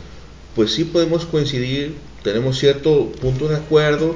[0.56, 4.16] pues sí podemos coincidir, tenemos cierto punto de acuerdo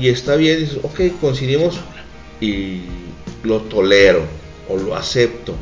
[0.00, 1.78] y está bien, dices, ok, coincidimos
[2.40, 2.82] y
[3.42, 4.22] lo tolero
[4.68, 5.54] o lo acepto.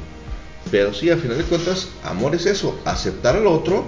[0.71, 3.85] Pero sí, al final de cuentas, amor es eso, aceptar al otro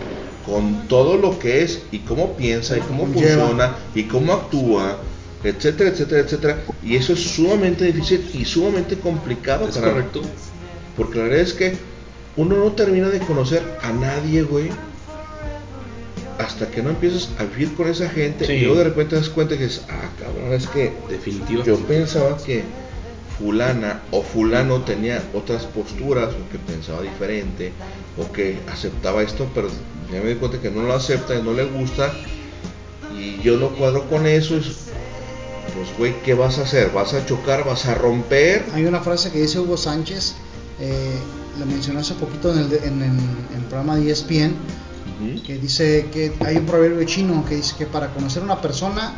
[0.46, 3.46] con todo lo que es y cómo piensa y cómo Lleva.
[3.46, 4.98] funciona y cómo actúa,
[5.42, 6.64] etcétera, etcétera, etcétera.
[6.82, 10.22] Y eso es sumamente difícil y sumamente complicado, Es correcto.
[10.96, 11.76] Porque la verdad es que
[12.36, 14.70] uno no termina de conocer a nadie, güey.
[16.39, 18.52] Hasta que no empiezas a vivir con esa gente Sí.
[18.52, 21.69] y luego de repente te das cuenta que es, ah, cabrón, es que Definitivamente.
[21.70, 22.62] yo pensaba que
[23.39, 27.73] fulana o fulano tenía otras posturas o que pensaba diferente
[28.16, 29.69] o que aceptaba esto, pero
[30.12, 32.12] ya me di cuenta que no lo acepta y no le gusta
[33.16, 34.56] y yo no cuadro con eso.
[34.56, 34.66] es,
[35.74, 36.90] pues, güey, ¿qué vas a hacer?
[36.90, 37.65] ¿Vas a chocar?
[37.65, 38.65] ¿Vas a romper?
[38.74, 40.35] Hay una frase que dice Hugo Sánchez,
[40.81, 41.12] eh,
[41.59, 43.19] la mencionó hace poquito en el, en, en-
[43.52, 44.55] en el programa de ESPN,
[45.45, 49.15] Que dice que hay un proverbio chino que dice que para conocer a una persona,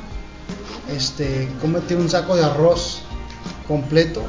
[0.91, 3.03] este, cómete un saco de arroz
[3.69, 4.23] completo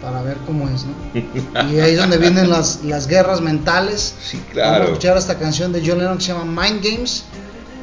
[0.00, 0.94] para ver cómo es, ¿no?
[1.72, 4.14] Y ahí es donde vienen las, las guerras mentales.
[4.22, 4.84] Sí, Vamos a claro.
[4.84, 7.24] escuchar esta canción de John Lennon que se llama Mind Games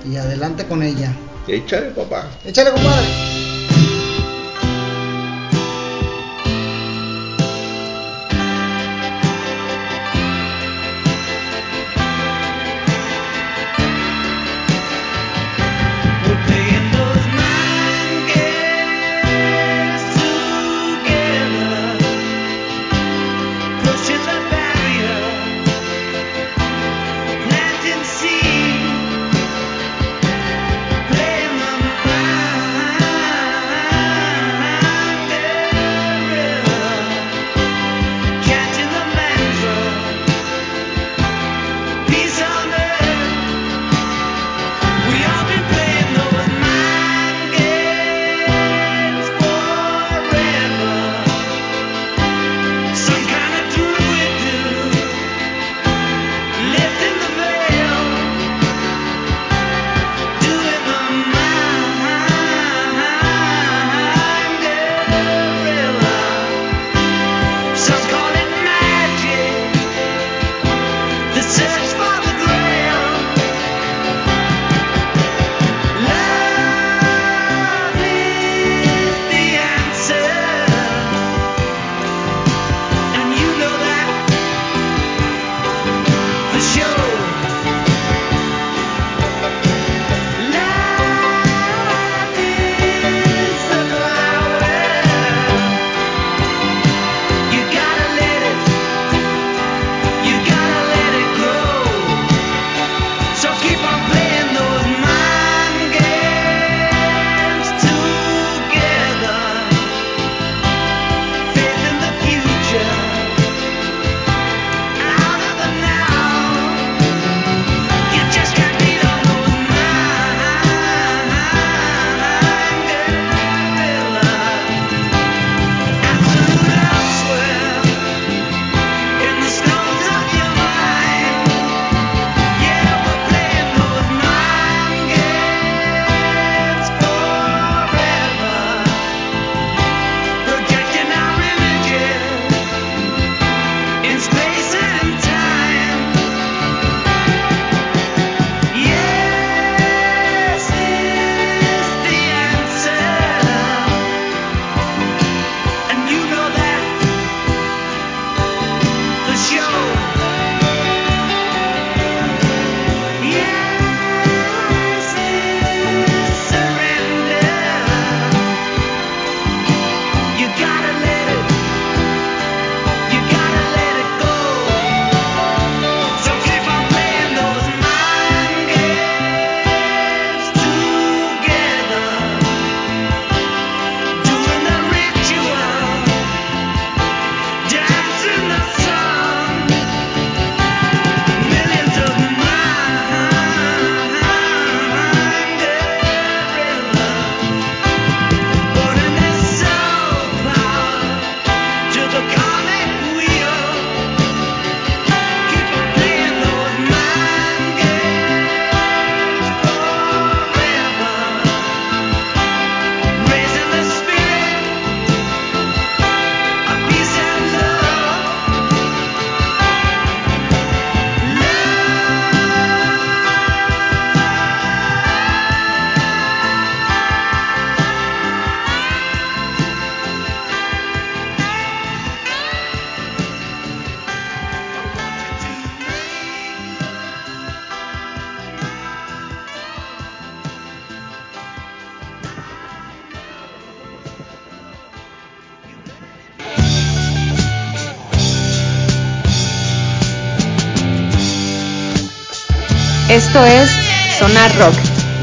[0.10, 1.14] y adelante con ella.
[1.48, 2.28] Échale, papá.
[2.46, 3.51] Échale, compadre.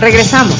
[0.00, 0.56] Regresamos.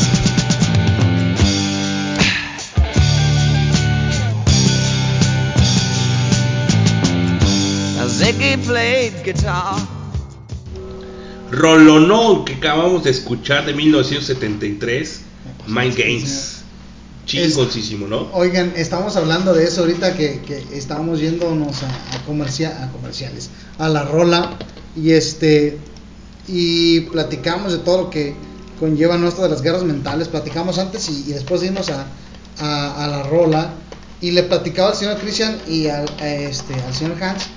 [11.50, 15.20] Rolonón que acabamos de escuchar de 1973,
[15.66, 16.54] Mind Games.
[17.26, 18.28] Chingoncísimo, ¿no?
[18.32, 23.50] Oigan, estamos hablando de eso ahorita que, que estábamos yéndonos a, a, comercia- a comerciales,
[23.78, 24.56] a la rola
[24.96, 25.78] y este
[26.46, 28.34] y platicamos de todo lo que
[28.78, 32.06] conlleva esto de las guerras mentales, platicamos antes y, después dimos a,
[32.60, 33.70] a, la rola.
[34.20, 37.48] Y le platicaba al señor Christian y al, a este, al señor Hans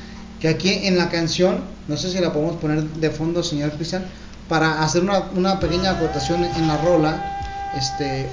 [0.42, 4.04] que aquí en la canción, no sé si la podemos poner de fondo, señor Cristian,
[4.50, 8.28] para hacer una, una pequeña acotación en la rola, este,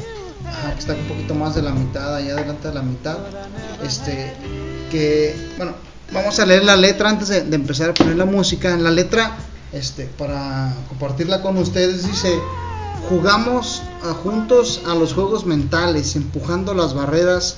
[0.72, 3.18] que está un poquito más de la mitad, allá adelante de la mitad,
[3.84, 4.32] este,
[4.90, 5.74] que, bueno,
[6.10, 8.72] vamos a leer la letra antes de, de empezar a poner la música.
[8.72, 9.36] En la letra,
[9.72, 12.32] este, para compartirla con ustedes, dice,
[13.08, 17.56] jugamos ah, juntos a los juegos mentales, empujando las barreras,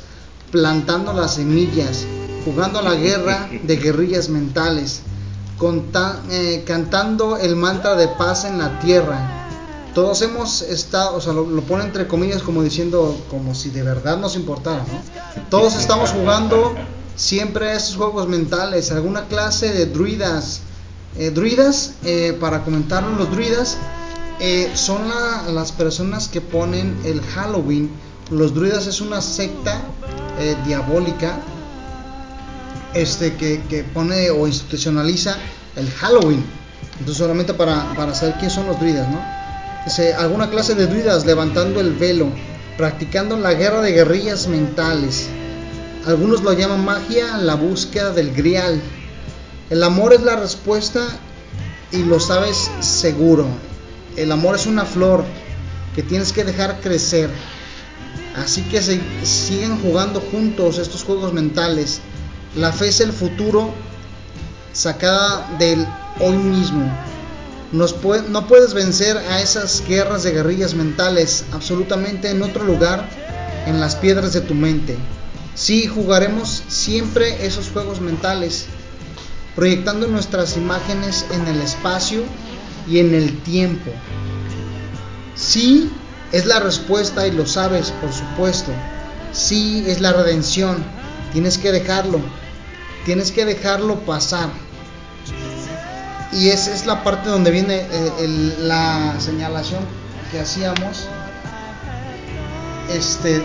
[0.51, 2.05] plantando las semillas,
[2.45, 5.03] jugando a la guerra de guerrillas mentales,
[6.31, 9.49] eh, cantando el mantra de paz en la tierra.
[9.95, 13.83] Todos hemos estado, o sea, lo, lo pone entre comillas como diciendo, como si de
[13.83, 15.43] verdad nos importara, ¿no?
[15.51, 16.75] Todos estamos jugando
[17.17, 20.61] siempre a esos juegos mentales, alguna clase de druidas.
[21.19, 23.77] Eh, druidas, eh, para comentarlo, los druidas
[24.41, 27.91] eh, son la- las personas que ponen el Halloween.
[28.31, 29.81] Los druidas es una secta
[30.39, 31.39] eh, diabólica
[32.95, 35.37] este que, que pone o institucionaliza
[35.77, 36.45] el Halloween.
[36.99, 39.21] Entonces solamente para, para saber quiénes son los druidas, ¿no?
[39.85, 42.29] Dice, alguna clase de druidas levantando el velo,
[42.77, 45.29] practicando la guerra de guerrillas mentales.
[46.07, 48.81] Algunos lo llaman magia, la búsqueda del grial.
[49.71, 51.07] El amor es la respuesta
[51.93, 53.47] y lo sabes seguro.
[54.17, 55.25] El amor es una flor
[55.95, 57.31] que tienes que dejar crecer.
[58.37, 62.01] Así que se, siguen jugando juntos estos juegos mentales.
[62.57, 63.73] La fe es el futuro
[64.73, 65.87] sacada del
[66.21, 66.91] hoy mismo.
[67.73, 73.09] No puedes vencer a esas guerras de guerrillas mentales absolutamente en otro lugar
[73.67, 74.97] en las piedras de tu mente.
[75.55, 78.67] Sí, jugaremos siempre esos juegos mentales,
[79.55, 82.23] proyectando nuestras imágenes en el espacio
[82.89, 83.91] y en el tiempo.
[85.35, 85.91] Sí
[86.33, 88.73] es la respuesta y lo sabes, por supuesto.
[89.33, 90.85] Sí es la redención.
[91.33, 92.21] Tienes que dejarlo.
[93.05, 94.51] Tienes que dejarlo pasar.
[96.33, 99.81] Y esa es la parte donde viene eh, el- la señalación
[100.31, 101.09] que hacíamos
[102.89, 103.43] este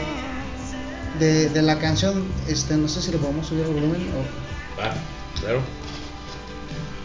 [1.20, 2.24] de, la canción.
[2.48, 5.62] Este, no sé si le podemos subir el volumen o claro.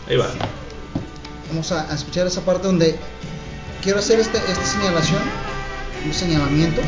[0.08, 0.26] Ahí va.
[1.50, 2.96] Vamos a, a escuchar esa parte donde
[3.82, 5.20] quiero hacer este, esta señalación,
[6.04, 6.80] un señalamiento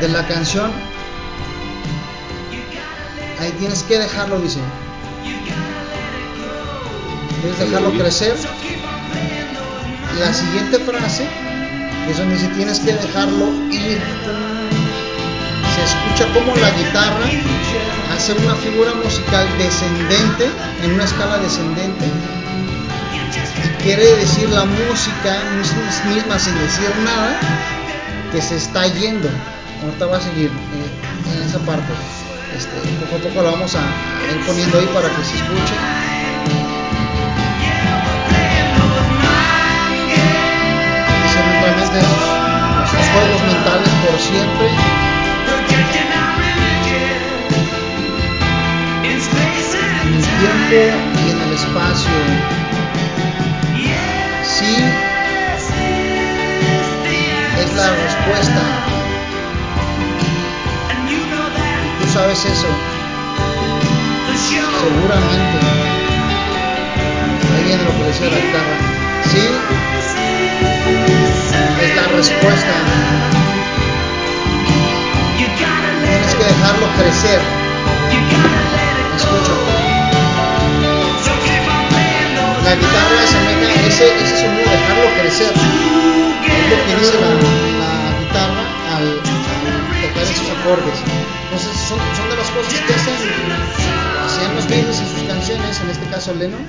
[0.00, 0.70] de la canción.
[3.40, 4.58] Ahí tienes que dejarlo, dice.
[7.42, 8.36] Debes dejarlo crecer.
[10.20, 11.26] La siguiente frase,
[12.04, 14.00] que es donde dice tienes que dejarlo ir.
[15.74, 17.26] Se escucha como la guitarra
[18.14, 20.48] hace una figura musical descendente,
[20.84, 22.04] en una escala descendente,
[23.82, 27.36] quiere decir la música mis- misma sin decir nada
[28.32, 29.28] que se está yendo.
[29.82, 31.92] Ahorita va a seguir eh, en esa parte.
[32.56, 33.80] Este, poco a poco la vamos a,
[34.30, 35.74] ir poniendo ahí para que se escuche.
[43.12, 44.68] Juegos mentales por siempre.
[49.04, 52.61] En el tiempo y en el espacio.
[57.82, 58.62] La respuesta.
[62.00, 62.66] Tú sabes eso.
[64.80, 65.58] Seguramente.
[67.54, 68.76] Ahí viene lo que decía la guitarra.
[69.30, 69.48] Sí
[71.82, 72.74] es la respuesta.
[75.36, 77.40] Tienes que dejarlo crecer.
[79.16, 79.52] Escucha.
[82.64, 85.52] La guitarra asemeja ese, ese sonido, dejarlo crecer.
[85.52, 87.71] Es lo que dice
[89.02, 89.16] al,
[90.02, 90.98] tocar esos acordes.
[91.44, 93.14] Entonces son, son de las cosas que hacen,
[94.24, 96.64] hacían los Beatles en sus canciones, en este caso Lennon.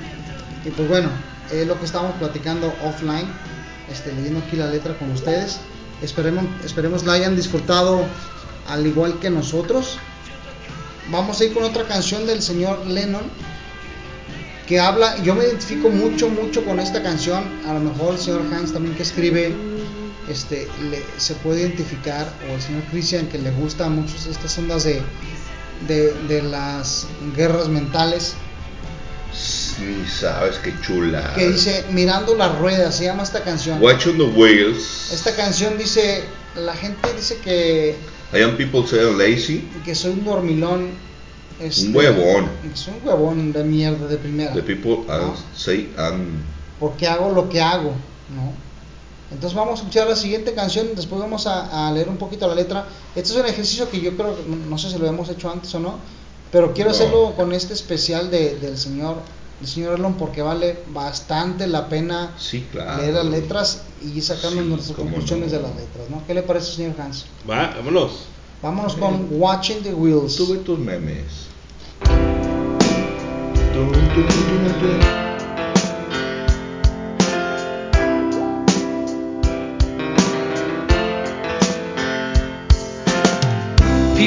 [0.64, 1.10] Y pues bueno,
[1.50, 3.26] es lo que estábamos platicando offline,
[3.90, 5.60] este, leyendo aquí la letra con ustedes.
[6.02, 8.04] Esperemos, esperemos la hayan disfrutado
[8.68, 9.98] al igual que nosotros.
[11.10, 13.24] Vamos a ir con otra canción del señor Lennon.
[14.66, 18.40] que habla, yo me identifico mucho, mucho con esta canción, a lo mejor el señor
[18.50, 19.54] Hans también que escribe,
[20.28, 24.84] este, le- se puede identificar, o el señor Christian que le gusta mucho estas ondas
[24.84, 25.02] de,
[25.88, 27.06] de, de las
[27.36, 28.34] guerras mentales,
[29.80, 31.32] Ni sabes qué chula.
[31.34, 33.82] que dice Mirando las ruedas, se llama esta canción.
[33.82, 35.10] Watching the wheels.
[35.12, 36.24] Esta canción dice,
[36.56, 37.96] la gente dice que,
[38.32, 39.68] I am people say lazy.
[39.84, 40.90] que soy un dormilón.
[41.60, 42.48] este, Un huevón.
[42.74, 44.52] Soy un huevón de mierda de primera.
[44.54, 45.34] The people ¿no?
[45.56, 46.42] say I'm.
[46.80, 47.90] Porque hago lo que hago,
[48.34, 48.52] ¿no?
[49.34, 52.54] Entonces vamos a escuchar la siguiente canción, después vamos a, a leer un poquito la
[52.54, 52.86] letra.
[53.14, 54.34] Este es un ejercicio que yo creo,
[54.68, 55.96] no sé si lo hemos hecho antes o no,
[56.52, 56.96] pero quiero No.
[56.96, 59.16] hacerlo con este especial de, del señor,
[59.60, 63.02] del señor Elon porque vale bastante la pena Sí, claro.
[63.02, 65.56] leer las letras y sacarnos Sí, nuestras conclusiones no.
[65.58, 66.22] de las letras, ¿no?
[66.26, 67.26] ¿Qué le parece, señor Hans?
[67.50, 68.12] Va, vámonos.
[68.62, 70.32] Vámonos con Watching the Wheels.
[70.32, 71.48] Sube tus memes.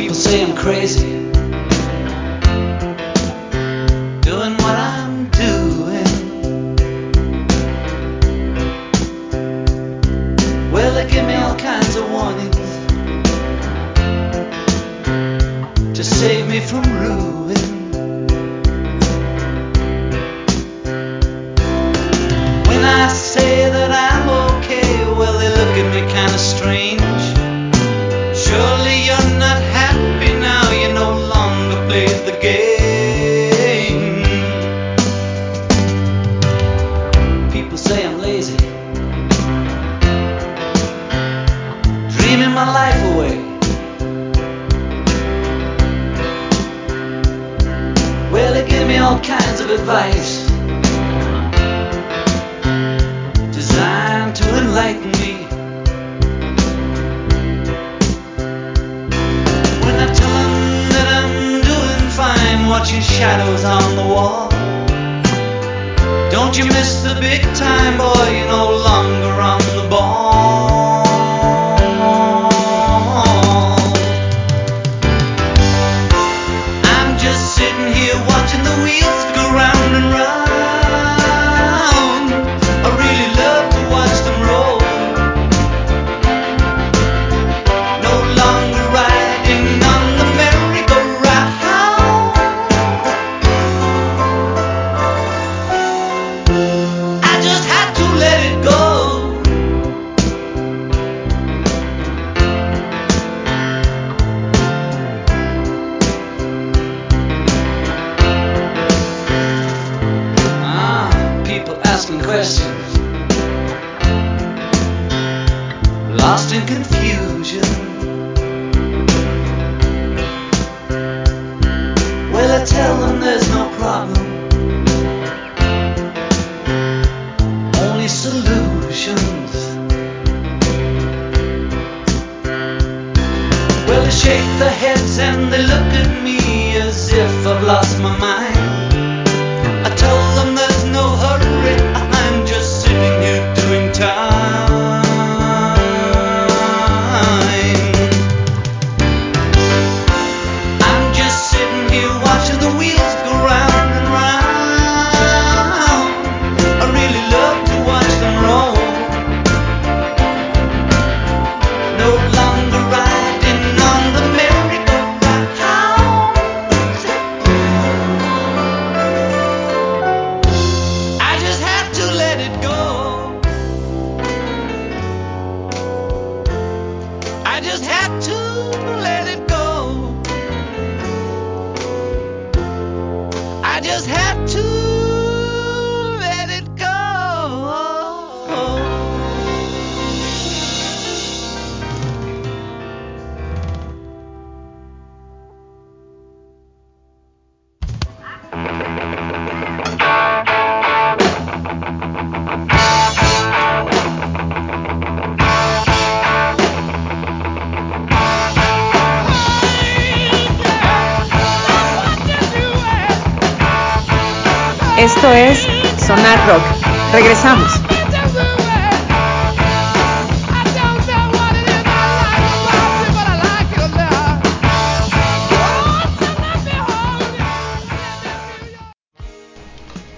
[0.08, 1.27] People say I'm crazy.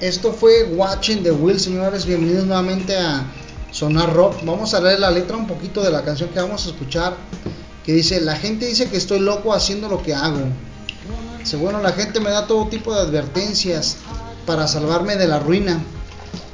[0.10, 2.08] Esto fue Watching the Wheel, señores.
[2.08, 3.32] Bienvenidos nuevamente a
[3.70, 4.44] Sonar Rock.
[4.44, 7.16] Vamos a leer la letra un poquito de la canción que vamos a escuchar.
[7.86, 10.40] Que dice: La gente dice que estoy loco haciendo lo que hago.
[11.38, 13.98] Dice: Bueno, la gente me da todo tipo de advertencias
[14.48, 15.80] para salvarme de la ruina.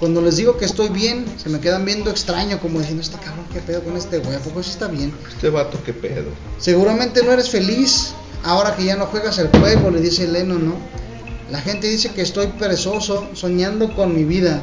[0.02, 3.45] Cuando les digo que estoy bien, se me quedan viendo extraño, como diciendo: Este cabrón,
[3.53, 4.36] ¿qué pedo con este güey?
[4.36, 5.14] ¿A poco sí está bien?
[5.30, 6.27] Este vato, qué pedo.
[6.60, 11.05] Seguramente no eres feliz ahora que ya no juegas el juego, le dice Leno, ¿no?
[11.51, 14.61] La gente dice que estoy perezoso, soñando con mi vida.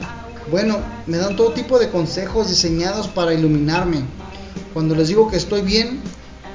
[0.50, 4.02] Bueno, me dan todo tipo de consejos diseñados para iluminarme.
[4.74, 6.00] Cuando les digo que estoy bien,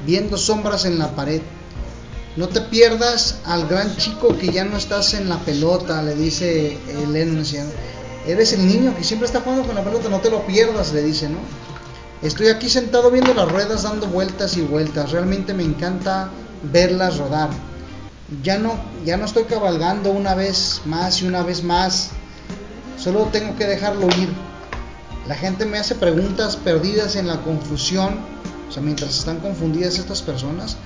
[0.06, 1.42] viendo sombras en la pared.
[2.36, 6.78] No te pierdas al gran chico que ya no estás en la pelota, le dice
[7.10, 7.42] Leno.
[8.28, 11.04] Eres el niño que siempre está jugando con la pelota, no te lo pierdas, le
[11.04, 11.40] dice, ¿no?
[12.22, 15.12] Estoy aquí sentado viendo las ruedas dando vueltas y vueltas.
[15.12, 16.30] Realmente me encanta
[16.72, 17.50] verlas rodar.
[18.44, 18.76] Ya no,
[19.06, 22.10] ya no estoy cabalgando una vez más y una vez más.
[22.98, 24.30] Solo tengo que dejarlo ir.
[25.28, 28.20] La gente me hace preguntas perdidas en la confusión.
[28.68, 30.78] O sea, mientras están confundidas estas personas.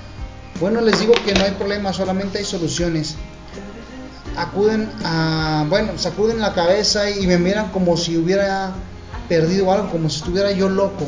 [0.59, 3.15] Bueno, les digo que no hay problema, solamente hay soluciones.
[4.37, 8.71] Acuden a, bueno, sacuden la cabeza y me miran como si hubiera
[9.27, 11.07] perdido algo, como si estuviera yo loco.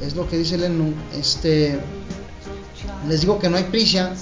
[0.00, 0.94] Es lo que dice Lennon.
[1.16, 1.78] Este,
[3.08, 4.12] les digo que no hay prisa,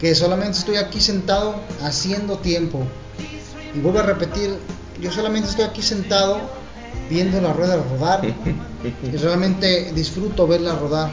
[0.00, 2.84] que solamente estoy aquí sentado haciendo tiempo.
[3.74, 4.56] Y vuelvo a repetir,
[5.00, 6.40] yo solamente estoy aquí sentado
[7.10, 8.24] viendo la rueda rodar
[9.02, 11.10] y realmente disfruto verla rodar.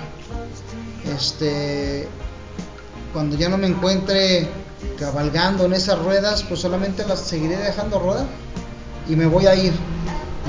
[1.16, 2.08] Este,
[3.14, 4.48] cuando ya no me encuentre
[5.00, 8.26] cabalgando en esas ruedas, pues solamente las seguiré dejando rodar
[9.10, 9.74] y me voy a ir.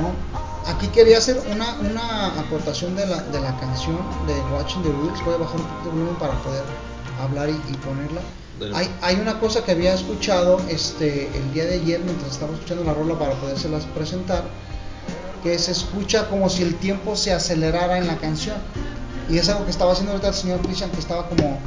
[0.00, 0.70] ¿no?
[0.70, 3.96] Aquí quería hacer una, una aportación de la, de la canción
[4.26, 5.24] de Watching the Wheels.
[5.24, 6.64] Voy a bajar un poquito el volumen para poder
[7.20, 8.20] hablar y, y ponerla.
[8.74, 12.84] Hay, hay, una cosa que había escuchado este, el día de ayer mientras estaba escuchando
[12.84, 14.44] la rola para podérselas presentar,
[15.42, 18.56] que se escucha como si el tiempo se acelerara en la canción.
[19.28, 21.58] Y es algo que estaba haciendo ahorita el señor Christian, que estaba como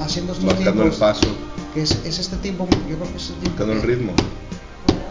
[0.00, 1.26] haciendo estos Marcando tiempos, el paso,
[1.74, 3.58] Que es, es este tiempo, yo creo que es este tiempo.
[3.58, 4.12] marcando el ritmo.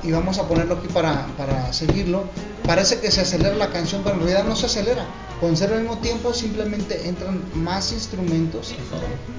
[0.03, 2.25] Y vamos a ponerlo aquí para, para seguirlo.
[2.65, 5.05] Parece que se acelera la canción, pero en realidad no se acelera.
[5.39, 8.73] Con ser al mismo tiempo simplemente entran más instrumentos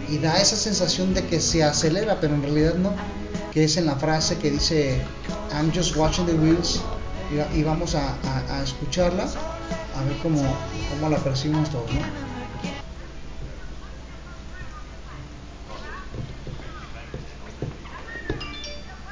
[0.09, 2.93] y da esa sensación de que se acelera, pero en realidad no.
[3.53, 5.01] Que es en la frase que dice
[5.53, 6.81] I'm just watching the wheels
[7.33, 10.43] y, va- y vamos a, a- a escucharla a ver cómo,
[10.91, 12.01] cómo la percibimos todos, ¿no?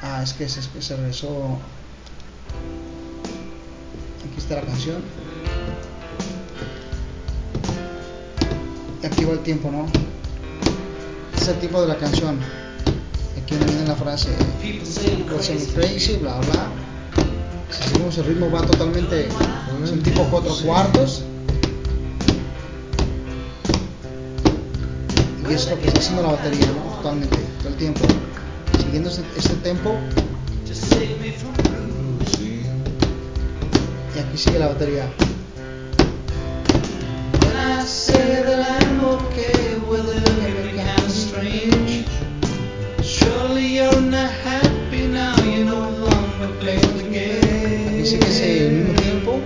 [0.05, 1.57] Ah, es que es que se regresó.
[4.27, 5.01] Aquí está la canción.
[9.01, 9.85] Aquí va el tiempo, ¿no?
[11.37, 12.37] Es el tiempo de la canción.
[13.41, 14.29] Aquí donde viene la frase.
[14.61, 15.25] Me
[15.73, 16.67] crazy, bla bla.
[17.71, 19.29] Si seguimos el ritmo va totalmente.
[19.83, 21.23] Es un tipo cuatro cuartos.
[25.49, 26.95] Y es lo que está haciendo la batería, ¿no?
[26.97, 28.05] Totalmente, todo el tiempo.
[28.93, 29.95] Siguiendo este, este tempo.
[34.15, 35.09] Y aquí sigue la batería.
[37.41, 42.05] When I say that I'm okay with it, it kind of strange.
[43.01, 47.97] Surely you're not happy now, you no longer play the game.
[47.97, 49.39] Aquí sigue ese mismo tiempo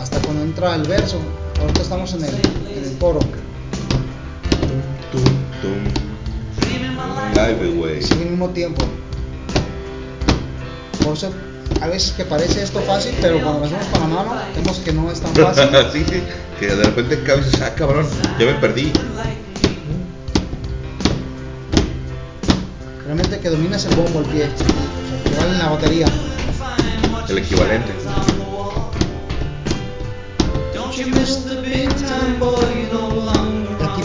[0.00, 1.20] hasta cuando entra el verso.
[1.60, 3.20] Ahorita estamos en el, en el coro.
[5.12, 5.20] Tum,
[5.60, 6.03] tum.
[8.02, 8.84] Sigue el mismo tiempo.
[11.02, 11.32] Por eso,
[11.80, 14.92] a veces que parece esto fácil, pero cuando lo hacemos con la mano, vemos que
[14.92, 15.68] no es tan fácil.
[15.92, 16.22] sí, sí,
[16.58, 18.06] que de repente cabe y dices, ah, cabrón,
[18.38, 18.92] ya me perdí.
[23.04, 24.44] Realmente que dominas el bombo, el pie.
[24.44, 24.66] O sea,
[25.24, 26.06] que vale en la batería.
[27.28, 27.92] El equivalente.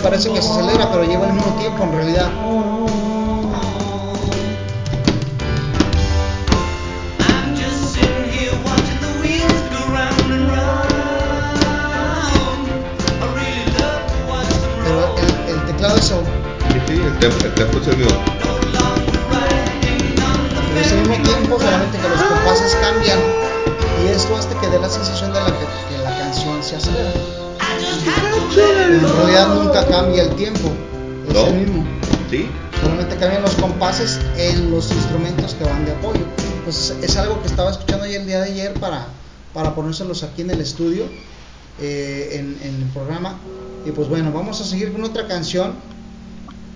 [0.02, 2.30] Parece que se acelera, pero lleva el mismo tiempo en realidad.
[14.84, 16.26] Pero el, el teclado es, el-
[16.72, 17.98] Sí, sí, el tempo, el tempo es el
[29.46, 30.72] realidad nunca cambia el tiempo.
[31.28, 31.48] Es No.
[31.48, 31.86] el mismo.
[32.30, 32.48] Sí,
[32.82, 36.22] solamente cambian los compases en los instrumentos que van de apoyo.
[36.60, 39.08] Entonces es algo que estaba escuchando ayer el día de ayer para,
[39.54, 41.06] para ponérselos aquí en el estudio,
[41.82, 43.38] eh, en, en el programa.
[43.86, 45.74] Y pues bueno, vamos a seguir con otra canción.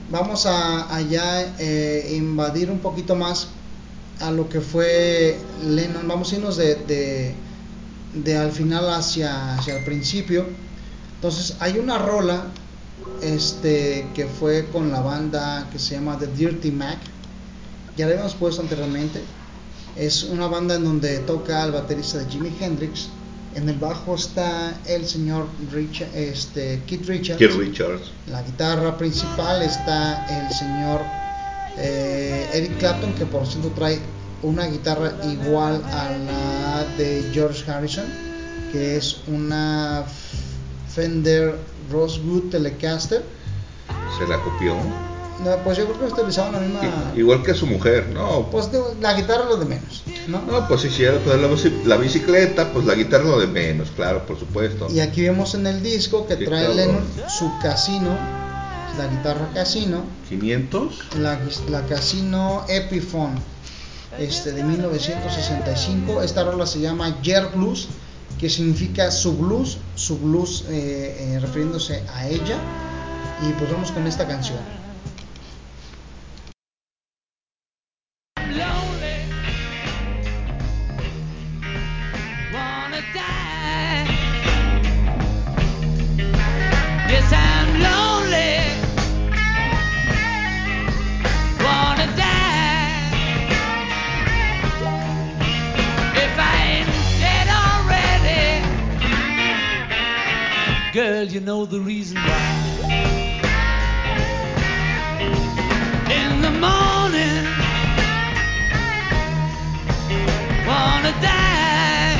[0.09, 3.47] Vamos a allá eh, invadir un poquito más
[4.19, 6.07] a lo que fue Lennon.
[6.07, 7.33] Vamos a irnos de, de,
[8.13, 10.45] de al final hacia, hacia el principio.
[11.23, 12.47] Entonces hay una rola
[13.21, 16.97] este que fue con la banda que se llama The Dirty Mac.
[17.95, 19.21] Ya la habíamos puesto anteriormente.
[19.95, 23.07] Es una banda en donde toca el baterista de Jimi Hendrix.
[23.55, 27.39] En el bajo está el señor Richard, este, Keith Richards.
[27.39, 28.11] Keith Richards.
[28.29, 30.99] La guitarra principal está el señor
[31.77, 33.97] eh, Eric Clapton, que por cierto trae
[34.41, 38.07] una guitarra igual a la de George Harrison,
[38.73, 40.03] que es una
[40.95, 41.55] Fender
[41.91, 43.23] Rosewood Telecaster.
[44.19, 44.75] Se la copió.
[45.43, 46.81] No, pues yo creo que utilizaban la misma.
[47.15, 48.49] Igual que su mujer, no.
[48.51, 48.69] Pues
[49.01, 50.41] la guitarra lo de menos, ¿no?
[50.43, 54.25] No, pues hiciera pues, la, bici- la bicicleta, pues la guitarra lo de menos, claro,
[54.27, 54.87] por supuesto.
[54.91, 56.77] Y aquí vemos en el disco que Sí, trae cabrón.
[56.77, 58.09] Lennon su casino,
[58.97, 60.99] la guitarra casino, 500.
[61.19, 61.39] la,
[61.69, 63.33] la casino Epiphone
[64.19, 66.21] este, de 1965.
[66.21, 67.87] Esta rola se llama Yer Blues,
[68.43, 72.57] que significa su blues, su blues eh, eh, refiriéndose a ella.
[73.41, 74.82] Y pues vamos con esta canción.
[100.93, 102.81] Girl, you know the reason why.
[106.11, 107.45] In the morning
[110.67, 112.19] wanna die.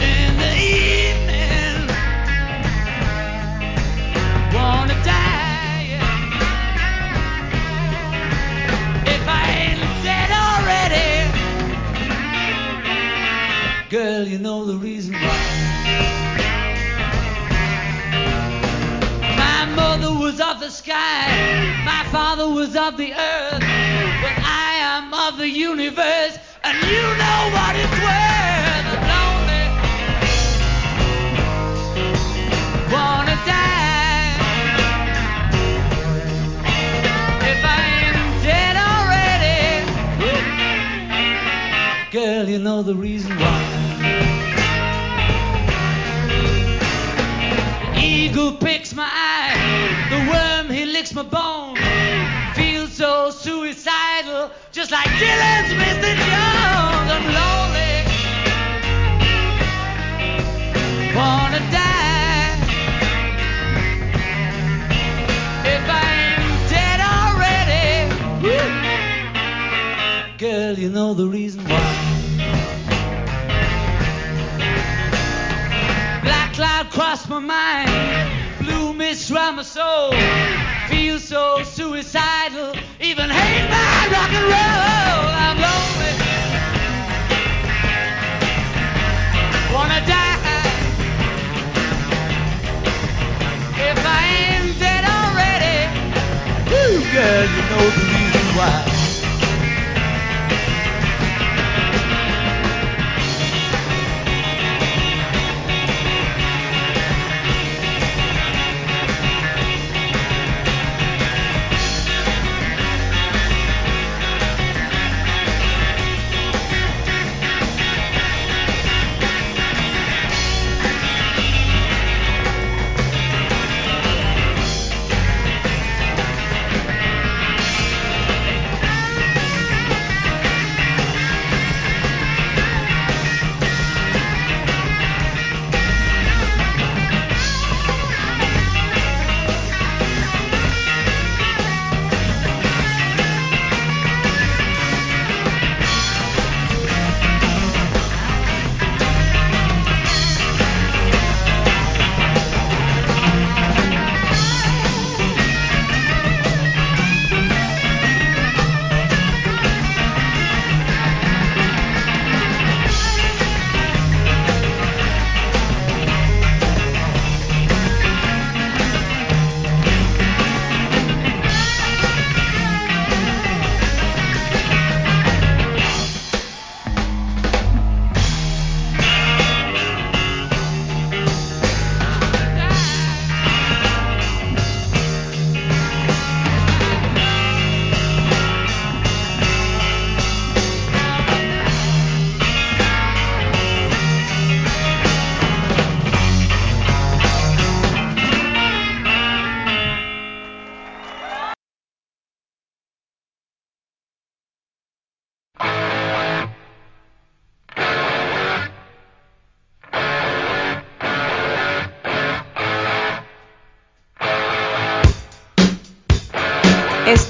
[0.00, 1.88] In the evening
[4.54, 6.00] wanna die.
[9.04, 11.32] If I ain't dead already
[13.90, 15.45] girl you know the reason why
[19.56, 21.26] my mother was of the sky
[21.84, 23.62] my father was of the earth
[24.22, 28.86] but I am of the universe, and you know what it's worth.
[28.92, 29.64] I'm lonely.
[32.92, 34.30] Wanna die.
[37.52, 39.68] If I ain't dead already.
[42.10, 43.62] Girl, you know the reason why.
[47.96, 49.10] Eagle picks my
[51.16, 51.76] my bone.
[52.54, 56.14] Feel so suicidal, just like Dylan's Mr.
[56.14, 57.10] Jones.
[57.16, 58.04] I'm lonely,
[61.16, 62.58] wanna die.
[65.64, 68.12] If I ain't dead already,
[70.36, 71.94] girl, you know the reason why.
[76.22, 77.88] Black cloud crossed my mind,
[78.58, 80.12] blue mist round my soul.
[81.16, 85.24] Feel so suicidal, even hate my rock and roll.
[85.46, 86.12] I'm lonely,
[89.72, 90.36] wanna die.
[93.78, 95.88] If I ain't dead already,
[96.70, 97.48] woo, girl,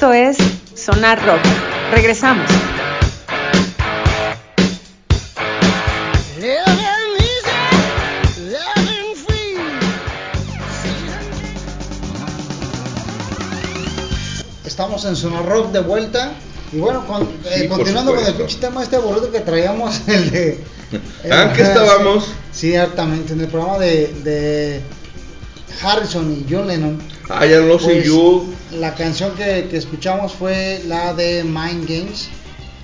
[0.07, 0.37] Esto es
[0.77, 1.41] Sonar Rock.
[1.91, 2.49] Regresamos.
[14.65, 16.33] Estamos en Zona Rock de vuelta.
[16.73, 20.01] Y bueno, con- eh, Sí, por continuando con el pinche tema este aburrido que traíamos,
[20.09, 20.65] el de...
[21.23, 22.24] el- Ah, ¿en qué estábamos?
[22.53, 24.81] Sí, ciertamente, en el programa de, de
[25.83, 26.99] Harrison y John Lennon.
[27.28, 28.44] Ah, ya no sé Pues, yo.
[28.73, 32.28] La canción que, que escuchamos fue la de Mind Games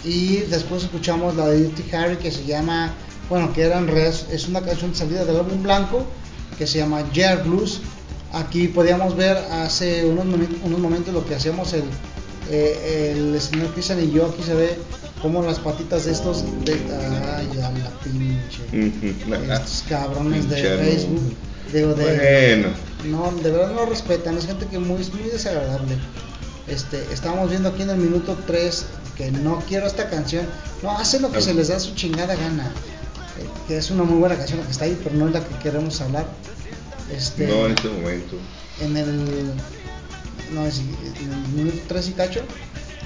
[0.04, 2.92] y después escuchamos la de Dirty Harry que se llama,
[3.28, 6.04] bueno, que era en realidad es una canción salida del álbum blanco
[6.58, 7.80] que se llama Jar Blues.
[8.32, 10.24] Aquí podíamos ver hace unos,
[10.64, 11.84] unos momentos lo que hacíamos el,
[12.50, 14.26] eh, el señor Cristian y yo.
[14.26, 14.78] Aquí se ve
[15.20, 18.62] como las patitas de estos, de, ay, a la pinche.
[19.54, 21.36] Estos cabrones de Facebook.
[21.72, 22.68] Digo, de, Bueno.
[23.04, 25.96] No, de verdad no lo respetan, es gente que muy, es muy desagradable.
[26.66, 30.46] Este, estábamos viendo aquí en el minuto 3 que no quiero esta canción.
[30.82, 32.70] No, hacen lo que se les da su chingada gana.
[33.38, 35.44] Eh, que es una muy buena canción la que está ahí, pero no es la
[35.44, 36.26] que queremos hablar.
[37.12, 38.36] Este, No en este momento.
[38.80, 39.52] en el
[40.52, 42.40] no es en el minuto 3 y cacho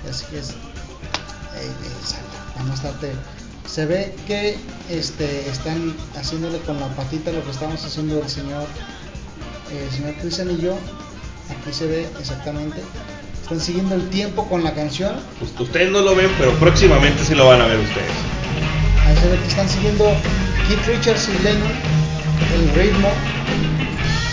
[0.09, 1.71] es que es eh,
[2.01, 3.13] exacto para no estarte
[3.69, 4.57] se ve que
[4.91, 8.67] este están haciéndole con la patita lo que estamos haciendo el señor eh,
[9.73, 10.77] el señor Cristian y yo
[11.51, 12.81] aquí se ve exactamente
[13.43, 17.35] están siguiendo el tiempo con la canción Pues ustedes no lo ven, pero próximamente sí
[17.35, 18.11] lo van a ver ustedes.
[19.07, 20.05] ahí se ve que están siguiendo
[20.67, 21.73] Keith Richards y Lennon
[22.55, 23.09] el ritmo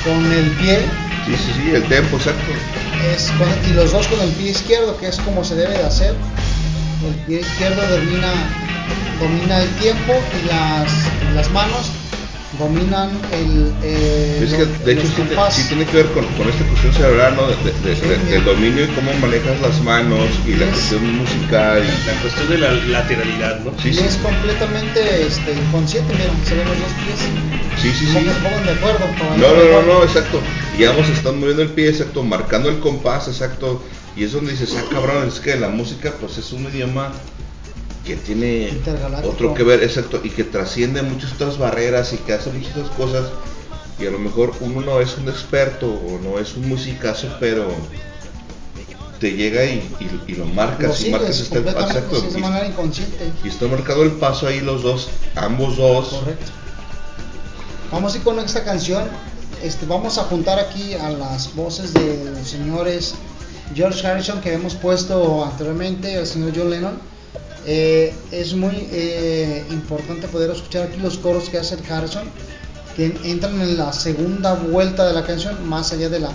[0.03, 0.80] con el pie
[1.26, 2.52] Sí, sí, sí, el tempo, exacto.
[3.16, 5.84] es con- y los dos con el pie izquierdo, que es como se debe de
[5.86, 6.14] hacer.
[7.08, 8.34] El pie izquierdo domina,
[9.22, 10.14] domina el tiempo
[10.44, 10.92] y las,
[11.34, 11.92] las manos
[12.60, 16.64] dominan el, eh, Es que de hecho sí, sí tiene que ver con, con esta
[16.66, 17.48] cuestión cerebral, ¿no?
[17.48, 18.32] De- de- de- Sí, de- mira.
[18.32, 21.84] del dominio y cómo manejas las manos y la Es- cuestión musical.
[21.84, 23.72] y- La cuestión de la lateralidad, ¿no?
[23.82, 27.20] Sí, y sí, es completamente este, inconsciente, miren, se ven los dos pies.
[27.82, 28.14] sí, sí, sí.
[28.14, 29.00] Pongan de acuerdo.
[29.18, 30.40] para No, no, no, no, exacto.
[30.78, 33.82] Y ambos están moviendo el pie, exacto, marcando el compás, exacto.
[34.16, 37.12] Y es donde dices, ah, cabrón, es que la música, pues es un idioma
[38.06, 38.78] que tiene
[39.24, 43.26] otro que ver, exacto, y que trasciende muchas otras barreras y que hace muchas cosas.
[44.00, 47.68] Y a lo mejor uno no es un experto o no es un musicazo, pero
[49.20, 52.20] te llega y, y- y lo marcas Lo y marcas completamente, exacto.
[52.22, 53.32] sí, de Y- manera inconsciente.
[53.44, 56.10] y está marcado el paso ahí los dos, ambos dos.
[56.10, 56.52] Correcto.
[57.92, 59.04] Vamos a ir con esta canción.
[59.64, 63.14] Este, vamos a juntar aquí a las voces de los señores
[63.74, 67.12] George Harrison que hemos puesto anteriormente, el señor John Lennon.
[67.66, 72.24] Eh, es muy eh, importante poder escuchar aquí los coros que hace el Harrison,
[72.95, 76.32] que entran en la segunda vuelta de la canción, más allá de la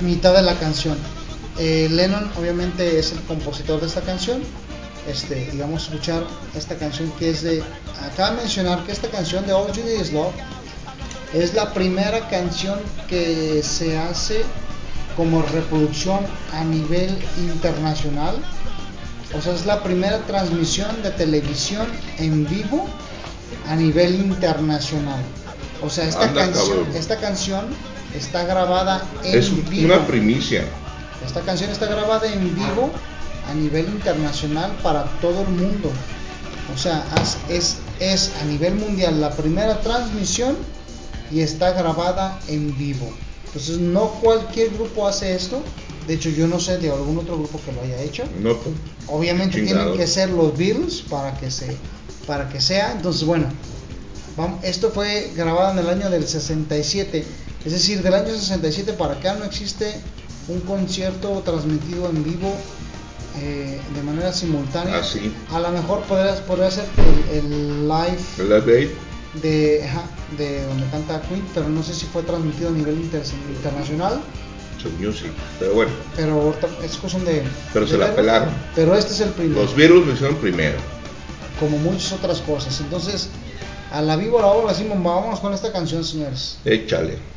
[0.00, 0.98] mitad de la canción.
[1.58, 4.42] Eh, Lennon obviamente es el compositor de esta canción.
[5.08, 7.62] Este, y escuchar esta canción que es de.
[8.00, 10.32] Acaba de mencionar que esta canción de All You Need Is Love
[11.34, 14.42] es la primera canción que se hace
[15.14, 16.20] como reproducción
[16.52, 18.36] a nivel internacional.
[19.36, 21.86] O sea, es la primera transmisión de televisión
[22.18, 22.86] en vivo
[23.68, 25.20] a nivel internacional.
[25.82, 26.96] O sea, esta, Anda, canción, cabrón.
[26.96, 27.64] esta canción
[28.14, 29.92] está grabada en Es vivo.
[29.94, 30.64] una primicia.
[31.26, 32.90] Esta canción está grabada en vivo
[33.50, 35.90] a nivel internacional para todo el mundo.
[36.74, 37.04] O sea,
[37.48, 40.56] es, es a nivel mundial la primera transmisión
[41.30, 43.10] y está grabada en vivo.
[43.46, 45.62] Entonces no cualquier grupo hace esto.
[46.06, 48.24] De hecho yo no sé de algún otro grupo que lo haya hecho.
[48.40, 48.74] No, pues,
[49.08, 51.76] Obviamente tienen que ser los Beatles para que se
[52.26, 52.92] para que sea.
[52.92, 53.46] Entonces bueno,
[54.36, 57.24] vamos, esto fue grabado en el año del 67.
[57.64, 59.94] Es decir, del año 67 para acá no existe
[60.48, 62.52] un concierto transmitido en vivo
[63.40, 64.98] eh, de manera simultánea.
[64.98, 65.32] Ah, sí.
[65.50, 66.84] A lo mejor podría, podría ser
[67.32, 68.90] el, el live el Live
[69.42, 69.82] de,
[70.38, 74.20] de donde canta Queen, pero no sé si fue transmitido a nivel inter- internacional.
[74.84, 75.30] Son Music.
[75.58, 76.54] Pero bueno, Pero
[76.84, 77.42] es cuestión de.
[77.72, 78.48] Pero de se la pelaron.
[78.74, 79.62] Pero este es el primero.
[79.62, 80.76] los Beatles lo hicieron primero.
[81.58, 82.78] como muchas otras cosas.
[82.80, 83.28] Entonces,
[83.90, 86.58] a la víbora ahora sí, vámonos con esta canción, señores.
[86.64, 87.33] Échale.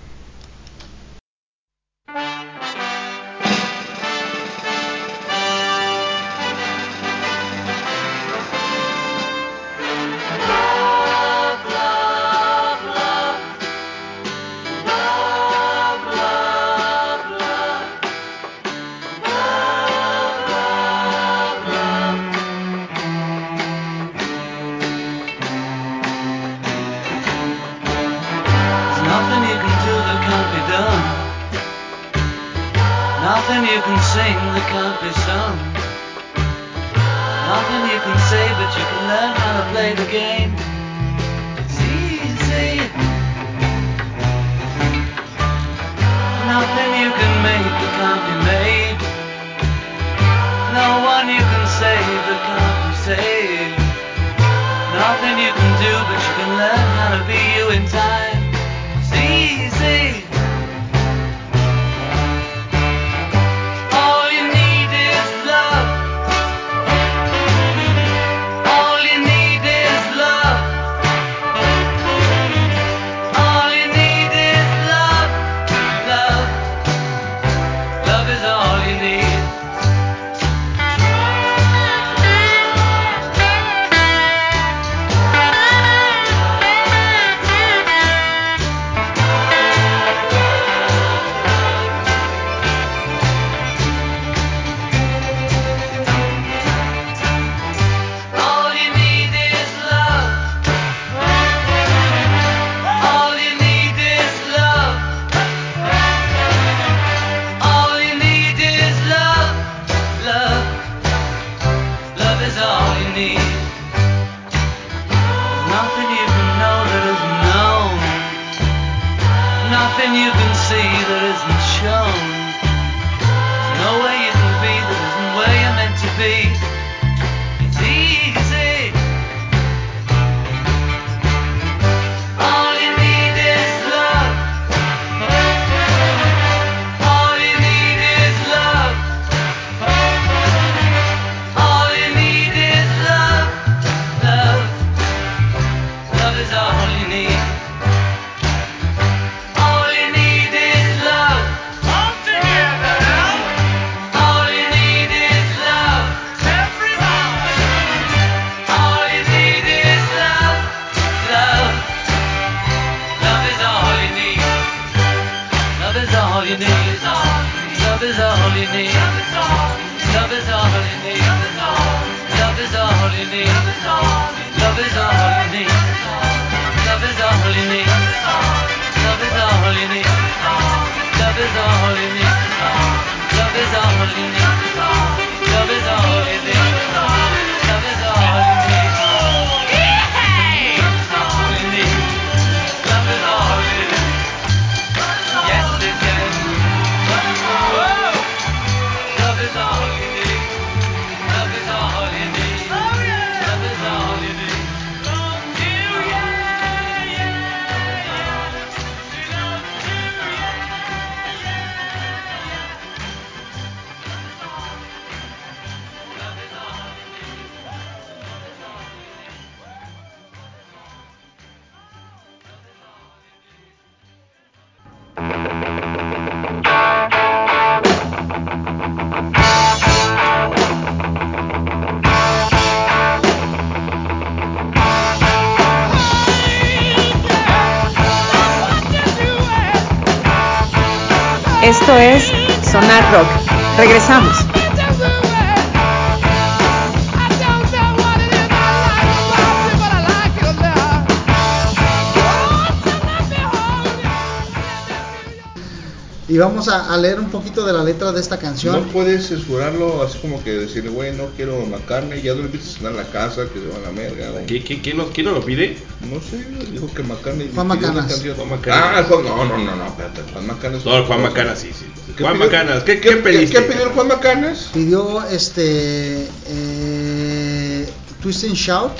[256.47, 258.75] Vamos a, a leer un poquito de la letra de esta canción.
[258.75, 262.77] No puedes censurarlo así como que decirle, güey, no quiero McCartney, ya no le invites
[262.83, 264.29] a la casa, que se van a la merga.
[264.31, 264.45] güey.
[264.45, 265.77] ¿Qui- qui- ¿Quién, nos, ¿Quién lo pide?
[266.09, 267.51] No sé, dijo que McCartney.
[267.53, 268.05] Juan una Macanas.
[268.11, 268.35] canción.
[268.35, 268.83] Juan Macanas.
[268.97, 270.85] Ah, Juan, no, no, no, no, espérate, Juan Macanas.
[270.85, 271.85] No, Juan Macanas, sí, sí.
[272.15, 272.45] ¿Qué Juan pidió?
[272.45, 273.55] Macanas, ¿qué, ¿Qué, qué pediste?
[273.55, 274.69] ¿Qué pidió el Juan Macanas?
[274.73, 277.87] Pidió este eh,
[278.21, 278.91] Twist and Shout.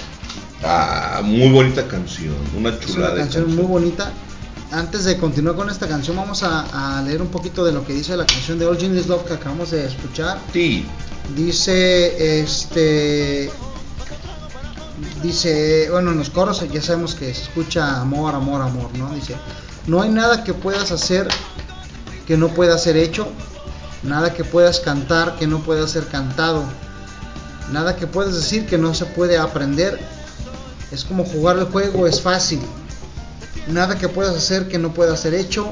[0.64, 3.14] Ah, muy bonita canción, una Es chulada.
[3.14, 4.11] una de canción muy bonita.
[4.72, 7.94] Antes de continuar con esta canción, vamos a, a leer un poquito de lo que
[7.94, 10.40] dice la canción de All Is Love que acabamos de escuchar.
[10.52, 10.86] Sí,
[11.36, 13.52] Dice, este,
[15.22, 19.14] dice, bueno, en los coros ya sabemos que se escucha amor, amor, amor, ¿no?
[19.14, 19.36] Dice,
[19.88, 21.28] no hay nada que puedas hacer
[22.26, 23.28] que no pueda ser hecho,
[24.04, 26.64] nada que puedas cantar que no pueda ser cantado,
[27.74, 30.00] nada que puedas decir que no se puede aprender.
[30.92, 32.62] Es como jugar el juego, es fácil.
[33.68, 35.72] Nada que puedas hacer que no pueda ser hecho,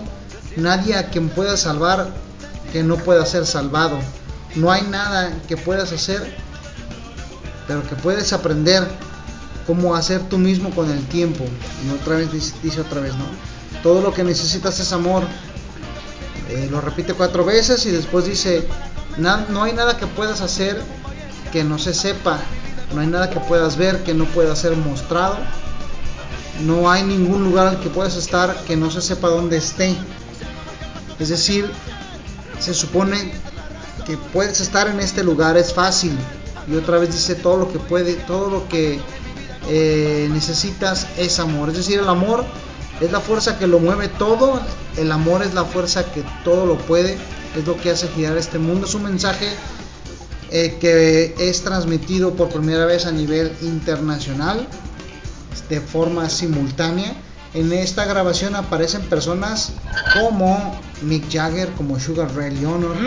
[0.58, 2.10] nadie a quien puedas salvar
[2.72, 3.98] que no pueda ser salvado.
[4.56, 6.36] No hay nada que puedas hacer,
[7.68, 8.86] pero que puedes aprender
[9.68, 11.46] cómo hacer tú mismo con el tiempo.
[11.86, 12.30] Y otra vez
[12.62, 13.26] dice, otra vez, ¿no?
[13.82, 15.24] Todo lo que necesitas es amor.
[16.50, 18.68] Eh, lo repite cuatro veces y después dice,
[19.18, 20.82] "Na- no hay nada que puedas hacer
[21.52, 22.40] que no se sepa.
[22.94, 25.38] no hay nada que puedas ver que no pueda ser mostrado,
[26.62, 29.96] no hay ningún lugar al que puedas estar que no se sepa dónde esté.
[31.20, 31.70] Es decir,
[32.60, 33.34] se supone
[34.06, 36.18] que puedes estar en este lugar, es fácil.
[36.68, 39.00] Y otra vez dice todo lo que puede, todo lo que
[39.68, 41.70] eh, necesitas es amor.
[41.70, 42.46] Es decir, el amor
[43.02, 44.60] es la fuerza que lo mueve todo,
[44.98, 47.18] el amor es la fuerza que todo lo puede,
[47.56, 48.88] es lo que hace girar este mundo.
[48.88, 49.50] Es un mensaje
[50.52, 54.68] eh, que es transmitido por primera vez a nivel internacional
[55.70, 57.14] de forma simultánea.
[57.54, 59.72] En esta grabación aparecen personas
[60.14, 62.98] como Mick Jagger, como Sugar Ray Leonard.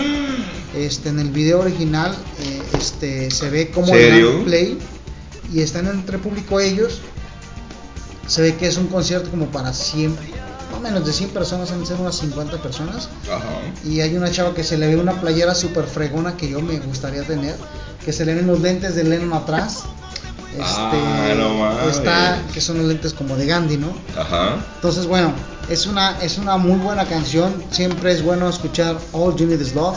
[0.74, 4.78] Este, en el video original eh, este, se ve como dan play
[5.52, 7.00] y están entre público ellos.
[8.26, 10.16] Se ve que es un concierto como para 100,
[10.72, 13.08] no menos de 100 personas, han de ser unas 50 personas.
[13.30, 13.44] Ajá.
[13.84, 16.78] Y hay una chava que se le ve una playera super fregona que yo me
[16.80, 17.56] gustaría tener,
[18.04, 19.84] que se le ven los lentes de Lennon atrás.
[20.52, 23.92] Este, Ah, no está, que son los lentes como de Gandhi, ¿no?
[24.18, 24.56] Ajá.
[24.76, 25.32] Entonces, bueno,
[25.68, 27.62] es una, es una muy buena canción.
[27.70, 29.96] Siempre es bueno escuchar All You Need Is Love.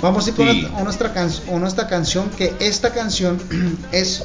[0.00, 0.52] Vamos a ir con Sí.
[0.62, 3.38] nuestra- a nuestra, can- a nuestra canción, que esta canción
[3.92, 4.22] es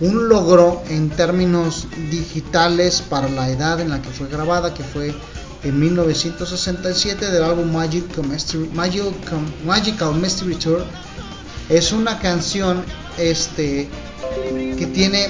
[0.00, 5.14] un logro en términos digitales para la edad en la que fue grabada, que fue
[5.62, 9.12] en 1967 del álbum Magical Mystery, Magical,
[9.64, 10.84] Magical Mystery Tour.
[11.68, 12.84] Es una canción
[13.18, 13.88] este,
[14.78, 15.28] que tiene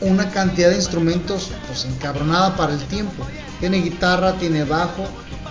[0.00, 3.26] una cantidad de instrumentos pues encabronada para el tiempo.
[3.60, 5.06] Tiene guitarra, tiene bajo,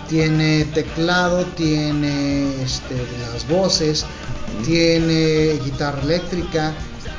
[0.08, 2.94] tiene teclado, tiene este,
[3.32, 4.06] las voces,
[4.64, 6.72] tiene guitarra eléctrica,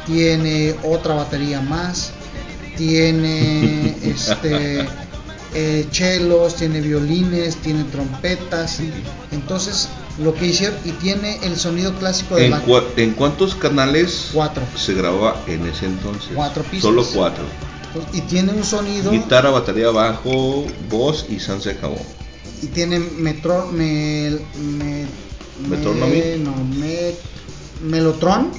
[0.05, 2.11] tiene otra batería más,
[2.77, 4.87] tiene este
[5.53, 8.79] eh, chelos, tiene violines, tiene trompetas.
[9.31, 13.55] Entonces lo que hicieron y tiene el sonido clásico de ¿En, la cua- en cuántos
[13.55, 14.63] canales Cuatro.
[14.75, 16.29] se grababa en ese entonces?
[16.33, 16.81] Cuatro pistas.
[16.83, 17.43] Solo cuatro.
[18.13, 21.97] y tiene un sonido Guitarra, batería, bajo, voz y San se acabó.
[22.61, 24.37] y tiene metro me,
[24.79, 25.05] me,
[25.67, 26.17] ¿Metronomy?
[26.19, 27.13] me- no, me-
[27.83, 28.49] melotron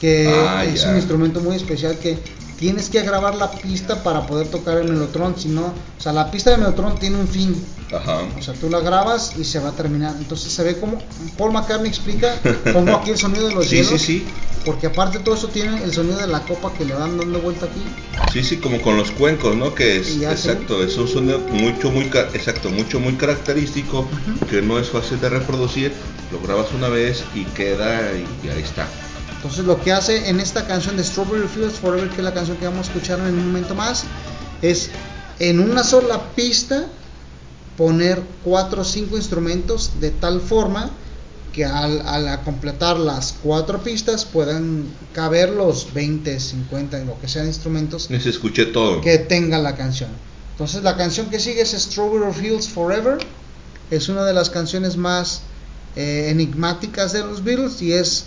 [0.00, 0.90] que Ah, es ya.
[0.90, 2.18] un instrumento muy especial que
[2.64, 5.66] tienes que grabar la pista para poder tocar el melotron si no
[5.98, 7.54] o sea la pista de melotron tiene un fin
[7.92, 8.20] Ajá.
[8.38, 11.02] o sea tú la grabas y se va a terminar entonces se ve como
[11.36, 12.34] Paul McCartney explica
[12.72, 14.26] pongo aquí el sonido de los Sí, hielos sí, sí.
[14.64, 17.66] porque aparte todo eso tiene el sonido de la copa que le van dando vuelta
[17.66, 17.82] aquí
[18.32, 19.74] Sí, sí, como con los cuencos, ¿no?
[19.74, 24.08] Que es exacto, es un sonido mucho, muy, exacto, mucho, muy característico,
[24.50, 25.92] que no es fácil de reproducir.
[26.32, 28.88] Lo grabas una vez y queda y, y ahí está.
[29.44, 32.56] Entonces lo que hace en esta canción de Strawberry Fields Forever, que es la canción
[32.56, 34.04] que vamos a escuchar en un momento más,
[34.62, 34.88] es
[35.38, 36.86] en una sola pista
[37.76, 40.90] poner cuatro o cinco instrumentos de tal forma
[41.52, 47.46] que al, al completar las cuatro pistas puedan caber los 20, 50, lo que sean
[47.46, 49.02] instrumentos Y se escuché todo.
[49.02, 50.08] que tenga la canción.
[50.52, 53.18] Entonces la canción que sigue es Strawberry Fields Forever.
[53.90, 55.42] Es una de las canciones más
[55.96, 58.24] eh, enigmáticas de los Beatles y es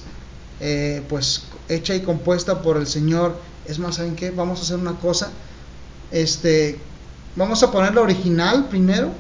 [0.60, 3.36] eh, pues hecha y compuesta por el señor.
[3.66, 4.32] Es más, ¿saben qué?
[4.32, 5.30] Vamos a hacer una cosa.
[6.12, 6.80] Este,
[7.36, 9.12] vamos a poner la original primero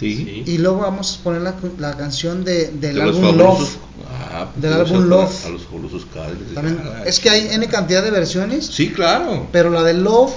[0.00, 0.42] Sí.
[0.44, 3.76] y luego vamos a poner la, la canción de, del De álbum Love.
[4.10, 5.46] Ah, pues Del álbum a- Love.
[5.46, 6.52] A los fabulosos Cadillacs.
[6.54, 8.66] También- Ah, es que hay N cantidad de versiones.
[8.66, 9.46] Sí, claro.
[9.52, 10.32] Pero la de Love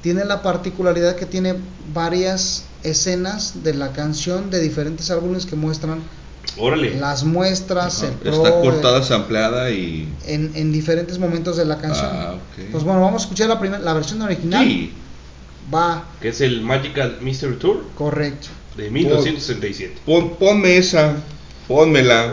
[0.00, 1.56] tiene la particularidad que tiene
[1.92, 5.98] varias escenas de la canción de diferentes álbumes que muestran
[6.58, 6.94] Órale.
[6.98, 10.08] las muestras, Ajá, el Está pro, cortada, el- sampleada y.
[10.26, 12.08] en, en diferentes momentos de la canción.
[12.10, 12.64] Ah, ok.
[12.72, 14.64] Pues bueno, vamos a escuchar la primera, la versión original.
[14.64, 14.92] Sí.
[15.74, 18.48] Va, Que es el Magical Mystery Tour correcto.
[18.76, 19.96] de 1967.
[20.06, 21.14] Pon, ponme esa.
[21.66, 22.32] Pónmela.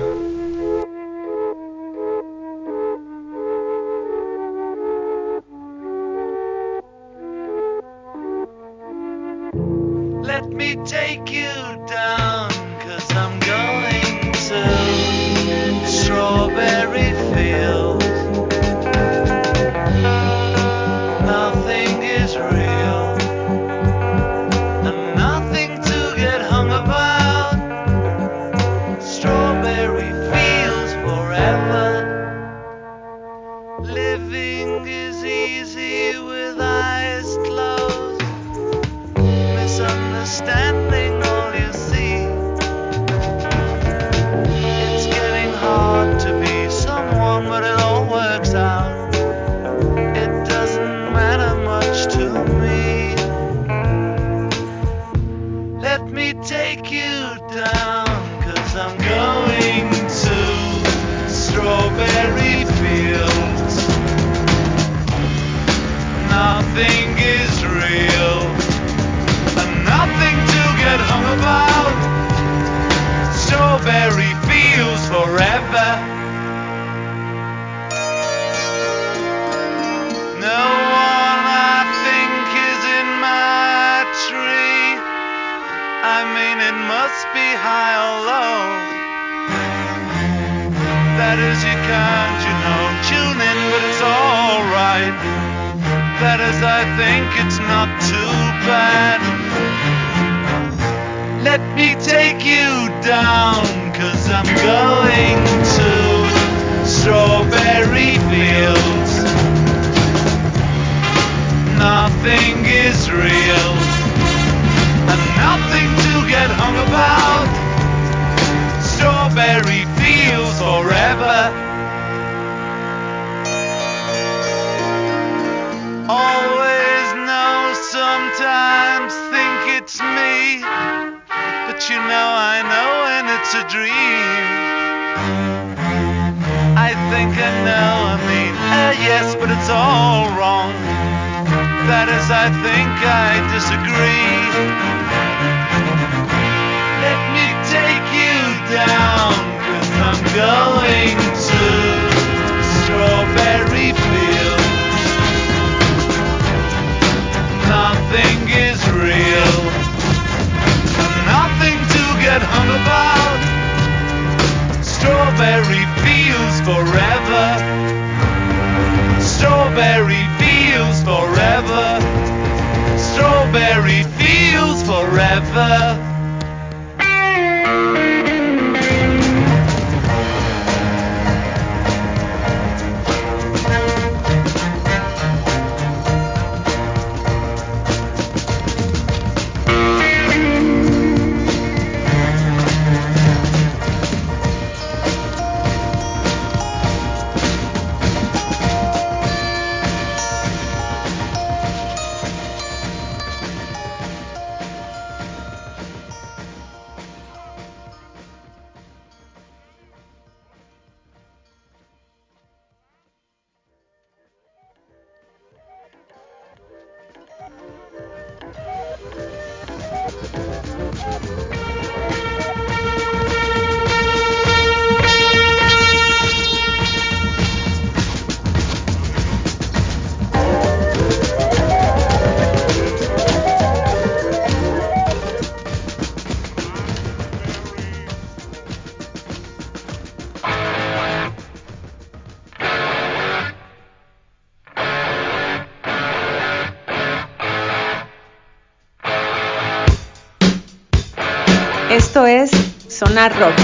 [253.24, 253.56] Sonar Rock.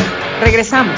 [0.41, 0.97] Regresamos.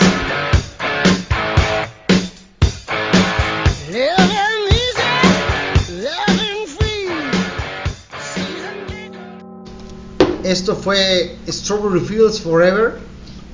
[10.43, 12.99] Esto fue Strawberry Fields Forever.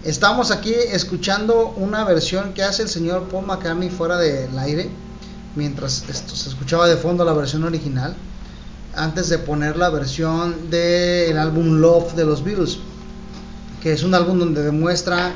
[0.04, 4.90] Estamos aquí escuchando una versión que hace el señor Paul McCartney fuera del aire,
[5.56, 8.14] mientras esto se escuchaba de fondo la versión original,
[8.94, 12.80] antes de poner la versión del álbum Love de los Beatles,
[13.88, 15.32] que es un álbum donde demuestra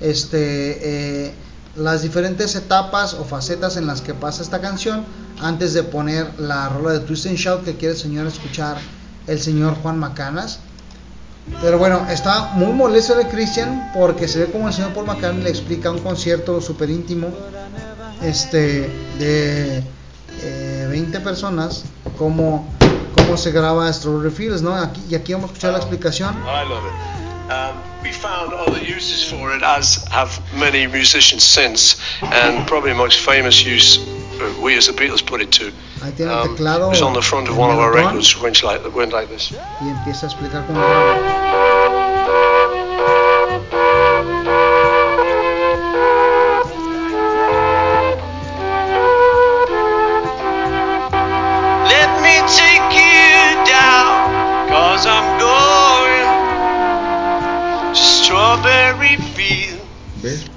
[0.00, 1.34] este, eh,
[1.74, 5.04] las diferentes etapas o facetas en las que pasa esta canción,
[5.40, 8.76] antes de poner la rola de Twist and Shout que quiere el señor escuchar
[9.26, 10.60] el señor Juan Macanas.
[11.60, 15.42] Pero bueno, está muy molesto de Christian porque se ve como el señor Paul McCartney
[15.42, 17.26] le explica un concierto súper íntimo
[18.22, 19.82] este, de
[20.42, 21.82] eh, 20 personas
[22.16, 22.64] cómo,
[23.16, 24.76] cómo se graba Strawberry Fields, ¿no?
[24.76, 26.36] Aquí, y aquí vamos a escuchar la explicación.
[26.46, 27.18] I love it.
[27.48, 32.96] Um, we found other uses for it, as have many musicians since, and probably the
[32.96, 33.98] most famous use
[34.62, 36.88] we as the Beatles put it to Ahí tiene el um, teclado.
[36.88, 39.50] was on the front of one of our records, which like went like this.
[39.80, 40.80] Y empieza a explicar cómo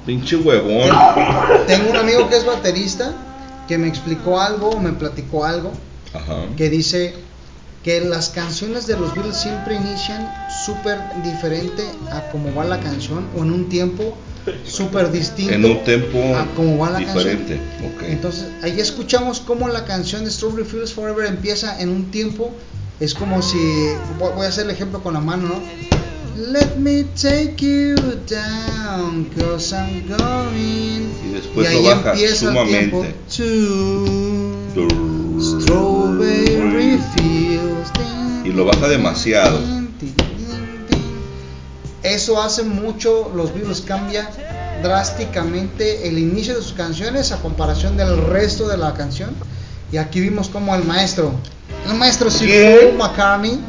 [0.05, 0.89] Pinche huevón.
[1.67, 3.13] Tengo un amigo que es baterista
[3.67, 5.71] que me explicó algo, me platicó algo,
[6.13, 6.45] Ajá.
[6.57, 7.13] que dice
[7.83, 10.31] que las canciones de los Beatles siempre inician
[10.65, 14.15] súper diferente a cómo va la canción o en un tiempo
[14.65, 17.57] súper distinto En un tempo a cómo va la diferente.
[17.57, 17.93] canción.
[17.95, 18.03] ok.
[18.09, 22.51] Entonces ahí escuchamos cómo la canción de Strawberry Fields Forever empieza en un tiempo,
[22.99, 23.57] es como si,
[24.19, 25.55] voy a hacer el ejemplo con la mano, ¿no?
[26.37, 27.95] Let me take you
[28.25, 31.11] down, cause I'm going.
[31.25, 33.05] Y después y lo ahí baja empieza el tiempo.
[33.27, 33.81] sumamente.
[34.73, 34.87] To
[35.41, 37.91] Strawberry Fields.
[38.45, 39.59] Y lo baja demasiado.
[42.03, 44.29] Eso hace mucho, los Beatles cambia
[44.81, 49.35] drásticamente el inicio de sus canciones a comparación del resto de la canción.
[49.91, 51.33] Y aquí vimos como el maestro,
[51.89, 52.79] el maestro Sir.
[52.79, 53.59] Paul McCartney,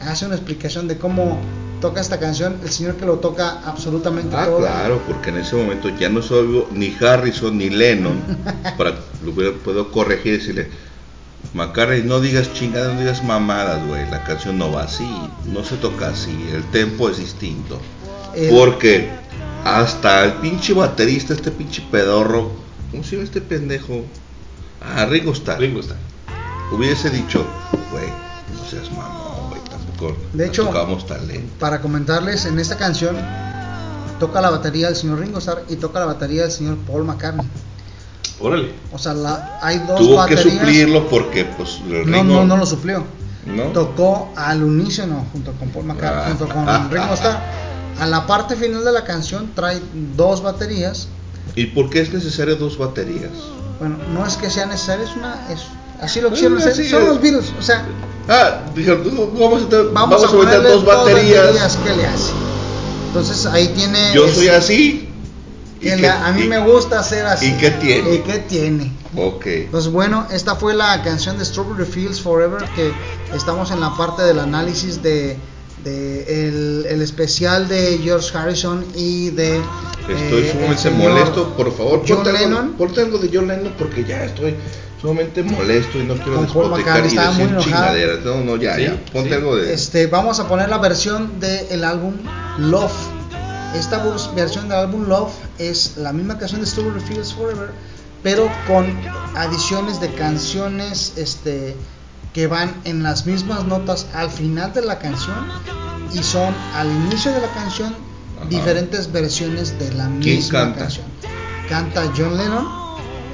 [0.00, 1.38] hace una explicación de cómo
[1.80, 4.58] toca esta canción, el señor que lo toca absolutamente Ah, todo.
[4.58, 8.20] claro, porque en ese momento ya no soy ni Harrison ni Lennon
[8.78, 8.94] para
[9.24, 10.68] lo puedo- puedo corregir y decirle
[11.52, 14.08] McCartney, no digas chingadas, no digas mamadas, güey.
[14.10, 15.06] La canción no va así,
[15.52, 17.78] no se toca así, el tempo es distinto.
[18.34, 19.08] El- Porque
[19.64, 22.50] hasta el pinche baterista, este pinche pedorro,
[22.90, 24.04] ¿cómo se llama este pendejo?
[24.80, 25.60] Ah, Ringo Starr.
[25.60, 25.98] Ringo Starr.
[26.72, 27.44] Hubiese dicho,
[27.92, 28.06] güey,
[28.58, 29.23] no seas mamón,
[30.32, 31.52] De hecho- tocamos tan lento.
[31.58, 33.16] Para comentarles, en esta canción
[34.18, 37.46] toca la batería del señor Ringo Starr y toca la batería del señor Paul McCartney.
[38.40, 38.72] Órale.
[38.92, 40.44] O sea, la- hay dos Tuvo baterías.
[40.44, 43.04] que suplirlo porque, pues, el No, Ringo- no, no lo suplió.
[43.46, 43.64] ¿no?
[43.72, 46.34] Tocó al unísono junto con Paul McCartney, Ah.
[46.36, 47.38] junto con Ringo Starr.
[48.00, 49.80] A la parte final de la canción trae
[50.16, 51.08] dos baterías.
[51.54, 53.30] ¿Y por qué es necesario dos baterías?
[53.78, 55.46] Bueno, no es que sea necesario, es una.
[55.50, 55.60] Es,
[56.04, 56.74] así lo quisieron Ah, hacer.
[56.76, 57.06] sí, Son eh.
[57.06, 57.52] los Beatles.
[57.58, 57.86] O sea,
[58.26, 61.76] Ah, dijeron, "No, vamos a, vamos, vamos a, a meter dos baterías.
[61.84, 62.32] ¿Qué le hace?
[63.08, 64.12] Entonces ahí tiene.
[64.14, 65.08] Yo es- soy así.
[65.80, 67.46] ¿Y que qué- la- a mí y- me gusta hacer así.
[67.46, 68.14] ¿Y qué tiene?
[68.14, 68.92] ¿Y qué tiene?
[69.16, 69.46] Ok.
[69.70, 72.92] Pues bueno, esta fue la canción de Strawberry Fields Forever que
[73.34, 75.36] estamos en la parte del análisis de,
[75.84, 79.58] de el, el especial de George Harrison y de
[80.08, 81.48] Estoy eh, sumamente molesto.
[81.56, 82.72] Por favor, John ponte algo, Lennon.
[82.72, 84.54] ponte algo de John Lennon porque ya estoy
[85.04, 88.24] sumamente molesto y no quiero Con y decir chingaderas.
[88.24, 88.96] No, no, ya, Sí, ya.
[89.12, 89.34] Ponte sí.
[89.34, 89.74] algo de.
[89.74, 92.14] Este, vamos a poner la versión del álbum
[92.58, 92.90] Love.
[93.74, 97.70] Esta vers- versión del álbum Love es la misma canción de Strawberry Fields Forever,
[98.22, 98.86] pero con
[99.34, 101.76] adiciones de canciones este,
[102.32, 105.36] que van en las mismas notas al final de la canción
[106.14, 107.94] y son al inicio de la canción
[108.38, 108.46] Ajá.
[108.48, 110.78] diferentes versiones de la ¿Quién misma canta?
[110.78, 111.06] canción.
[111.68, 112.83] Canta John Lennon.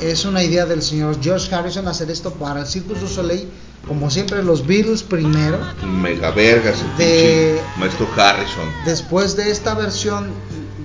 [0.01, 3.49] Es una idea del señor George Harrison hacer esto para el Circus du Soleil.
[3.87, 5.59] Como siempre, los Beatles primero.
[5.87, 8.65] Mega vergas, De- maestro Harrison.
[8.85, 10.29] Después de esta versión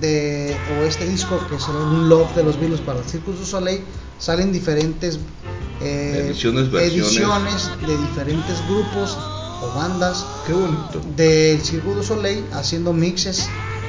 [0.00, 3.44] de o este disco que es un love de los Beatles para el Circus du
[3.46, 3.80] Soleil
[4.18, 5.18] salen diferentes
[5.82, 9.16] eh, Ediciones, ediciones de diferentes grupos
[9.62, 11.00] o bandas Qué bonito.
[11.16, 13.48] del Circuit du Soleil haciendo mixes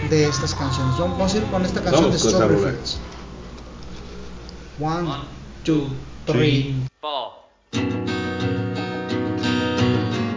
[0.10, 0.98] de estas canciones.
[0.98, 2.78] Vamos a ir con esta canción Vamos de Strawberry
[4.80, 4.98] rola.
[5.00, 5.08] Fields.
[5.08, 5.28] One,
[5.64, 5.90] Two,
[6.26, 6.76] three.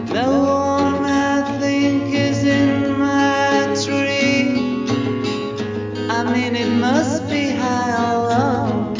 [0.07, 4.49] The one I think is in my tree.
[6.09, 8.93] I mean, it must be high or low.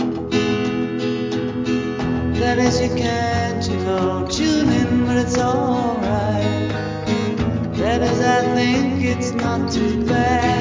[2.35, 6.69] That is, you can't you go tuning, but it's alright.
[7.77, 10.60] That is, I think it's not too bad.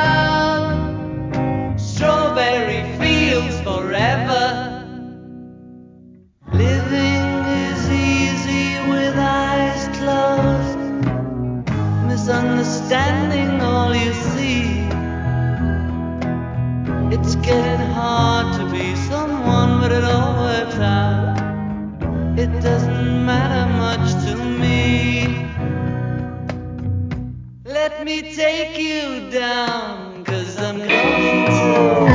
[17.51, 21.35] Getting hard to be someone, but it all works out.
[22.39, 25.49] It doesn't matter much to me.
[27.65, 32.10] Let me take you down, cause I'm going to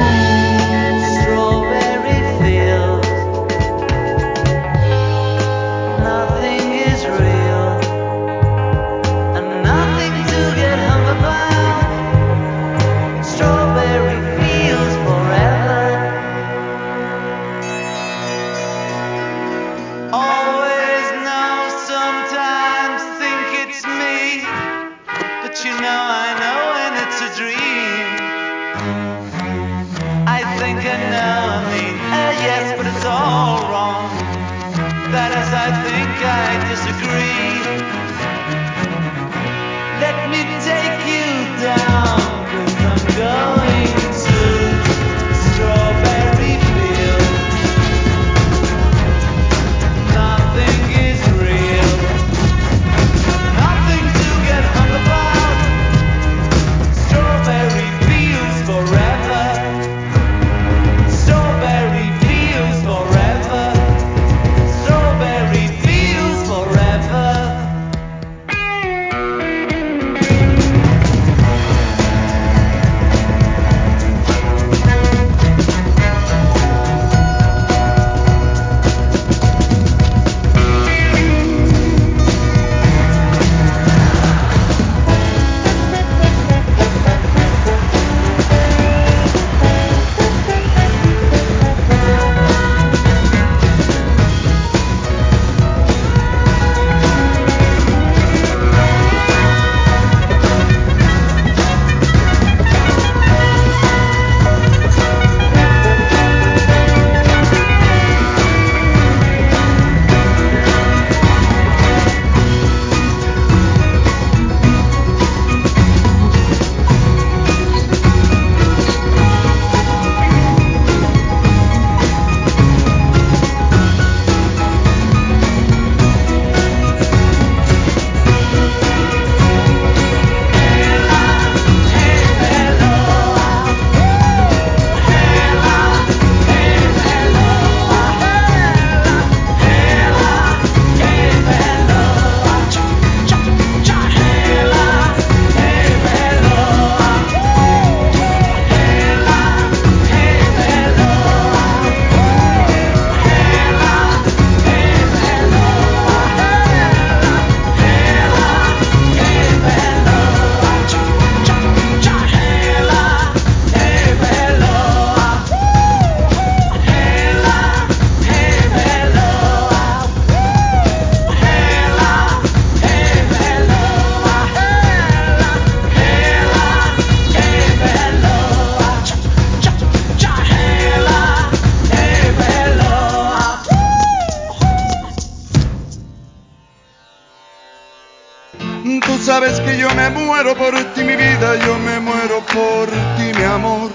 [189.23, 193.45] sabes que yo me muero por ti, mi vida, yo me muero por ti, mi
[193.45, 193.91] amor.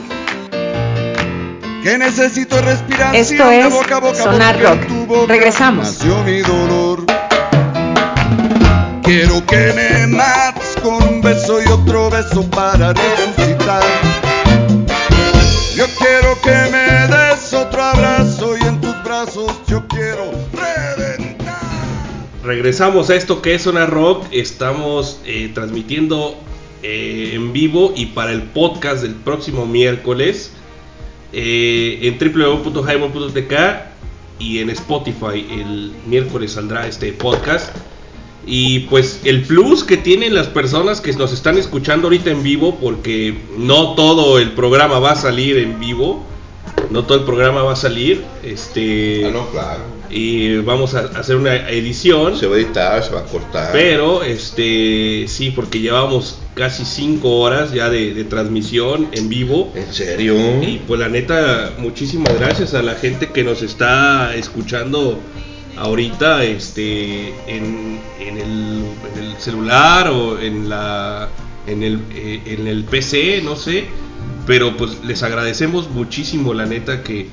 [1.83, 4.85] Que necesito respiración Esto de es boca a boca Sonar Rock.
[4.87, 6.03] tu boca Regresamos.
[6.25, 7.05] Mi dolor.
[9.03, 14.10] Quiero que me mates con un beso y otro beso para resucitar.
[22.51, 24.25] Regresamos a esto que es Zona Rock.
[24.29, 26.35] Estamos eh, transmitiendo
[26.83, 30.51] eh, en vivo y para el podcast del próximo miércoles
[31.31, 33.53] eh, en www.highball.tk
[34.37, 35.47] y en Spotify.
[35.49, 37.73] El miércoles saldrá este podcast.
[38.45, 42.77] Y pues el plus que tienen las personas que nos están escuchando ahorita en vivo,
[42.81, 46.25] porque no todo el programa va a salir en vivo,
[46.89, 49.79] no todo el programa va a salir, este, Ah, no, claro.
[50.09, 52.37] y vamos a hacer una edición.
[52.37, 53.71] Se va a editar, se va a cortar.
[53.71, 59.71] Pero, este, sí, porque llevamos casi 5 horas ya de, de transmisión en vivo.
[59.75, 60.35] ¿En serio?
[60.61, 65.17] Y pues la neta, muchísimas gracias a la gente que nos está escuchando
[65.77, 68.83] ahorita este, en, en el,
[69.15, 71.29] en el celular o en, la,
[71.67, 73.85] en, el, eh, en el PC, no sé.
[74.47, 77.29] Pero pues les agradecemos muchísimo, la neta, que,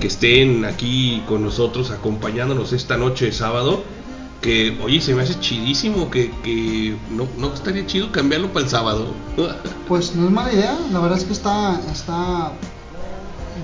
[0.00, 3.82] que estén aquí con nosotros acompañándonos esta noche de sábado.
[4.40, 8.70] Que, oye, se me hace chidísimo que, que no, no estaría chido cambiarlo para el
[8.70, 9.06] sábado.
[9.88, 12.52] Pues no es mala idea, la verdad es que está, está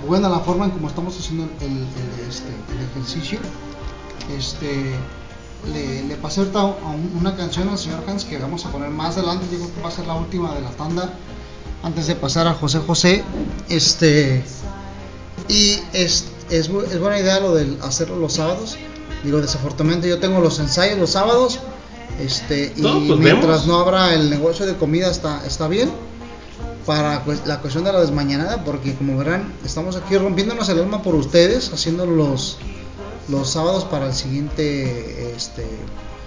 [0.08, 2.48] buena la forma en como estamos haciendo el, el- este,
[2.92, 3.38] ejercicio.
[4.36, 4.94] Este,
[5.72, 6.64] le, le pasé ahorita
[7.20, 9.88] una canción al señor Hans que vamos a poner más adelante, yo creo que va
[9.88, 11.12] a ser la última de la tanda,
[11.84, 13.22] antes de pasar a José José.
[13.68, 14.42] Este,
[15.48, 18.76] y es, es, es buena idea lo de hacerlo los sábados.
[19.22, 21.60] Digo, desafortunadamente yo tengo los ensayos los sábados.
[22.20, 23.66] Este, y No, pues mientras vemos.
[23.66, 25.90] no abra el negocio de comida está, está bien.
[26.86, 31.02] Para pues, la cuestión de la desmañanada, porque como verán, estamos aquí rompiéndonos el alma
[31.02, 32.58] por ustedes, haciendo los,
[33.28, 35.66] los sábados para el siguiente este,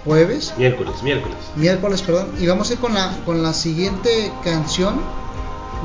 [0.04, 1.36] jueves Miércoles, miércoles.
[1.54, 2.28] miércoles, perdón.
[2.40, 4.96] Y vamos a ir con la, con la siguiente canción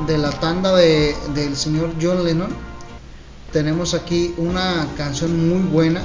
[0.06, 2.50] de la tanda de, del señor John Lennon.
[3.52, 6.02] Tenemos aquí una canción muy buena,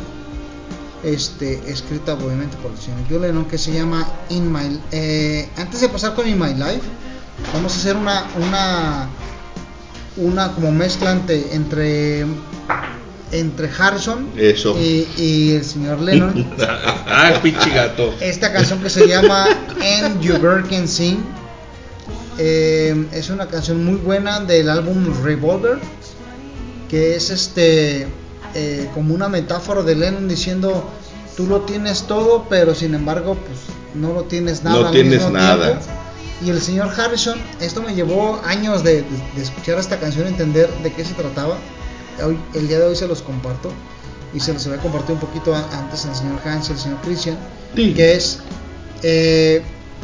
[1.04, 5.82] este, escrita obviamente por el señor John Lennon, que se llama In My eh, Antes
[5.82, 6.82] de pasar con In My Life,
[7.54, 9.10] vamos a hacer una, una,
[10.18, 12.26] una como mezcla entre, entre,
[13.32, 14.78] entre Harrison Eso.
[14.80, 16.48] y, y el señor Lennon
[17.08, 18.14] ah, pinche gato.
[18.20, 19.46] esta canción que se llama
[20.04, 21.24] And You Bird Can Sing
[22.40, 25.78] eh, es una canción muy buena del álbum Revolver
[26.90, 28.08] que es este
[28.56, 30.90] eh, como una metáfora de Lennon diciendo
[31.38, 33.60] tú lo tienes todo pero sin embargo pues
[33.94, 35.66] no lo tienes nada No al tienes mismo nada.
[35.80, 35.86] tiempo.
[36.46, 39.04] y el señor Harrison esto me llevó años de, de-
[39.36, 41.58] de escuchar esta canción entender de qué se trataba
[42.26, 43.72] hoy, el día de hoy se los comparto
[44.34, 47.38] y se los había compartido un poquito antes al señor Hans y al señor Christian
[47.76, 47.94] Sí.
[47.94, 48.40] que es
[49.04, 49.62] eh,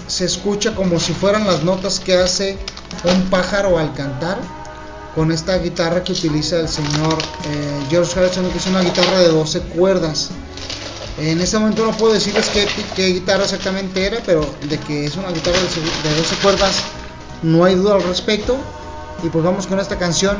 [0.07, 2.57] se escucha como si fueran las notas que hace
[3.03, 4.37] un pájaro al cantar
[5.15, 7.17] con esta guitarra que utiliza el señor
[7.47, 10.29] eh, George Harrison que es una guitarra de 12 cuerdas.
[11.17, 12.49] En este momento no puedo decirles
[12.95, 16.75] qué, guitarra exactamente era pero de que es una guitarra de seg- de 12 cuerdas
[17.41, 18.57] no hay duda al respecto.
[19.23, 20.37] Y pues vamos con esta canción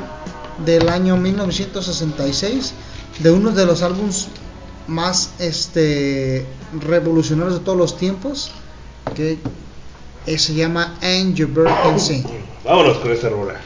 [0.66, 2.74] del año 1966
[3.20, 4.28] de uno de los álbums
[4.88, 6.46] más este
[6.82, 8.52] revolucionarios de todos los tiempos
[9.14, 9.38] que
[10.26, 11.70] eh, se llama And Your Bird.
[12.64, 13.62] Vámonos con esta rola.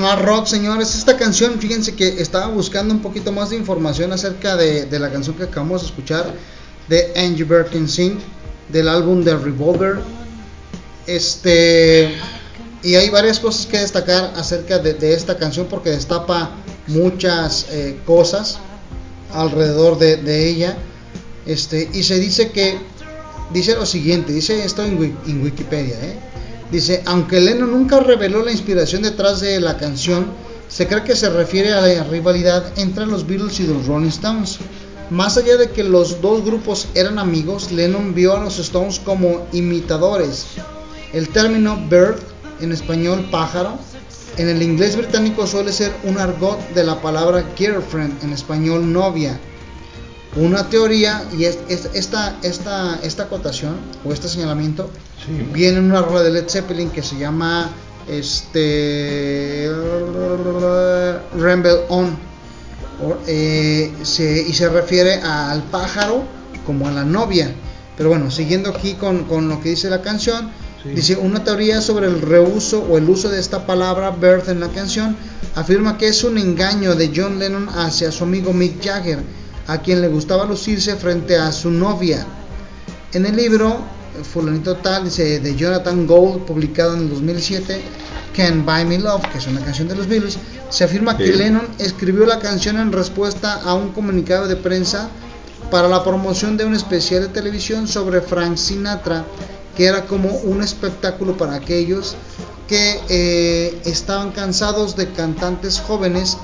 [0.00, 0.94] Rock, señores.
[0.94, 5.36] Esta canción, fíjense que estaba buscando un poquito más de información acerca de, la canción
[5.36, 6.34] que acabamos de escuchar
[6.88, 8.18] de Angie Birkin Sing
[8.68, 10.00] del álbum The Revolver.
[11.06, 12.14] Este
[12.82, 16.50] y hay varias cosas que destacar acerca de, esta canción porque destapa
[16.88, 18.58] muchas eh, cosas
[19.32, 20.76] alrededor de, ella.
[21.46, 22.78] Este y se dice que
[23.52, 26.35] dice lo siguiente, dice esto en, en Wikipedia, ¿eh?
[26.70, 30.26] Dice, aunque Lennon nunca reveló la inspiración detrás de la canción,
[30.68, 34.58] se cree que se refiere a la rivalidad entre los Beatles y los Rolling Stones.
[35.10, 39.46] Más allá de que los dos grupos eran amigos, Lennon vio a los Stones como
[39.52, 40.46] imitadores.
[41.12, 42.18] El término bird,
[42.60, 43.78] en español pájaro,
[44.36, 49.38] en el inglés británico suele ser un argot de la palabra girlfriend, en español novia.
[50.36, 54.90] Una teoría, y es, es- esta, esta, esta acotación o este señalamiento
[55.24, 55.32] Sí.
[55.52, 57.70] viene en una rola de Led Zeppelin que se llama
[58.06, 59.70] este
[61.38, 62.16] Ramble On
[63.02, 66.22] o, eh, se- y se refiere al pájaro
[66.64, 67.50] como a la novia
[67.96, 70.50] pero bueno siguiendo aquí con, con lo que dice la canción
[70.82, 70.90] Sí.
[70.90, 74.68] dice una teoría sobre el reuso o el uso de esta palabra birth en la
[74.68, 75.16] canción
[75.54, 79.18] afirma que es un engaño de John Lennon hacia su amigo Mick Jagger
[79.66, 82.26] a quien le gustaba lucirse frente a su novia
[83.12, 83.78] en el libro
[84.24, 87.80] Fulanito Tal dice de Jonathan Gold, publicado en el 2007,
[88.36, 90.38] Can't Buy Me Love, que es una canción de los Beatles,
[90.68, 91.32] se afirma que Sí.
[91.32, 95.08] Lennon escribió la canción en respuesta a un comunicado de prensa
[95.70, 99.24] para la promoción de un especial de televisión sobre Frank Sinatra,
[99.76, 102.16] que era como un espectáculo para aquellos
[102.68, 106.36] que eh, estaban cansados de cantantes jóvenes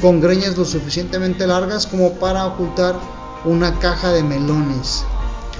[0.00, 2.96] con greñas lo suficientemente largas como para ocultar
[3.44, 5.04] una caja de melones.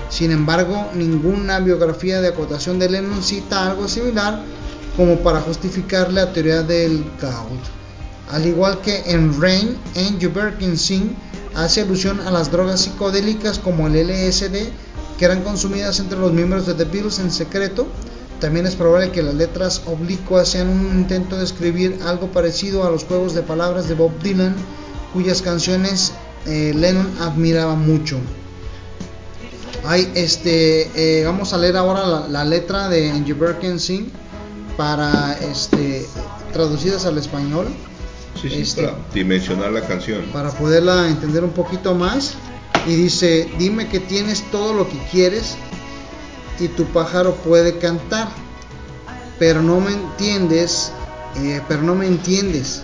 [0.08, 4.42] Sin embargo, ninguna biografía de acotación de Lennon cita algo similar
[4.96, 7.60] como para justificar la teoría del gout.
[8.30, 11.14] Al igual que en Rain, Andrew Birkin Singh
[11.54, 14.68] hace alusión a las drogas psicodélicas como el LSD
[15.18, 17.86] que eran consumidas entre los miembros de The Beatles en secreto.
[18.40, 22.90] También es probable que las letras oblicuas sean un intento de escribir algo parecido a
[22.90, 24.54] los juegos de palabras de Bob Dylan,
[25.14, 26.12] cuyas canciones
[26.46, 28.18] eh, Lennon admiraba mucho.
[29.84, 30.90] Hay, este,
[31.20, 34.10] eh, vamos a leer ahora la, la letra de Angie Sing
[34.76, 36.04] para este,
[36.52, 37.68] traducidas al español
[38.40, 40.22] Sí, sí, Este- para dimensionar la canción.
[40.32, 42.34] para poderla entender un poquito más.
[42.86, 45.56] Y dice, dime que tienes todo lo que quieres
[46.58, 48.28] y tu pájaro puede cantar,
[49.38, 50.92] pero no me entiendes,
[51.36, 52.82] eh, pero no me entiendes.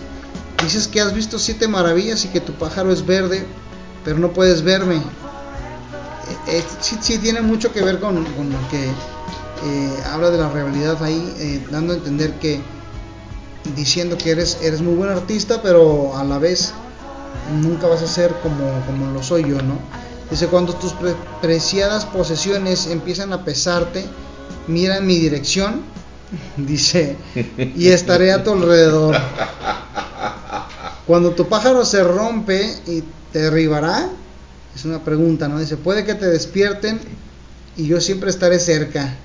[0.61, 3.45] Dices que has visto siete maravillas y que tu pájaro es verde,
[4.05, 4.97] pero no puedes verme.
[4.97, 5.01] Eh,
[6.47, 8.89] eh, sí, sí tiene mucho que ver con, lo que
[10.11, 12.61] habla de la rivalidad ahí, dando a entender que
[13.75, 16.73] diciendo que eres, eres muy buen artista, pero a la vez
[17.61, 19.79] nunca vas a ser como, como lo soy yo, ¿no?
[20.33, 21.13] Dice, cuando tus pre-
[21.43, 24.03] preciadas posesiones empiezan a pesarte,
[24.67, 25.81] mira en mi dirección,
[26.57, 27.17] dice,
[27.75, 29.15] y estaré a tu alrededor.
[31.05, 34.09] Cuando tu pájaro se rompe y te derribará,
[34.75, 35.59] es una pregunta, ¿no?
[35.59, 36.99] Dice, puede que te despierten
[37.77, 39.15] y yo siempre estaré cerca.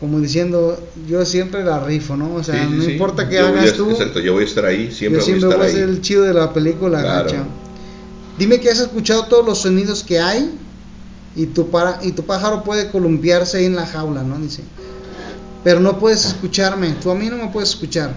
[0.00, 2.34] Como diciendo, yo siempre la rifo, ¿no?
[2.34, 2.92] O sea, Sí, no sí.
[2.92, 3.90] importa qué Yo hagas a- tú.
[3.92, 5.74] Exacto, yo voy a estar ahí, siempre yo voy a siempre estar voy a ahí.
[5.74, 7.30] ser el chido de la película, Claro.
[8.38, 10.50] Dime que has escuchado todos los sonidos que hay
[11.36, 14.38] y tu, para, y tu pájaro puede columpiarse ahí en la jaula, ¿no?
[14.38, 14.62] Dice.
[15.62, 18.12] Pero no puedes escucharme, tú a mí no me puedes escuchar.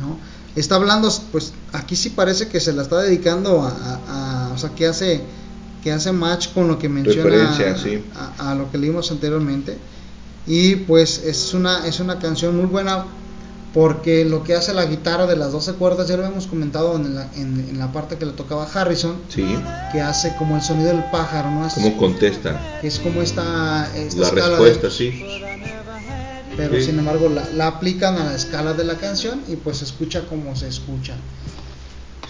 [0.00, 0.18] ¿No?
[0.54, 4.58] Está hablando, pues aquí sí parece que se la está dedicando a, a- a- o
[4.58, 5.20] sea, que hace,
[5.82, 8.02] que hace match con lo que menciona sí.
[8.38, 9.76] a, a lo que leímos anteriormente.
[10.46, 13.04] Y pues es una, es una canción muy buena
[13.72, 17.14] porque lo que hace la guitarra de las 12 cuerdas, ya lo hemos comentado en
[17.14, 19.56] la, en, en la parte que le tocaba Harrison, Sí,
[19.92, 21.66] que hace como el sonido del pájaro, ¿no?
[21.66, 22.58] Es, cómo contesta.
[22.82, 25.12] es como esta, esta La escala respuesta, de- sí.
[26.56, 26.84] pero sí.
[26.86, 30.26] sin embargo la, la aplican a la escala de la canción y pues se escucha
[30.26, 31.14] como se escucha.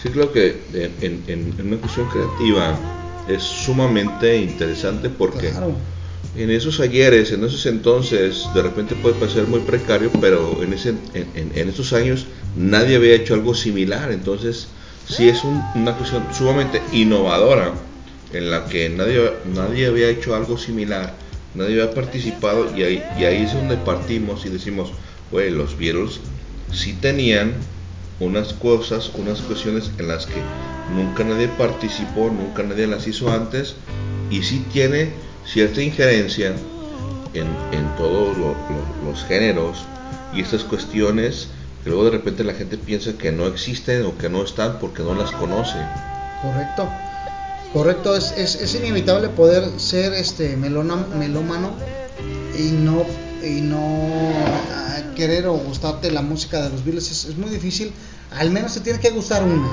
[0.03, 0.61] Sí, creo que
[1.01, 2.77] en- en una cuestión creativa
[3.27, 5.75] es sumamente interesante porque Claro.
[6.35, 10.89] En esos ayeres, en esos entonces, de repente puede parecer muy precario, pero en, ese,
[11.13, 14.11] en, en- esos años nadie había hecho algo similar.
[14.11, 14.67] Entonces,
[15.07, 17.73] sí es un- una cuestión sumamente innovadora
[18.33, 21.15] en la que nadie, nadie había hecho algo similar,
[21.55, 24.91] nadie había participado y ahí, y ahí es donde partimos y decimos,
[25.31, 26.19] güey, los Beatles
[26.71, 27.53] sí tenían
[28.19, 30.41] unas cosas, unas cuestiones en las que
[30.93, 33.75] nunca nadie participó, nunca nadie las hizo antes
[34.29, 35.13] y sí tiene
[35.51, 36.53] cierta injerencia
[37.33, 39.85] en, en todos lo- lo- los géneros
[40.33, 41.47] y estas cuestiones
[41.83, 45.03] que luego de repente la gente piensa que no existen o que no están porque
[45.03, 45.77] no las conoce.
[46.41, 46.87] Correcto.
[47.73, 51.71] Correcto, es, es, es inevitable poder ser este melona- melómano
[52.57, 53.05] y no
[53.43, 54.09] y no
[54.73, 57.91] ah, querer o gustarte la música de los Beatles es, es muy difícil.
[58.39, 59.67] Al menos te tiene que gustar una.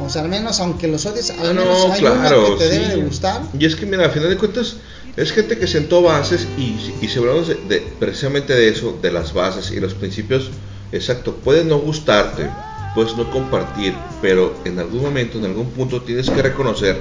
[0.00, 2.64] O sea, al menos aunque los odies, al Ah, menos no, hay claro, una que
[2.64, 2.78] te sí.
[2.78, 3.42] debe de gustar.
[3.58, 4.76] Y es que mira, al final de cuentas
[5.16, 7.50] es gente que sentó bases y, y si hablamos
[7.98, 10.50] precisamente de eso, de las bases y los principios,
[10.92, 12.50] exacto, puede no gustarte,
[12.94, 16.98] puedes no compartir, pero en algún momento, en algún punto tienes que reconocer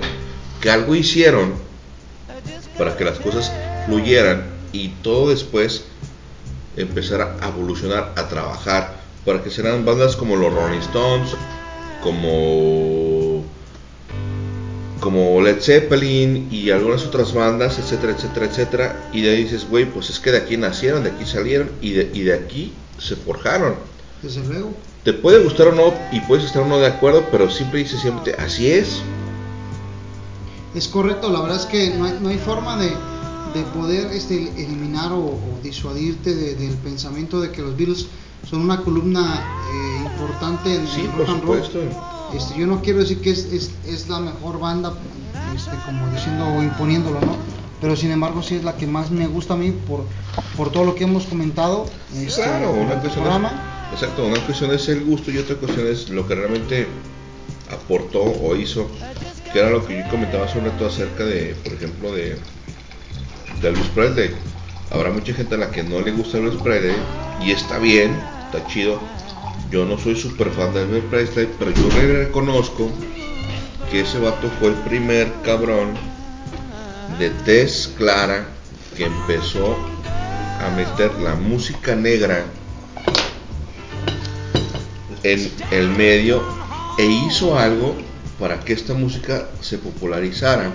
[0.62, 1.54] que algo hicieron
[2.78, 3.52] para que las cosas
[3.86, 5.86] fluyeran y todo después
[6.78, 11.32] empezar a evolucionar, a trabajar, para que serán bandas como los Rolling Stones,
[12.02, 13.23] como
[15.04, 19.10] como Led Zeppelin y algunas otras bandas, etcétera, etcétera, etcétera.
[19.12, 21.92] Y de ahí dices, güey, pues es que de aquí nacieron, de aquí salieron y
[21.92, 23.76] de, y de aquí se forjaron.
[24.22, 24.72] Desde luego.
[25.04, 28.00] Te puede gustar o no y puedes estar o no de acuerdo, pero siempre dices
[28.00, 29.02] siempre, así es.
[30.74, 34.36] Es correcto, la verdad es que no hay, no hay forma de, de poder este,
[34.58, 38.08] eliminar o, o disuadirte de- del pensamiento de que los Beatles
[38.50, 41.90] son una columna eh, importante en Sí, el por rock and roll.
[42.36, 44.94] Este, yo no quiero decir que es, es, es la mejor banda,
[45.56, 47.38] este, como diciendo o imponiéndolo, ¿no?
[47.80, 50.06] Pero sin embargo sí es la que más me gusta a mí por,
[50.56, 53.52] por todo lo que hemos comentado este, Claro, una cuestión programa.
[53.94, 56.88] es, exacto, una cuestión es el gusto y otra cuestión es lo que realmente
[57.70, 58.88] aportó o hizo,
[59.52, 62.38] que era lo que yo comentaba sobre todo acerca de, por ejemplo, de,
[63.62, 64.32] de Elvis Presley.
[64.90, 66.96] Habrá mucha gente a la que no le gusta Elvis Presley
[67.42, 69.00] y está bien, está chido.
[69.74, 72.92] Yo no soy súper fan de Elvis Presley, pero yo re- reconozco
[73.90, 75.96] que ese vato fue el primer cabrón
[77.18, 78.46] de tez clara
[78.96, 79.76] que empezó
[80.64, 82.46] a meter la música negra
[85.24, 86.44] en el medio
[87.00, 87.96] e hizo algo
[88.40, 90.70] para que esta música se popularizara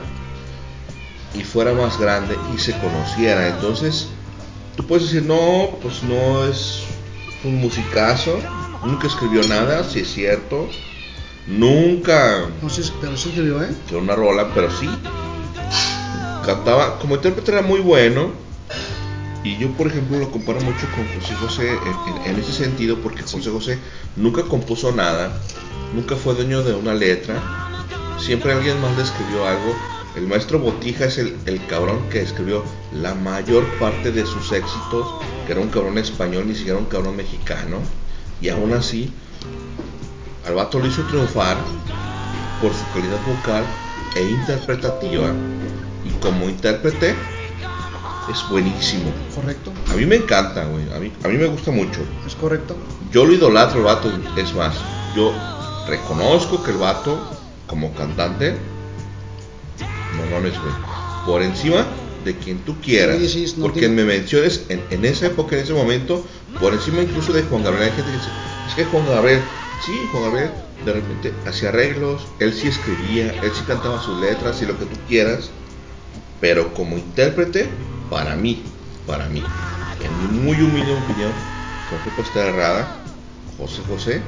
[1.36, 3.46] y fuera más grande y se conociera.
[3.46, 4.08] Entonces,
[4.76, 6.80] tú puedes decir, no, pues no es
[7.44, 8.40] un musicazo,
[8.82, 10.68] nunca escribió nada, si es cierto,
[11.46, 12.48] nunca.
[12.62, 13.74] No sé, pero sí escribió, ¿eh?
[13.88, 14.88] que una rola, pero sí.
[16.44, 18.32] Cantaba como intérprete era muy bueno.
[19.44, 23.00] Y yo por ejemplo lo comparo mucho con José José en, en- en ese sentido
[23.00, 23.78] porque José José
[24.16, 25.32] nunca compuso nada,
[25.94, 27.40] nunca fue dueño de una letra,
[28.18, 29.74] siempre alguien más le escribió algo.
[30.16, 35.06] El maestro Botija es el, el cabrón que escribió la mayor parte de sus éxitos,
[35.46, 37.78] que era un cabrón español, ni siquiera un cabrón mexicano,
[38.40, 39.12] y aún así
[40.46, 41.56] al vato lo hizo triunfar
[42.60, 43.64] por su calidad vocal
[44.16, 45.32] e interpretativa.
[46.04, 47.14] Y como intérprete
[48.30, 49.12] es buenísimo.
[49.34, 50.90] Correcto, A mí me encanta, güey.
[50.92, 52.00] A mí, a mí me gusta mucho.
[52.26, 52.76] es correcto.
[53.10, 54.10] Yo lo idolatro, el vato.
[54.36, 54.74] Es más,
[55.14, 55.32] yo
[55.86, 57.18] reconozco que el vato,
[57.66, 58.56] como cantante,
[60.16, 60.72] no mames, güey.
[61.26, 61.84] Por encima
[62.24, 63.18] de quien tú quieras.
[63.18, 66.26] Sí, sí, no porque tiene- me menciones en, en esa época, en ese momento,
[66.58, 67.90] por encima incluso de Juan Gabriel.
[67.90, 68.32] Hay gente que dice,
[68.66, 69.48] es que Juan Gabriel,
[69.78, 74.60] sí, Juan Gabriel de repente hacía arreglos, él sí escribía, él sí cantaba sus letras
[74.62, 75.50] y lo que tú quieras.
[76.40, 77.68] Pero como intérprete,
[78.08, 78.62] para mí,
[79.04, 79.50] para mí,
[80.00, 81.34] en mi muy humilde opinión,
[81.86, 83.04] creo que estar errada,
[83.56, 84.22] José José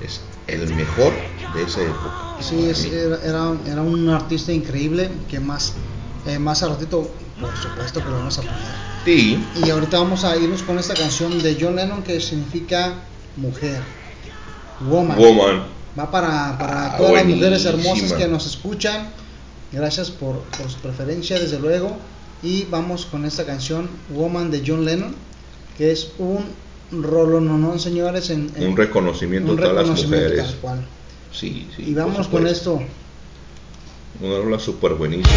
[0.00, 1.14] es el mejor
[1.52, 2.24] de esa época.
[2.38, 5.74] Sí, es- era, era un artista increíble que más,
[6.26, 8.56] eh, más a ratito, por supuesto que lo vamos a poner.
[9.04, 12.94] Sí, Y ahorita vamos a irnos con esta canción de John Lennon que significa
[13.36, 13.80] mujer,
[14.88, 15.18] woman.
[15.18, 15.62] Woman.
[15.98, 19.08] Va para, para Ah, todas las mujeres hermosas que nos escuchan.
[19.72, 21.96] Gracias por, por su preferencia, desde luego.
[22.42, 25.14] Y vamos con esta canción, Woman de John Lennon,
[25.78, 26.44] que es un
[26.92, 28.30] rolononón, señores.
[28.30, 30.46] En, en- un reconocimiento un a todas las reconocimiento mujeres.
[30.52, 30.86] tal cual.
[31.32, 31.84] Sí, sí.
[31.88, 32.80] Y vamos con esto.
[34.20, 35.34] Una rola súper buenísima.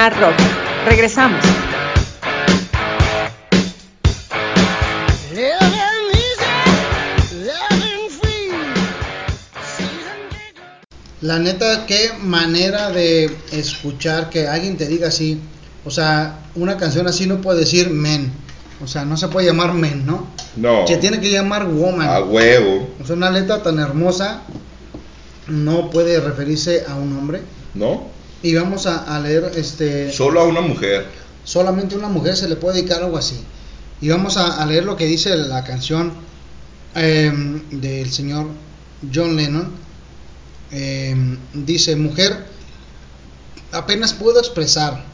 [0.00, 0.34] Sonar Rock.
[0.86, 1.44] Regresamos.
[11.20, 15.38] La neta, qué manera de escuchar que alguien te diga así.
[15.84, 18.32] O sea, una canción así no puede decir men.
[18.82, 20.28] O sea, no se puede llamar men, ¿no?
[20.56, 20.86] No.
[20.86, 22.08] Se tiene que llamar woman.
[22.08, 22.88] A huevo.
[23.02, 24.44] O sea, una letra tan hermosa
[25.46, 27.42] no puede referirse a un hombre.
[27.74, 28.09] ¿No?
[28.42, 30.12] Y vamos a, a leer este.
[30.12, 31.06] Solo a una mujer.
[31.44, 33.36] Solamente una mujer se le puede dedicar algo así.
[34.00, 36.12] Y vamos a, a leer lo que dice la canción
[36.94, 38.48] em, del señor
[39.14, 39.70] John Lennon.
[40.70, 42.46] Em, dice, mujer,
[43.72, 45.04] apenas puedo expresar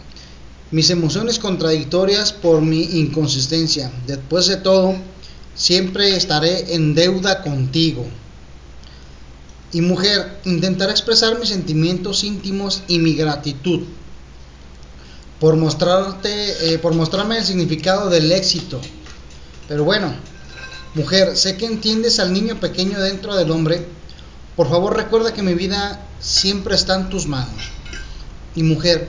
[0.71, 3.91] mis emociones contradictorias por mi inconsistencia.
[4.07, 4.95] Después de todo,
[5.55, 8.07] siempre estaré en deuda contigo.
[9.73, 13.83] Y mujer, intentaré expresar mis sentimientos íntimos y mi gratitud
[15.41, 18.81] por mostrarte, eh, por mostrarme el significado del éxito.
[19.69, 20.15] Pero bueno,
[20.95, 23.87] mujer, sé que entiendes al niño pequeño dentro del hombre.
[24.55, 27.71] Por favor, recuerda que mi vida siempre está en tus manos.
[28.55, 29.09] Y mujer,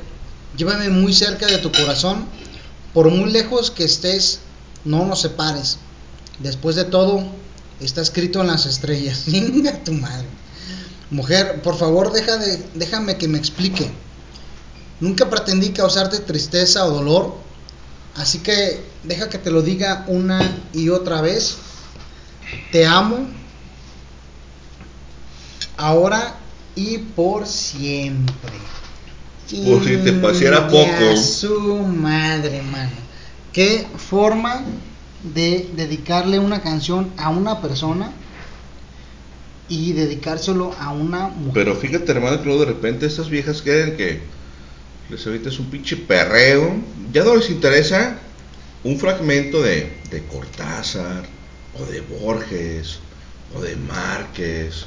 [0.58, 2.26] llévame muy cerca de tu corazón.
[2.94, 4.40] Por muy lejos que estés,
[4.84, 5.78] no nos separes.
[6.40, 7.24] Después de todo,
[7.80, 9.24] está escrito en las estrellas.
[9.28, 10.28] Venga tu madre.
[11.10, 13.90] Mujer, por favor, deja de, déjame que me explique.
[15.00, 17.36] Nunca pretendí causarte tristeza o dolor,
[18.16, 20.40] así que deja que te lo diga una
[20.74, 21.58] y otra vez.
[22.72, 23.28] Te amo,
[25.78, 26.36] ahora
[26.76, 28.54] y por siempre.
[29.66, 31.16] Por si te pareciera poco.
[31.16, 32.92] su madre, mano.
[33.54, 34.64] Qué forma
[35.24, 38.12] de dedicarle una canción a una persona
[39.70, 41.54] y dedicárselo a una mujer.
[41.54, 44.22] Pero fíjate, hermano, que luego de repente estas viejas quieren que
[45.10, 46.76] les avientes un pinche perreo.
[47.12, 48.20] Ya no les interesa
[48.84, 51.24] un fragmento de, de Cortázar,
[51.80, 53.00] o de Borges,
[53.56, 54.86] o de Márquez,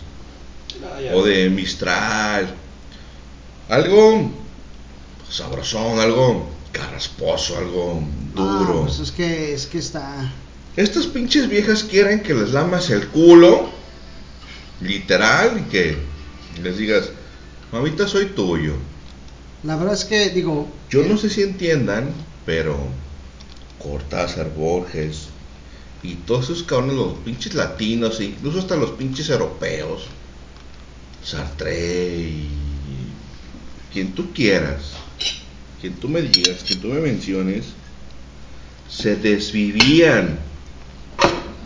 [1.14, 2.54] o de Mistral.
[3.68, 4.30] Algo
[5.28, 8.02] sabrosón, algo carrasposo, algo
[8.34, 8.80] duro.
[8.80, 10.32] Ah, pues es que es que está
[10.76, 13.70] Estas pinches viejas quieren que les lamas el culo,
[14.80, 15.96] literal, y que
[16.62, 17.10] les digas,
[17.72, 18.74] mamita, soy tuyo.
[19.62, 22.10] La verdad es que digo, Yo no sé si entiendan,
[22.46, 22.78] pero
[23.78, 25.28] Cortázar, Borges
[26.02, 30.06] y todos esos cabrones, los pinches latinos, e incluso hasta los pinches europeos,
[31.22, 32.48] Sartre y
[33.92, 34.92] quien tú quieras,
[35.80, 37.66] quien tú me digas, quien tú me menciones,
[38.88, 40.38] se desvivían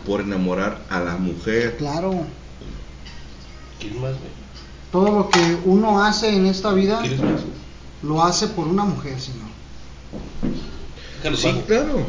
[0.05, 1.77] por enamorar a la mujer.
[1.77, 2.25] claro,
[3.79, 4.45] ¿Quién más, güey?
[4.91, 7.41] todo lo que uno hace en esta vida ¿Quieres más?
[8.03, 9.49] lo hace por una mujer, señor.
[11.17, 11.61] Déjalo Sí, bajo.
[11.65, 12.05] claro.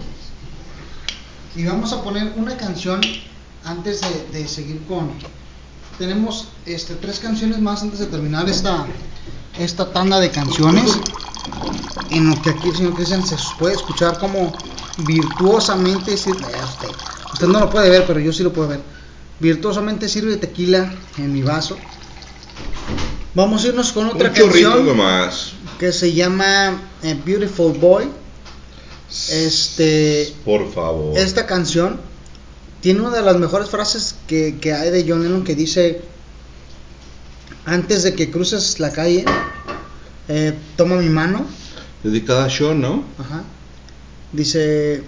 [1.56, 3.00] Y vamos a poner una canción
[3.64, 5.10] antes de, de seguir con.
[5.98, 8.86] Tenemos este, tres canciones más antes de terminar esta,
[9.58, 10.98] esta tanda de canciones.
[12.10, 14.52] En lo que aquí el señor Cristian se puede escuchar como
[14.98, 16.88] virtuosamente eh, Usted,
[17.32, 18.80] usted no lo puede ver, pero yo sí lo puedo ver.
[19.40, 21.76] Virtuosamente sirve tequila en mi vaso.
[23.34, 25.52] Vamos a irnos con otra Un canción nomás.
[25.78, 28.06] que se llama eh, Beautiful Boy.
[29.30, 31.16] Este, Por favor.
[31.18, 32.00] esta canción
[32.80, 36.00] tiene una de las mejores frases que, que hay de John Lennon que dice
[37.64, 39.24] antes de que cruces la calle
[40.28, 41.46] eh, toma mi mano
[42.02, 43.04] Dedicada a Sean, ¿no?
[43.18, 43.42] Ajá.
[44.32, 45.02] dice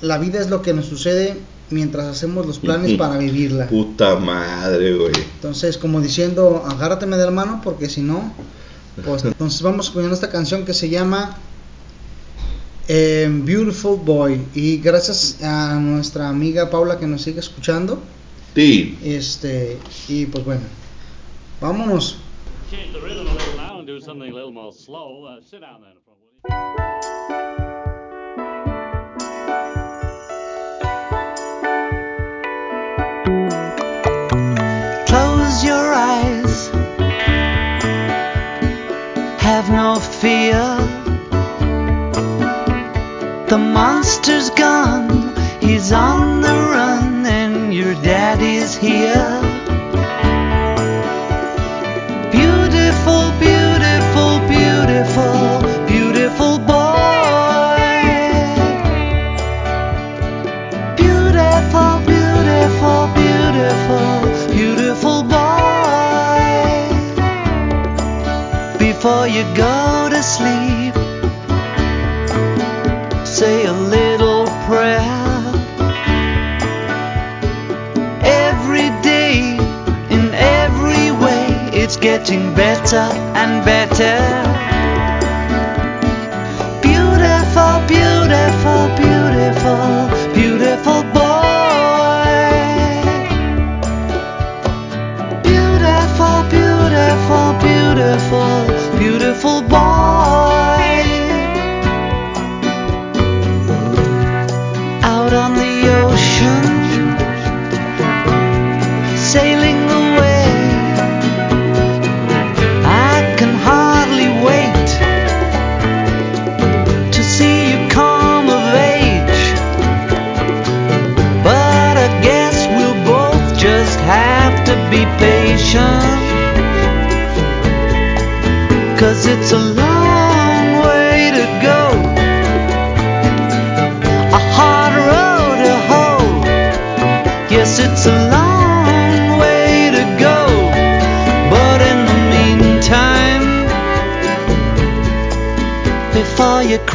[0.00, 1.36] la vida es lo que nos sucede
[1.70, 5.12] mientras hacemos los planes para vivirla Puta madre, güey.
[5.34, 8.32] entonces como diciendo agárrateme de la mano porque si no
[9.04, 11.36] pues entonces vamos con esta canción que se llama
[12.88, 17.98] eh, Beautiful Boy y gracias a nuestra amiga Paula que nos sigue escuchando
[18.54, 18.96] Sí.
[19.02, 19.76] este
[20.08, 20.62] y pues bueno
[21.60, 22.18] vámonos
[22.70, 25.24] Change the rhythm a little now and do something a little more slow.
[25.24, 27.55] Uh, sit down then.
[39.56, 40.60] Have no fear.
[43.48, 45.34] The monster's gone.
[45.62, 49.45] He's on the run, and your daddy's here.
[69.06, 70.92] before you go to sleep.
[73.24, 74.98] Say a little prayer.
[78.24, 79.58] Every day,
[80.10, 83.06] in every way, it's getting better
[83.42, 84.65] and better.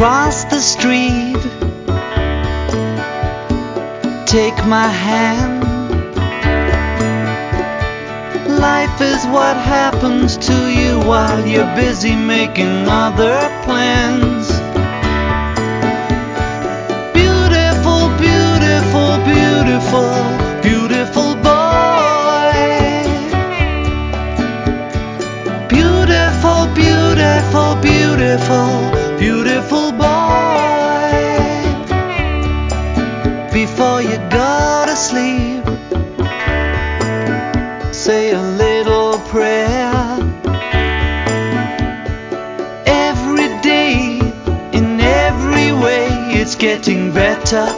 [0.01, 1.41] Before you cross the street,
[4.25, 5.61] take my hand.
[8.59, 14.00] Life is what happens to you while you're busy making other plans.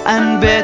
[0.06, 0.63] And better.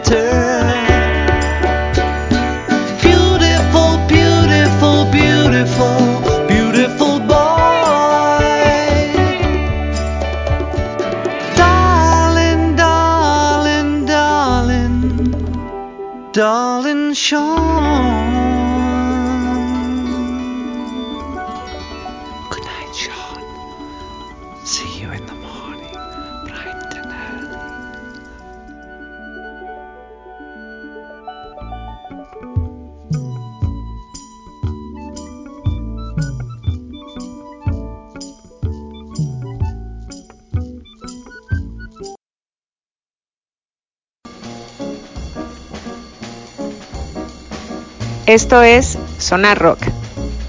[48.29, 49.79] Esto es Sonar Rock.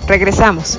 [0.06, 0.78] Regresamos.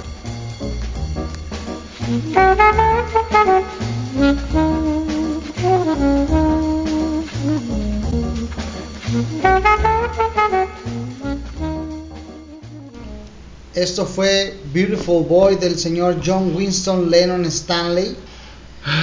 [13.73, 18.15] Esto fue Beautiful Boy del señor John Winston Lennon Stanley,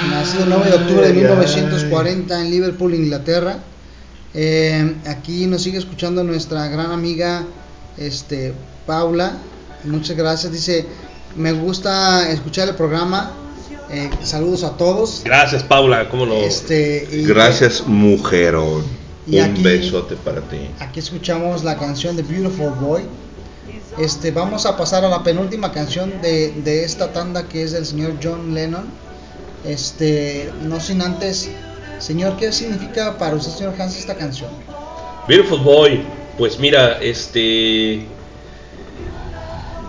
[0.08, 1.22] nacido el 9 de octubre de Ay, ay.
[1.24, 3.58] 1940 en Liverpool, Inglaterra.
[4.34, 7.44] Eh, aquí nos sigue escuchando nuestra gran amiga
[7.98, 8.54] este,
[8.86, 9.38] Paula.
[9.84, 10.52] Muchas gracias.
[10.52, 10.86] Dice,
[11.36, 13.32] me gusta escuchar el programa.
[13.90, 15.22] Eh, saludos a todos.
[15.24, 16.34] Gracias, Paula, cómo no.
[16.34, 18.84] Este, y- Gracias, mujerón.
[19.26, 20.58] Y Un aquí- besote para ti.
[20.80, 23.02] Aquí escuchamos la canción de Beautiful Boy.
[23.98, 27.84] Este, vamos a pasar a la penúltima canción de, de esta tanda que es del
[27.84, 28.86] señor John Lennon.
[29.64, 31.50] Este, no sin antes,
[31.98, 34.50] señor, ¿qué significa para usted, señor Hans, esta canción?
[35.26, 36.02] Beautiful Boy,
[36.38, 38.16] pues mira, este.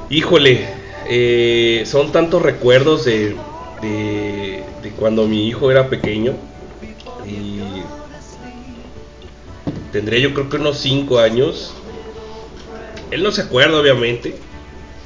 [0.10, 3.48] Híjole, eh, son tantos recuerdos de,
[3.80, 6.48] de, cuando mi hijo era pequeño.
[7.22, 7.94] Y
[9.92, 11.86] tendría yo creo que unos 5 años.
[13.12, 14.48] Él no se acuerda, obviamente.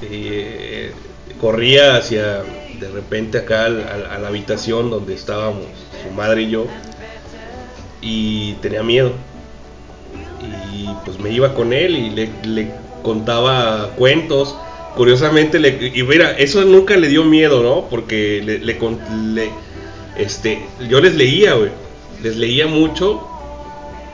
[0.02, 1.06] Eh,
[1.38, 6.84] corría hacia, de repente acá al- a la habitación donde estábamos, su madre y yo.
[8.02, 9.33] Y tenía miedo
[10.84, 12.72] y pues me iba con él y le, le
[13.04, 14.56] contaba cuentos.
[14.96, 17.88] Curiosamente, le, y mira, eso nunca le dio miedo, ¿no?
[17.90, 18.78] Porque le, le
[19.34, 19.52] le-
[20.16, 21.72] este, yo les leía, güey.
[22.22, 23.28] Les leía mucho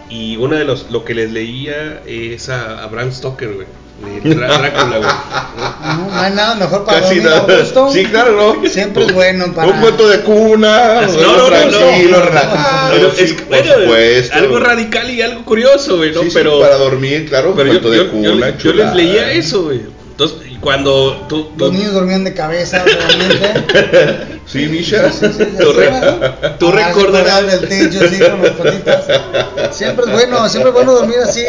[0.09, 3.67] y uno de los, lo que les leía es a, a Bram Stoker, güey.
[4.23, 5.09] De Drá- Drácula, güey.
[5.97, 7.59] No, no hay nada mejor para Casi dormir a nada.
[7.61, 7.91] gusto.
[7.91, 8.69] Sí, claro, ¿no?
[8.69, 9.67] Siempre es bueno para.
[9.69, 12.25] Un cuento de cuna, No, no, no, tranquilo, no.
[12.25, 14.35] relajado, Pero sí, es- por bueno, supuesto.
[14.35, 16.21] algo radical y algo curioso, güey, ¿no?
[16.21, 18.57] Sí, sí, pero para dormir, claro, pero yo, cuento de yo- yo- cuna, yo les
[18.57, 18.95] chulada.
[18.95, 19.81] leía eso, güey.
[20.19, 24.39] Entonces, y cuando tú, tú- Los niños dormían de cabeza, realmente.
[24.45, 25.09] Sí, Misha.
[25.11, 25.91] Tú re-
[26.59, 29.05] tú Ah, se recordarás- del techo así con las patitas.
[29.77, 31.41] Siempre es bueno, siempre es bueno dormir así.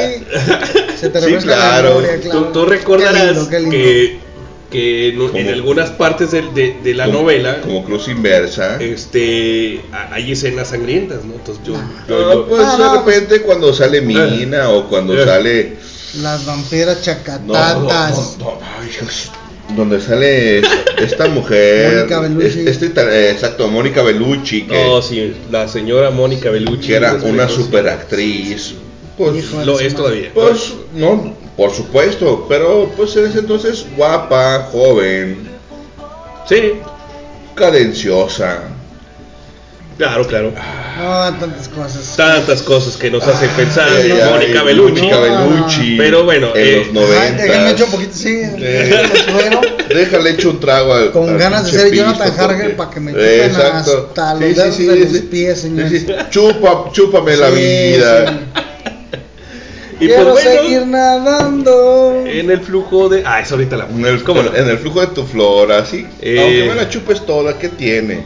[1.01, 1.89] Se te Sí, refresca la claro.
[1.89, 2.39] memoria, claro.
[2.45, 3.71] tú, tú recordarás Qué lindo, qué lindo.
[3.77, 4.31] que
[4.71, 8.77] que en, algunas partes de, de- de la Como- novela Como cruz inversa.
[8.81, 11.35] este a- hay escenas sangrientas, ¿no?
[11.35, 15.25] Entonces yo, yo- Ah, yo- pues Ah, de repente cuando sale Mina o cuando Eh.
[15.25, 15.77] sale
[16.15, 17.49] Las vampiras chacatatas.
[18.39, 19.31] no, no, no, ay, Dios.
[19.77, 20.59] donde sale
[20.99, 22.61] esta mujer Mónica Bellucci.
[22.61, 27.15] es- este eh, exacto Mónica Bellucci que, No, sí, la señora Mónica Bellucci que era
[27.15, 28.75] una pues, super actriz
[29.17, 30.31] pues Lo es todavía.
[30.35, 35.49] pues no por supuesto pero pues en ese entonces guapa joven
[36.49, 36.73] Sí,
[37.55, 38.63] cadenciosa
[40.01, 40.53] claro, claro.
[40.99, 42.15] No, tantas cosas.
[42.17, 45.01] Tantas cosas que nos hacen pensar Ay, en ay, Mónica Bellucci.
[45.03, 48.41] Mónica Bellucci Pero bueno, en eh, los Ay, 90 déjame echar un poquito, sí.
[49.89, 53.13] Déjale echo un trago al Con al ganas de ser Jonathan Harger para que me
[53.13, 54.07] chupen Exacto.
[54.09, 55.89] hasta los dedos de los pies, señor.
[55.89, 56.07] Sí, sí.
[56.31, 58.27] Chupa, chúpame la Sí, vida.
[58.29, 58.35] sí.
[60.01, 62.25] y pues Quiero bueno, seguir nadando.
[62.27, 63.23] en el flujo de.
[63.27, 63.87] Ah, es ahorita la.
[63.87, 64.55] En el, ¿Cómo no?
[64.55, 66.07] en el flujo de tu flora, sí.
[66.23, 66.39] Eh.
[66.41, 68.23] Aunque me la chupes toda, ¿qué tiene?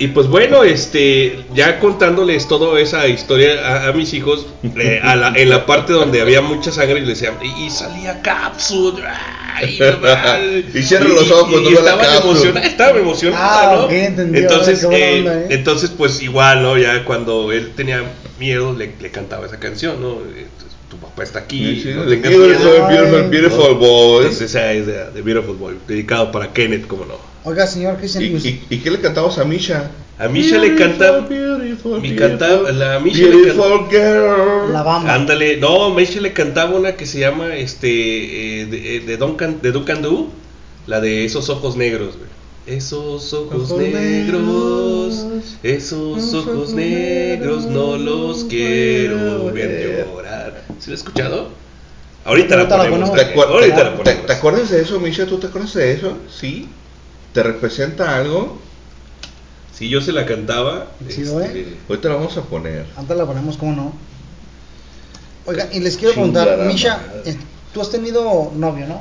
[0.00, 4.46] Y pues bueno, este, ya contándoles toda esa historia a, a mis hijos,
[4.76, 7.70] eh, a la- en la parte donde había mucha sangre, y les decían, y, y
[7.70, 9.14] salía cápsula.
[9.60, 10.74] no mames".
[10.74, 12.30] Y cierra los ojos, no ve la estaban cápsula.
[12.32, 14.36] emocionados, estaban emocionados, Ah, ¿no?
[14.38, 15.46] entonces, eh, onda, ¿eh?
[15.50, 16.78] entonces, pues igual, ¿no?
[16.78, 18.02] Ya cuando él tenía
[18.38, 20.12] miedo, le, le cantaba esa canción, ¿no?
[20.34, 20.46] Eh,
[20.88, 22.88] Tu papá está aquí, Sí, sí, no the beautiful, miedo.
[22.88, 24.24] beautiful, beautiful boy.
[24.24, 27.29] Entonces, esa es de, de Beautiful Boy, dedicado para Kenneth, como no.
[27.44, 29.90] Oiga, señor Christian, ¿Y, ¿y usted- y, y qué le cantabas a Misha?
[30.18, 31.20] A Misha le canta.
[31.20, 34.72] Beautiful, Mi canta, la Misha le beautiful girl.
[34.72, 35.14] la bamba.
[35.14, 40.02] Ándale, no, Misha le cantaba una que se llama este eh, de, eh, de Duncan
[40.02, 40.28] Du,
[40.86, 42.28] la de esos ojos negros, güey.
[42.66, 50.62] Esos ojos Ojos negros, negros, esos ojos negros no los quiero ver llorar.
[50.78, 51.48] ¿Sí lo has escuchado?
[52.26, 53.10] Ahorita la Ahorita la ponemos.
[53.10, 53.32] ponemos.
[53.32, 54.26] ¿Te, acuer- Ahorita te- la te- ponemos.
[54.26, 55.24] te acuerdas de eso, Misha?
[55.26, 56.18] ¿Tú te acuerdas de eso?
[56.38, 56.68] ¿Sí?
[57.32, 58.58] ¿Te representa algo?
[59.72, 61.76] Si yo se la cantaba, Sí, este, güey.
[61.88, 62.86] Ahorita la vamos a poner.
[62.96, 63.92] Antes la ponemos, ¿cómo no?
[65.46, 67.30] Oiga, y les quiero Chingada preguntar, Misha, madre.
[67.30, 67.36] eh,
[67.72, 69.00] tú has tenido novio, ¿no?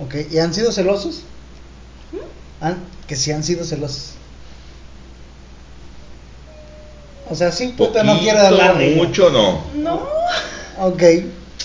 [0.00, 1.22] Ok, ¿y han sido celosos?
[2.60, 4.14] Han- que sí han sido celosos.
[7.30, 9.62] O sea, sí, puta, no quiere Poquito, hablar de mucho no.
[9.76, 10.08] No.
[10.78, 11.02] Ok,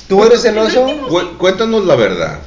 [0.07, 0.85] ¿tú eres celoso?
[1.09, 2.39] Cu- cuéntanos la verdad.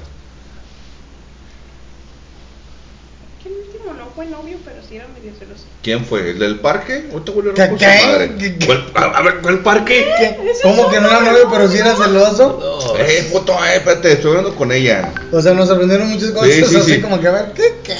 [3.42, 5.64] Que el último no fue novio, pero sí era medio celoso.
[5.82, 6.30] ¿Quién fue?
[6.30, 7.06] ¿El del parque?
[7.12, 7.76] Ahorita a ¿Qué?
[7.76, 8.06] qué?
[8.06, 8.32] madre.
[8.38, 10.06] ¿Qué- qué- ¿Cuál- a, a ver, ¿cuál parque?
[10.18, 10.36] qué?
[10.62, 12.58] ¿Cómo que no era novio, pero sí era celoso?
[12.60, 15.12] No, Eh, puto, eh, espérate, estoy hablando con ella.
[15.32, 17.00] O sea, nos sorprendieron muchas cosas Sí, sí, así sí.
[17.00, 17.62] como que, a ver, ¿qué?
[17.82, 17.94] ¿Qué?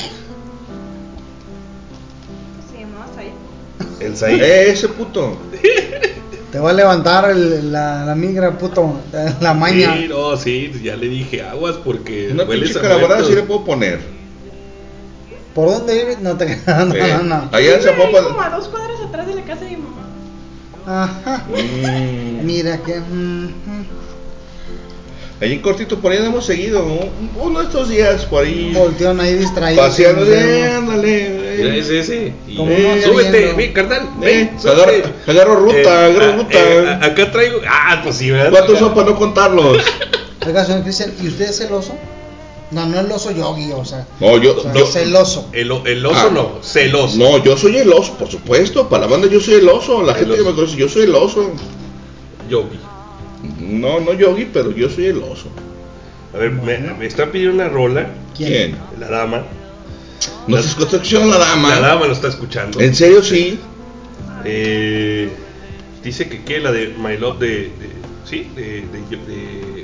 [2.73, 3.33] Se llamaba Saya.
[4.07, 4.34] el Saí.
[4.42, 5.36] Eh, ese puto.
[6.52, 9.01] Te va a levantar el- la, la migra, puto,
[9.41, 9.97] la maña.
[9.97, 13.28] Sí, no, sí, ya le dije aguas porque Una hueles pinche a calabarada muertos.
[13.31, 14.22] sí le puedo poner.
[15.55, 16.21] ¿Por dónde vives?
[16.21, 17.49] No te no, Eh, no, no.
[17.53, 18.53] Allá en ahí como Zapopan.
[18.53, 20.03] a dos cuadras atrás de la casa de mi mamá.
[20.87, 21.45] Ajá.
[21.49, 22.99] Mm, Mira que.
[23.01, 23.87] mm, mm.
[25.41, 26.85] Allí en cortito, por ahí hemos seguido.
[26.87, 27.43] ¿no?
[27.43, 28.73] Uno de estos días por ahí.
[28.73, 29.83] Volteón ahí distraído.
[29.83, 30.25] Paseando.
[30.25, 31.43] Eh, ándale.
[31.55, 32.33] Eh.
[32.57, 34.03] Como eh, no súbete, ven, carnal.
[34.23, 35.31] Eh, Ven, agarro, súbete.
[35.31, 36.59] agarro ruta, agarro ah, ruta.
[36.59, 37.59] eh, a- acá traigo.
[37.69, 38.51] Ah, pues sí, ¿verdad?
[38.51, 39.79] ¿Cuántos son para no contarlos?
[40.47, 41.95] Oiga, señor Cristian, ¿y usted es celoso?
[42.73, 44.07] No, no el oso yogi, o sea.
[44.20, 44.57] No, yo.
[44.57, 45.49] o sea, yo celoso.
[45.52, 46.31] El, el oso Ah.
[46.33, 47.17] no, celoso.
[47.18, 48.89] No, yo soy el oso, por supuesto.
[48.89, 50.02] Para la banda yo soy el oso.
[50.02, 51.51] La El gente que me conoce, yo soy el oso.
[52.49, 52.78] Yogi.
[53.60, 55.49] No, no yogi, pero yo soy el oso.
[56.34, 58.09] A ver, me, me está pidiendo una rola.
[58.36, 58.76] ¿Quién?
[58.99, 59.44] La dama.
[60.47, 61.70] No se construcción la dama.
[61.78, 62.81] La dama lo está escuchando.
[62.81, 63.59] ¿En serio sí?
[64.44, 65.31] Eh,
[66.02, 67.49] dice que quiere la de My Love de.
[67.49, 67.92] de-
[68.25, 68.62] sí, de.
[68.62, 69.82] de, de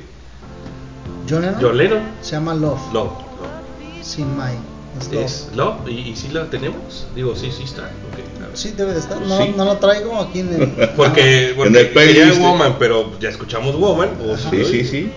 [1.29, 1.59] ¿John Lennon?
[1.61, 2.03] John Lennon.
[2.21, 2.81] Se llama Love.
[2.93, 3.11] Love.
[3.13, 4.03] Love.
[4.03, 4.53] Sin my.
[4.99, 5.25] Es Love.
[5.25, 5.89] Es Love.
[5.89, 7.07] ¿Y, y sí la tenemos?
[7.15, 7.83] Digo, sí, sí está.
[7.83, 8.57] Ok, a ver.
[8.57, 9.21] Sí, debe de estar.
[9.21, 9.55] No, Sí.
[9.57, 10.69] no lo traigo aquí en el.
[10.97, 12.33] Porque, En porque el quería.
[12.35, 14.11] Woman, pero ya escuchamos Woman.
[14.27, 15.13] o Sí, sí, sí.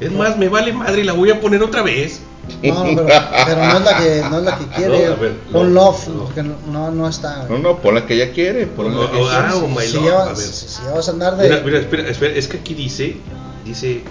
[0.00, 2.20] Es más, me vale madre y la voy a poner otra vez.
[2.62, 3.06] No, no, pero,
[3.46, 5.06] pero no es la que, no es la que quiere.
[5.08, 7.46] No, ver, Pon Love, porque no, no, está.
[7.48, 8.66] No, no, pon la que ella quiere.
[8.66, 9.64] Pon la que Oh, ella ah, quiere.
[9.64, 10.04] oh, My si, Love.
[10.06, 10.36] ya, a ver.
[10.36, 11.48] si, si ya vas a andar de.
[11.48, 13.16] Mira, mira, espera, espera, es que aquí dice,
[13.64, 14.02] dice,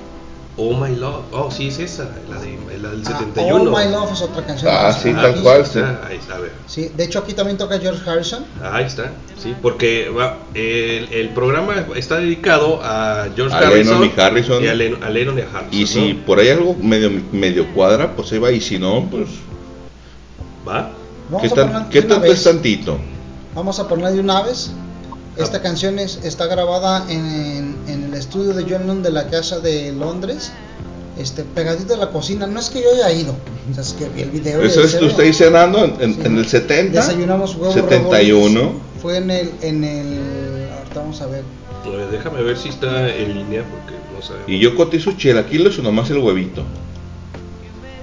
[0.56, 1.26] Oh My Love.
[1.32, 3.56] Oh, sí, es esa, la, de, la del Ah, 71.
[3.72, 4.72] Oh My Love es otra canción.
[4.72, 5.56] Ah, sí, está tal cual.
[5.58, 6.52] Ahí está, ahí está, a ver.
[6.68, 8.46] Sí, de hecho aquí también toca George Harrison.
[8.62, 14.12] Ahí está, sí, porque va, el, el programa está dedicado a George A Harrison, Lennon
[14.16, 14.64] y Harrison.
[14.64, 15.68] y a, Len- a Lennon y a Harrison.
[15.72, 18.52] Y si por ahí algo medio, medio cuadra, pues ahí va.
[18.52, 19.30] Y si no, pues.
[20.68, 20.92] ¿Va?
[21.30, 22.44] Vamos ¿Qué, a tan- qué tanto es vez.
[22.44, 22.98] tantito?
[23.56, 24.72] Vamos a poner de una vez.
[25.38, 29.60] Esta canción es, está grabada en, en el estudio de John Lennon de la casa
[29.60, 30.52] de Londres.
[31.18, 32.48] este, pegadito a la cocina.
[32.48, 33.36] No es que yo haya ido,
[33.70, 34.62] o sea, es que vi el video.
[34.64, 35.08] Eso es ve.
[35.08, 36.22] estáis cenando en, en- Sí.
[36.26, 38.50] en el 70, Desayunamos huevos 71.
[38.60, 38.82] revueltos.
[39.02, 41.44] Fue en el, en el, ahorita vamos a ver.
[41.86, 44.48] Ver, déjame ver si está en línea porque no sabemos.
[44.50, 46.64] Y yo cotizo chilaquiles o nomás el huevito.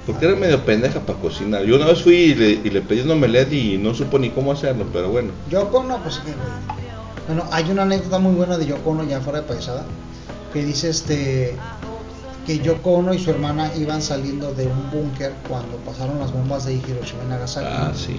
[0.06, 1.62] Porque era medio pendeja para cocinar.
[1.64, 4.30] Yo una vez fui y le, y le pedí un omelette y no supo ni
[4.30, 5.30] cómo hacerlo, pero bueno.
[5.50, 6.89] Yoko Ono, pues que, güey.
[7.30, 9.84] Bueno, hay una anécdota muy buena de Yoko Ono, ya fuera de paisada,
[10.52, 11.54] que dice este
[12.44, 16.64] que Yoko Ono y su hermana iban saliendo de un búnker cuando pasaron las bombas
[16.64, 17.68] de Hiroshima y Nagasaki.
[17.70, 18.16] Ah, sí.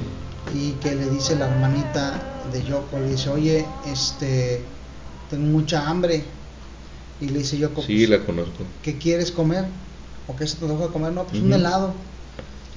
[0.58, 2.22] Y que le dice la hermanita
[2.54, 4.62] de Yoko, le dice, oye, este,
[5.30, 6.24] tengo mucha hambre.
[7.20, 8.64] Y le dice Yoko, Sí, "Pues, la conozco.
[8.82, 9.66] ¿qué quieres comer?
[10.30, 11.12] ¿O qué se te antoja comer?
[11.12, 11.92] No, pues un helado.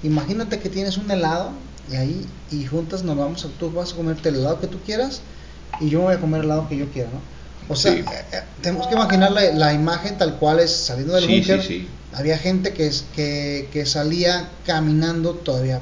[0.03, 1.51] Imagínate que tienes un helado
[1.93, 4.79] y ahí y juntas nos vamos a, tú vas a comerte el helado que tú
[4.85, 5.21] quieras
[5.81, 7.21] y yo me voy a comer el helado que yo quiera, ¿no?
[7.69, 8.01] O sea, Sí.
[8.01, 11.63] eh, eh, tenemos que imaginar la, la imagen tal cual es saliendo del Sí, búnker.
[11.63, 11.89] sí, sí.
[12.13, 15.81] Había gente que, es- que, que salía caminando todavía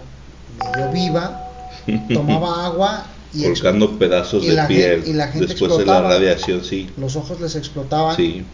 [0.59, 1.41] medio viva,
[2.13, 6.09] tomaba agua y Colgando pedazos y de piel y la gente después de la explotaba.
[6.15, 6.91] radiación, sí.
[6.97, 8.15] los ojos les explotaban.
[8.17, 8.45] Sí,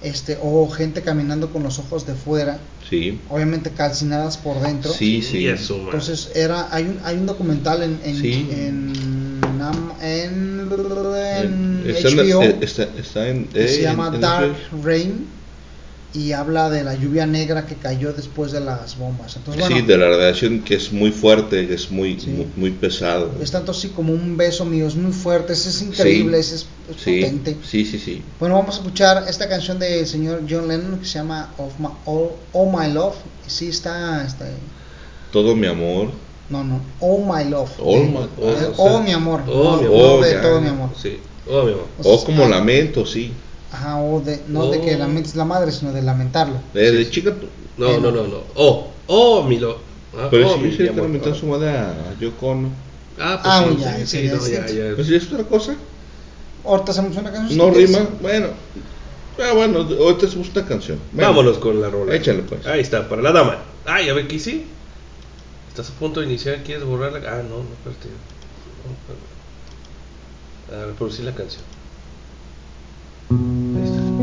[0.00, 3.20] Este, o gente caminando con los ojos de fuera, sí.
[3.30, 4.92] obviamente calcinadas por dentro.
[4.92, 5.86] Sí, eso, man.
[5.86, 8.48] Entonces era hay un hay un documental en en Sí.
[8.52, 13.82] en, Am- en, en está, en, HBO eh, está, está en, que eh, se en-
[13.82, 14.56] llama en Dark.
[14.84, 15.37] Rain
[16.14, 19.36] y habla de la lluvia negra que cayó después de las bombas.
[19.36, 22.30] Entonces sí, de la radiación que es muy fuerte, que es muy, Sí.
[22.30, 23.30] muy, muy pesado.
[23.42, 26.66] es tanto así como un beso mío, es muy fuerte, es, es increíble, es, es-
[26.88, 27.58] es sí, potente.
[27.62, 28.22] sí, sí, sí.
[28.40, 31.88] Bueno, vamos a escuchar esta canción del señor John Lennon que se llama Of My,
[32.06, 33.16] All, All My Love.
[33.46, 34.46] Sí está, está
[35.30, 36.10] Todo mi amor.
[36.48, 37.70] No, no, All My Love.
[37.80, 39.42] All Eh, my- oh, o oh, mi amor.
[39.46, 40.24] oh, no, mi amor.
[40.24, 40.88] de Oh, todo mi amor.
[41.00, 41.18] Sí.
[41.46, 41.86] Oh, mi amor.
[41.98, 43.32] O sea, O como ah, lamento, sí.
[43.72, 44.98] Ajá, o de, no de que Oh.
[44.98, 46.56] lamentes la madre, sino de lamentarlo.
[46.72, 47.34] De, de chica,
[47.76, 48.42] No, no, no, no.
[48.54, 49.78] Oh, oh, mi lo.
[50.16, 51.02] ah, pero oh, mi sí, amor.
[51.04, 52.70] lamentó su madre a Yoko Ono.
[53.20, 54.94] Ah, pues Ah, sí, ya, sí, sí, ya no, es ya, ya.
[54.94, 55.74] Pues, ¿Es otra cosa?
[56.64, 57.58] Ahorita hacemos una canción.
[57.58, 58.08] No si rima.
[58.22, 58.48] Bueno.
[59.40, 60.98] Ah, bueno, ahorita hacemos una canción.
[61.12, 62.14] Bueno, Vámonos con la rola.
[62.14, 62.66] Échale, pues.
[62.66, 63.58] Ahí está, para la dama.
[63.84, 64.66] Ay, a ver, ¿qué sí?
[65.68, 67.18] Estás a punto de iniciar, ¿quieres borrarla?
[67.20, 68.08] Ah, no, no, espérate.
[68.84, 68.92] No,
[70.72, 70.82] espérate.
[70.82, 71.62] A reproducir la canción.
[73.30, 74.17] Ahí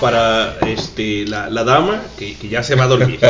[0.00, 3.20] para este, la, dama que, ya se va a dormir.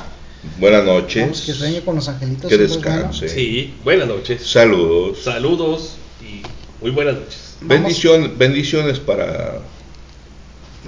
[0.58, 1.42] buenas noches.
[1.42, 2.48] Que sueñe con los angelitos.
[2.48, 3.28] Que descanse.
[3.28, 4.46] Sí, buenas noches.
[4.46, 5.22] Saludos.
[5.24, 6.42] Saludos y
[6.80, 7.56] muy buenas noches.
[7.62, 9.60] Bendición, bendiciones para,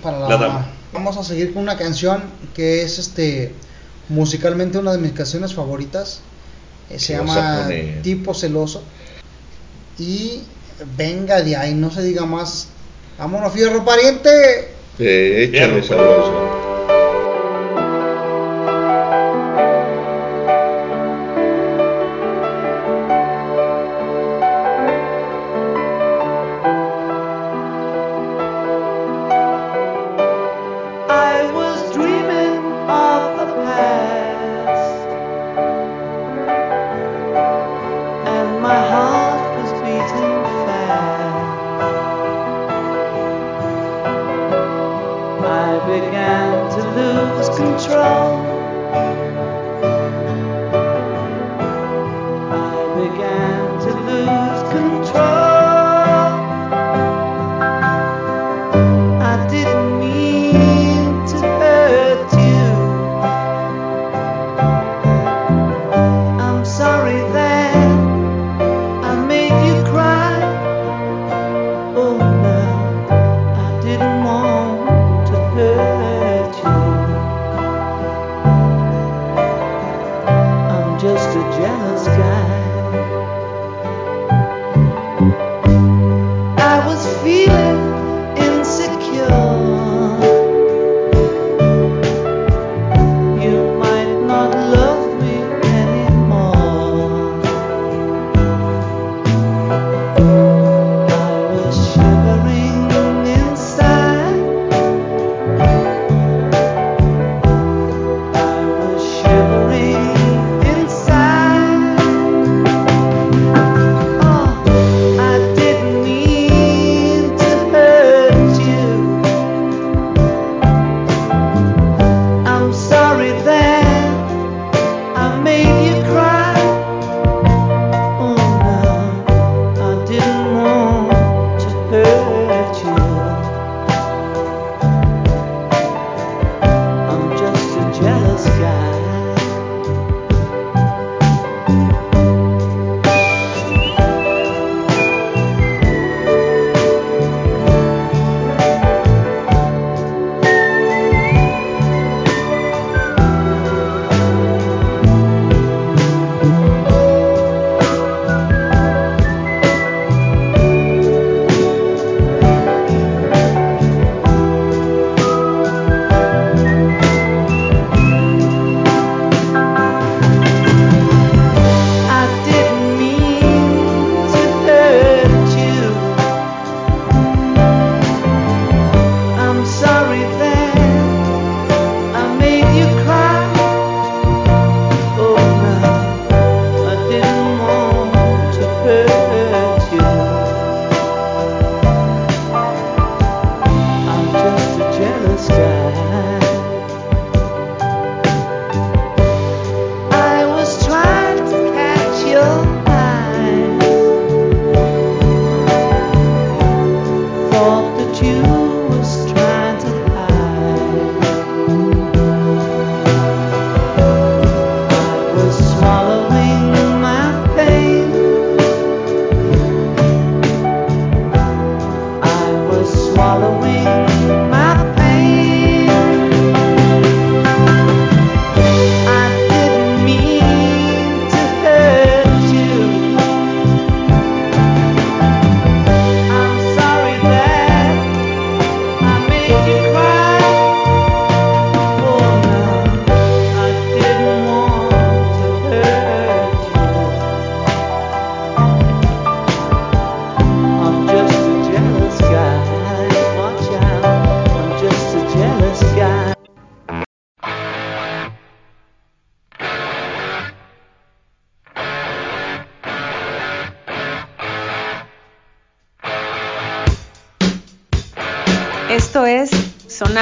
[0.05, 0.70] la, dama.
[0.93, 2.23] Vamos a seguir con una canción
[2.55, 3.55] que es este
[4.09, 6.20] musicalmente una de mis canciones favoritas.
[6.91, 7.69] Eh, se llama
[8.02, 8.83] Tipo Celoso.
[9.99, 10.43] Y
[10.97, 12.69] venga de ahí, no se diga más.
[13.19, 14.72] Vámonos, fierro pariente.
[14.99, 16.42] Eh, échame sabroso.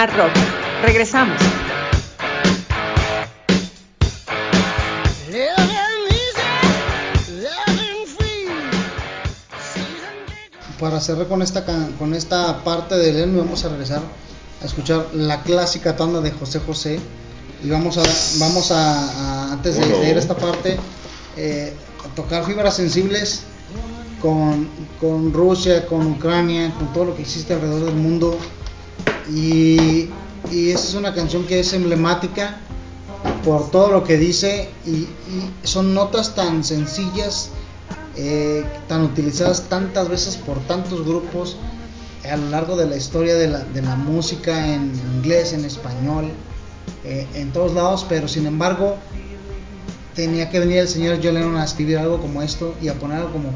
[0.07, 0.33] Rock.
[0.83, 1.37] Regresamos.
[10.79, 11.65] Para cerrar con esta,
[11.99, 14.01] con esta parte del ENME vamos a regresar
[14.63, 16.99] a escuchar la clásica tanda de José José.
[17.63, 18.03] Y vamos a,
[18.39, 20.79] vamos a, antes de, ir a esta parte,
[21.37, 23.43] eh, a tocar fibras sensibles
[24.23, 24.67] con,
[24.99, 28.39] con Rusia, con Ucrania, con todo lo que existe alrededor del mundo
[29.35, 30.09] y,
[30.51, 32.59] y esta es una canción que es emblemática
[33.45, 35.09] por todo lo que dice y, y
[35.63, 37.51] son notas tan sencillas,
[38.17, 41.57] eh, tan utilizadas tantas veces por tantos grupos
[42.31, 46.31] a lo largo de la historia de la, de la música en inglés, en español,
[47.05, 48.97] eh, en todos lados, pero sin embargo
[50.15, 53.33] tenía que venir el señor John a escribir algo como esto y a poner algo
[53.33, 53.53] como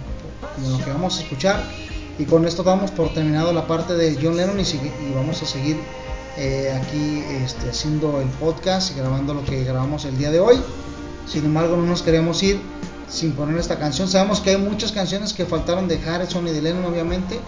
[0.71, 1.84] lo que vamos a escuchar.
[2.19, 5.77] Y con esto damos por terminado la parte de John Lennon y, vamos a seguir
[6.37, 10.57] eh, aquí este, haciendo el podcast y grabando lo que grabamos el día de hoy.
[11.27, 12.61] Sin embargo, no nos queremos ir
[13.09, 14.09] sin poner esta canción.
[14.09, 17.41] Sabemos que hay muchas canciones que faltaron de Harrison y de Lennon, obviamente.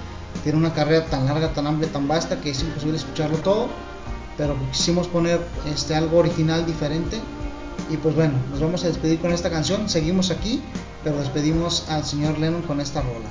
[0.43, 3.69] Tiene una carrera tan larga, tan amplia, tan vasta que es imposible escucharlo todo.
[4.37, 5.41] Pero quisimos poner
[5.73, 7.19] este, algo original, diferente.
[7.89, 9.89] Y pues bueno, nos vamos a despedir con esta canción.
[9.89, 10.61] Seguimos aquí,
[11.05, 13.29] pero despedimos al señor Lennon con esta rola.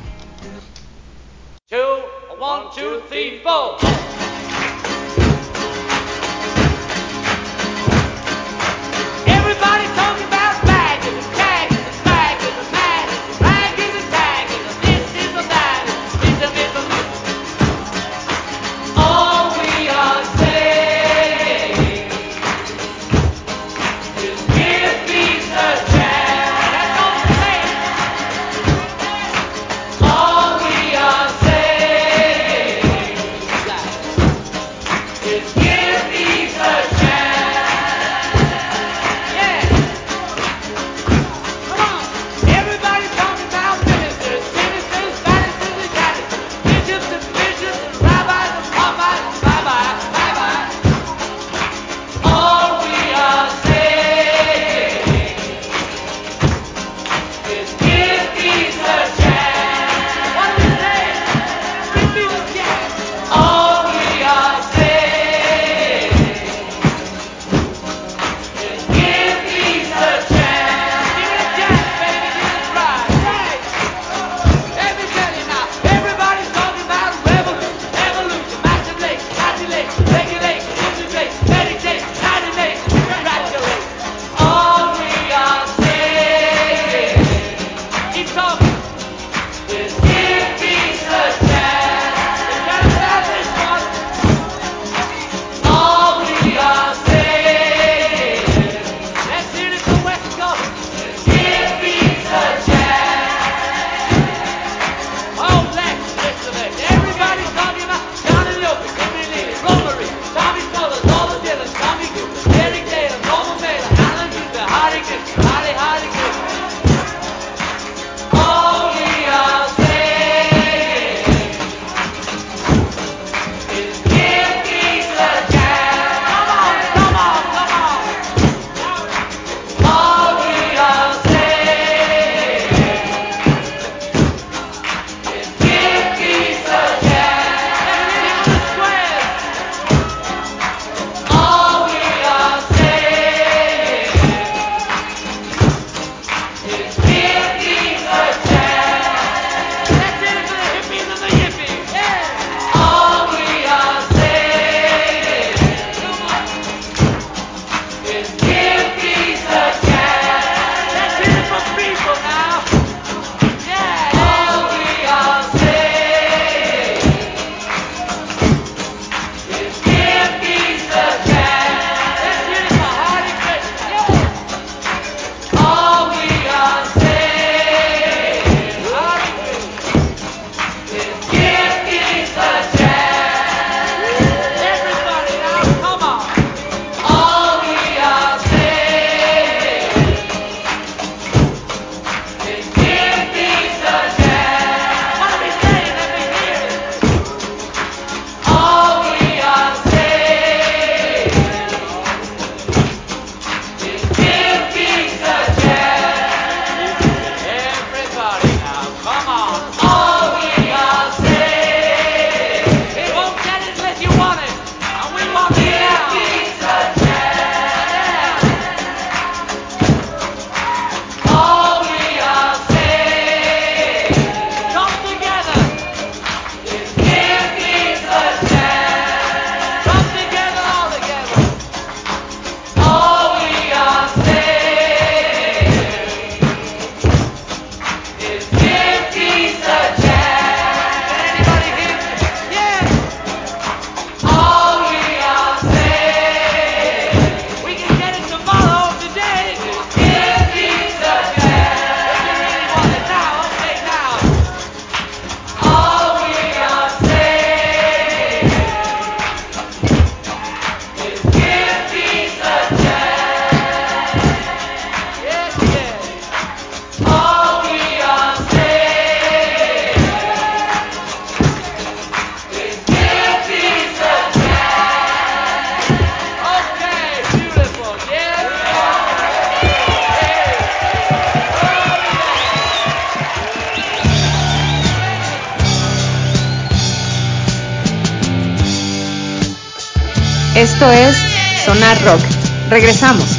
[292.76, 293.30] Regresamos.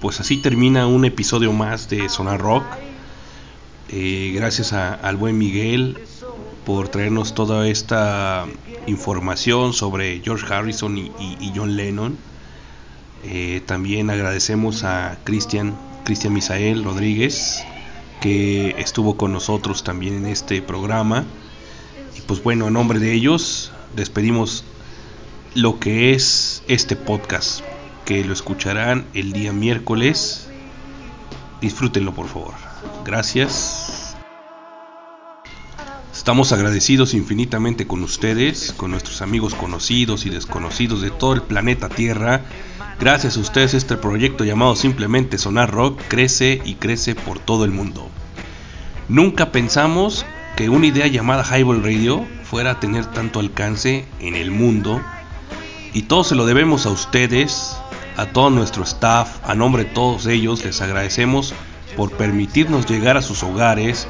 [0.00, 2.64] Pues así termina un episodio más de Sonar Rock.
[3.90, 5.98] Eh, gracias a- al buen Miguel
[6.64, 8.46] por traernos toda esta
[8.86, 12.16] información sobre George Harrison y, y- y John Lennon.
[13.32, 17.64] Eh, también agradecemos a Cristian, Cristian Misael Rodríguez,
[18.20, 21.24] que estuvo con nosotros también en este programa.
[22.18, 24.64] Y pues bueno, a nombre de ellos despedimos
[25.54, 27.60] lo que es este podcast,
[28.04, 30.48] que lo escucharán el día miércoles.
[31.60, 32.54] Disfrútenlo por favor.
[33.04, 33.79] Gracias.
[36.20, 41.88] Estamos agradecidos infinitamente con ustedes, con nuestros amigos conocidos y desconocidos de todo el planeta
[41.88, 42.42] Tierra.
[43.00, 47.70] Gracias a ustedes este proyecto llamado simplemente Sonar Rock crece y crece por todo el
[47.70, 48.10] mundo.
[49.08, 50.26] Nunca pensamos
[50.56, 55.00] que una idea llamada Highball Radio fuera a tener tanto alcance en el mundo
[55.94, 57.78] y todo se lo debemos a ustedes,
[58.18, 61.54] a todo nuestro staff, a nombre de todos ellos les agradecemos
[61.96, 64.06] por permitirnos llegar a sus hogares,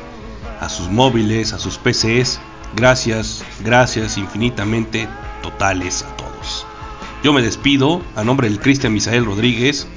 [0.60, 2.40] a sus móviles, a sus PCs.
[2.76, 5.08] Gracias, gracias infinitamente
[5.42, 6.66] totales a todos.
[7.24, 9.88] Yo me despido a nombre del Cristian Misael Rodríguez,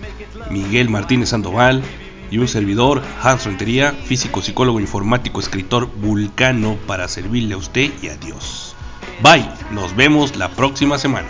[0.50, 1.84] Miguel Martínez Sandoval
[2.32, 8.08] y un servidor, Hans Rentería, físico, psicólogo, informático, escritor vulcano para servirle a usted y
[8.08, 8.76] a Dios.
[9.22, 11.30] Bye, nos vemos la próxima semana.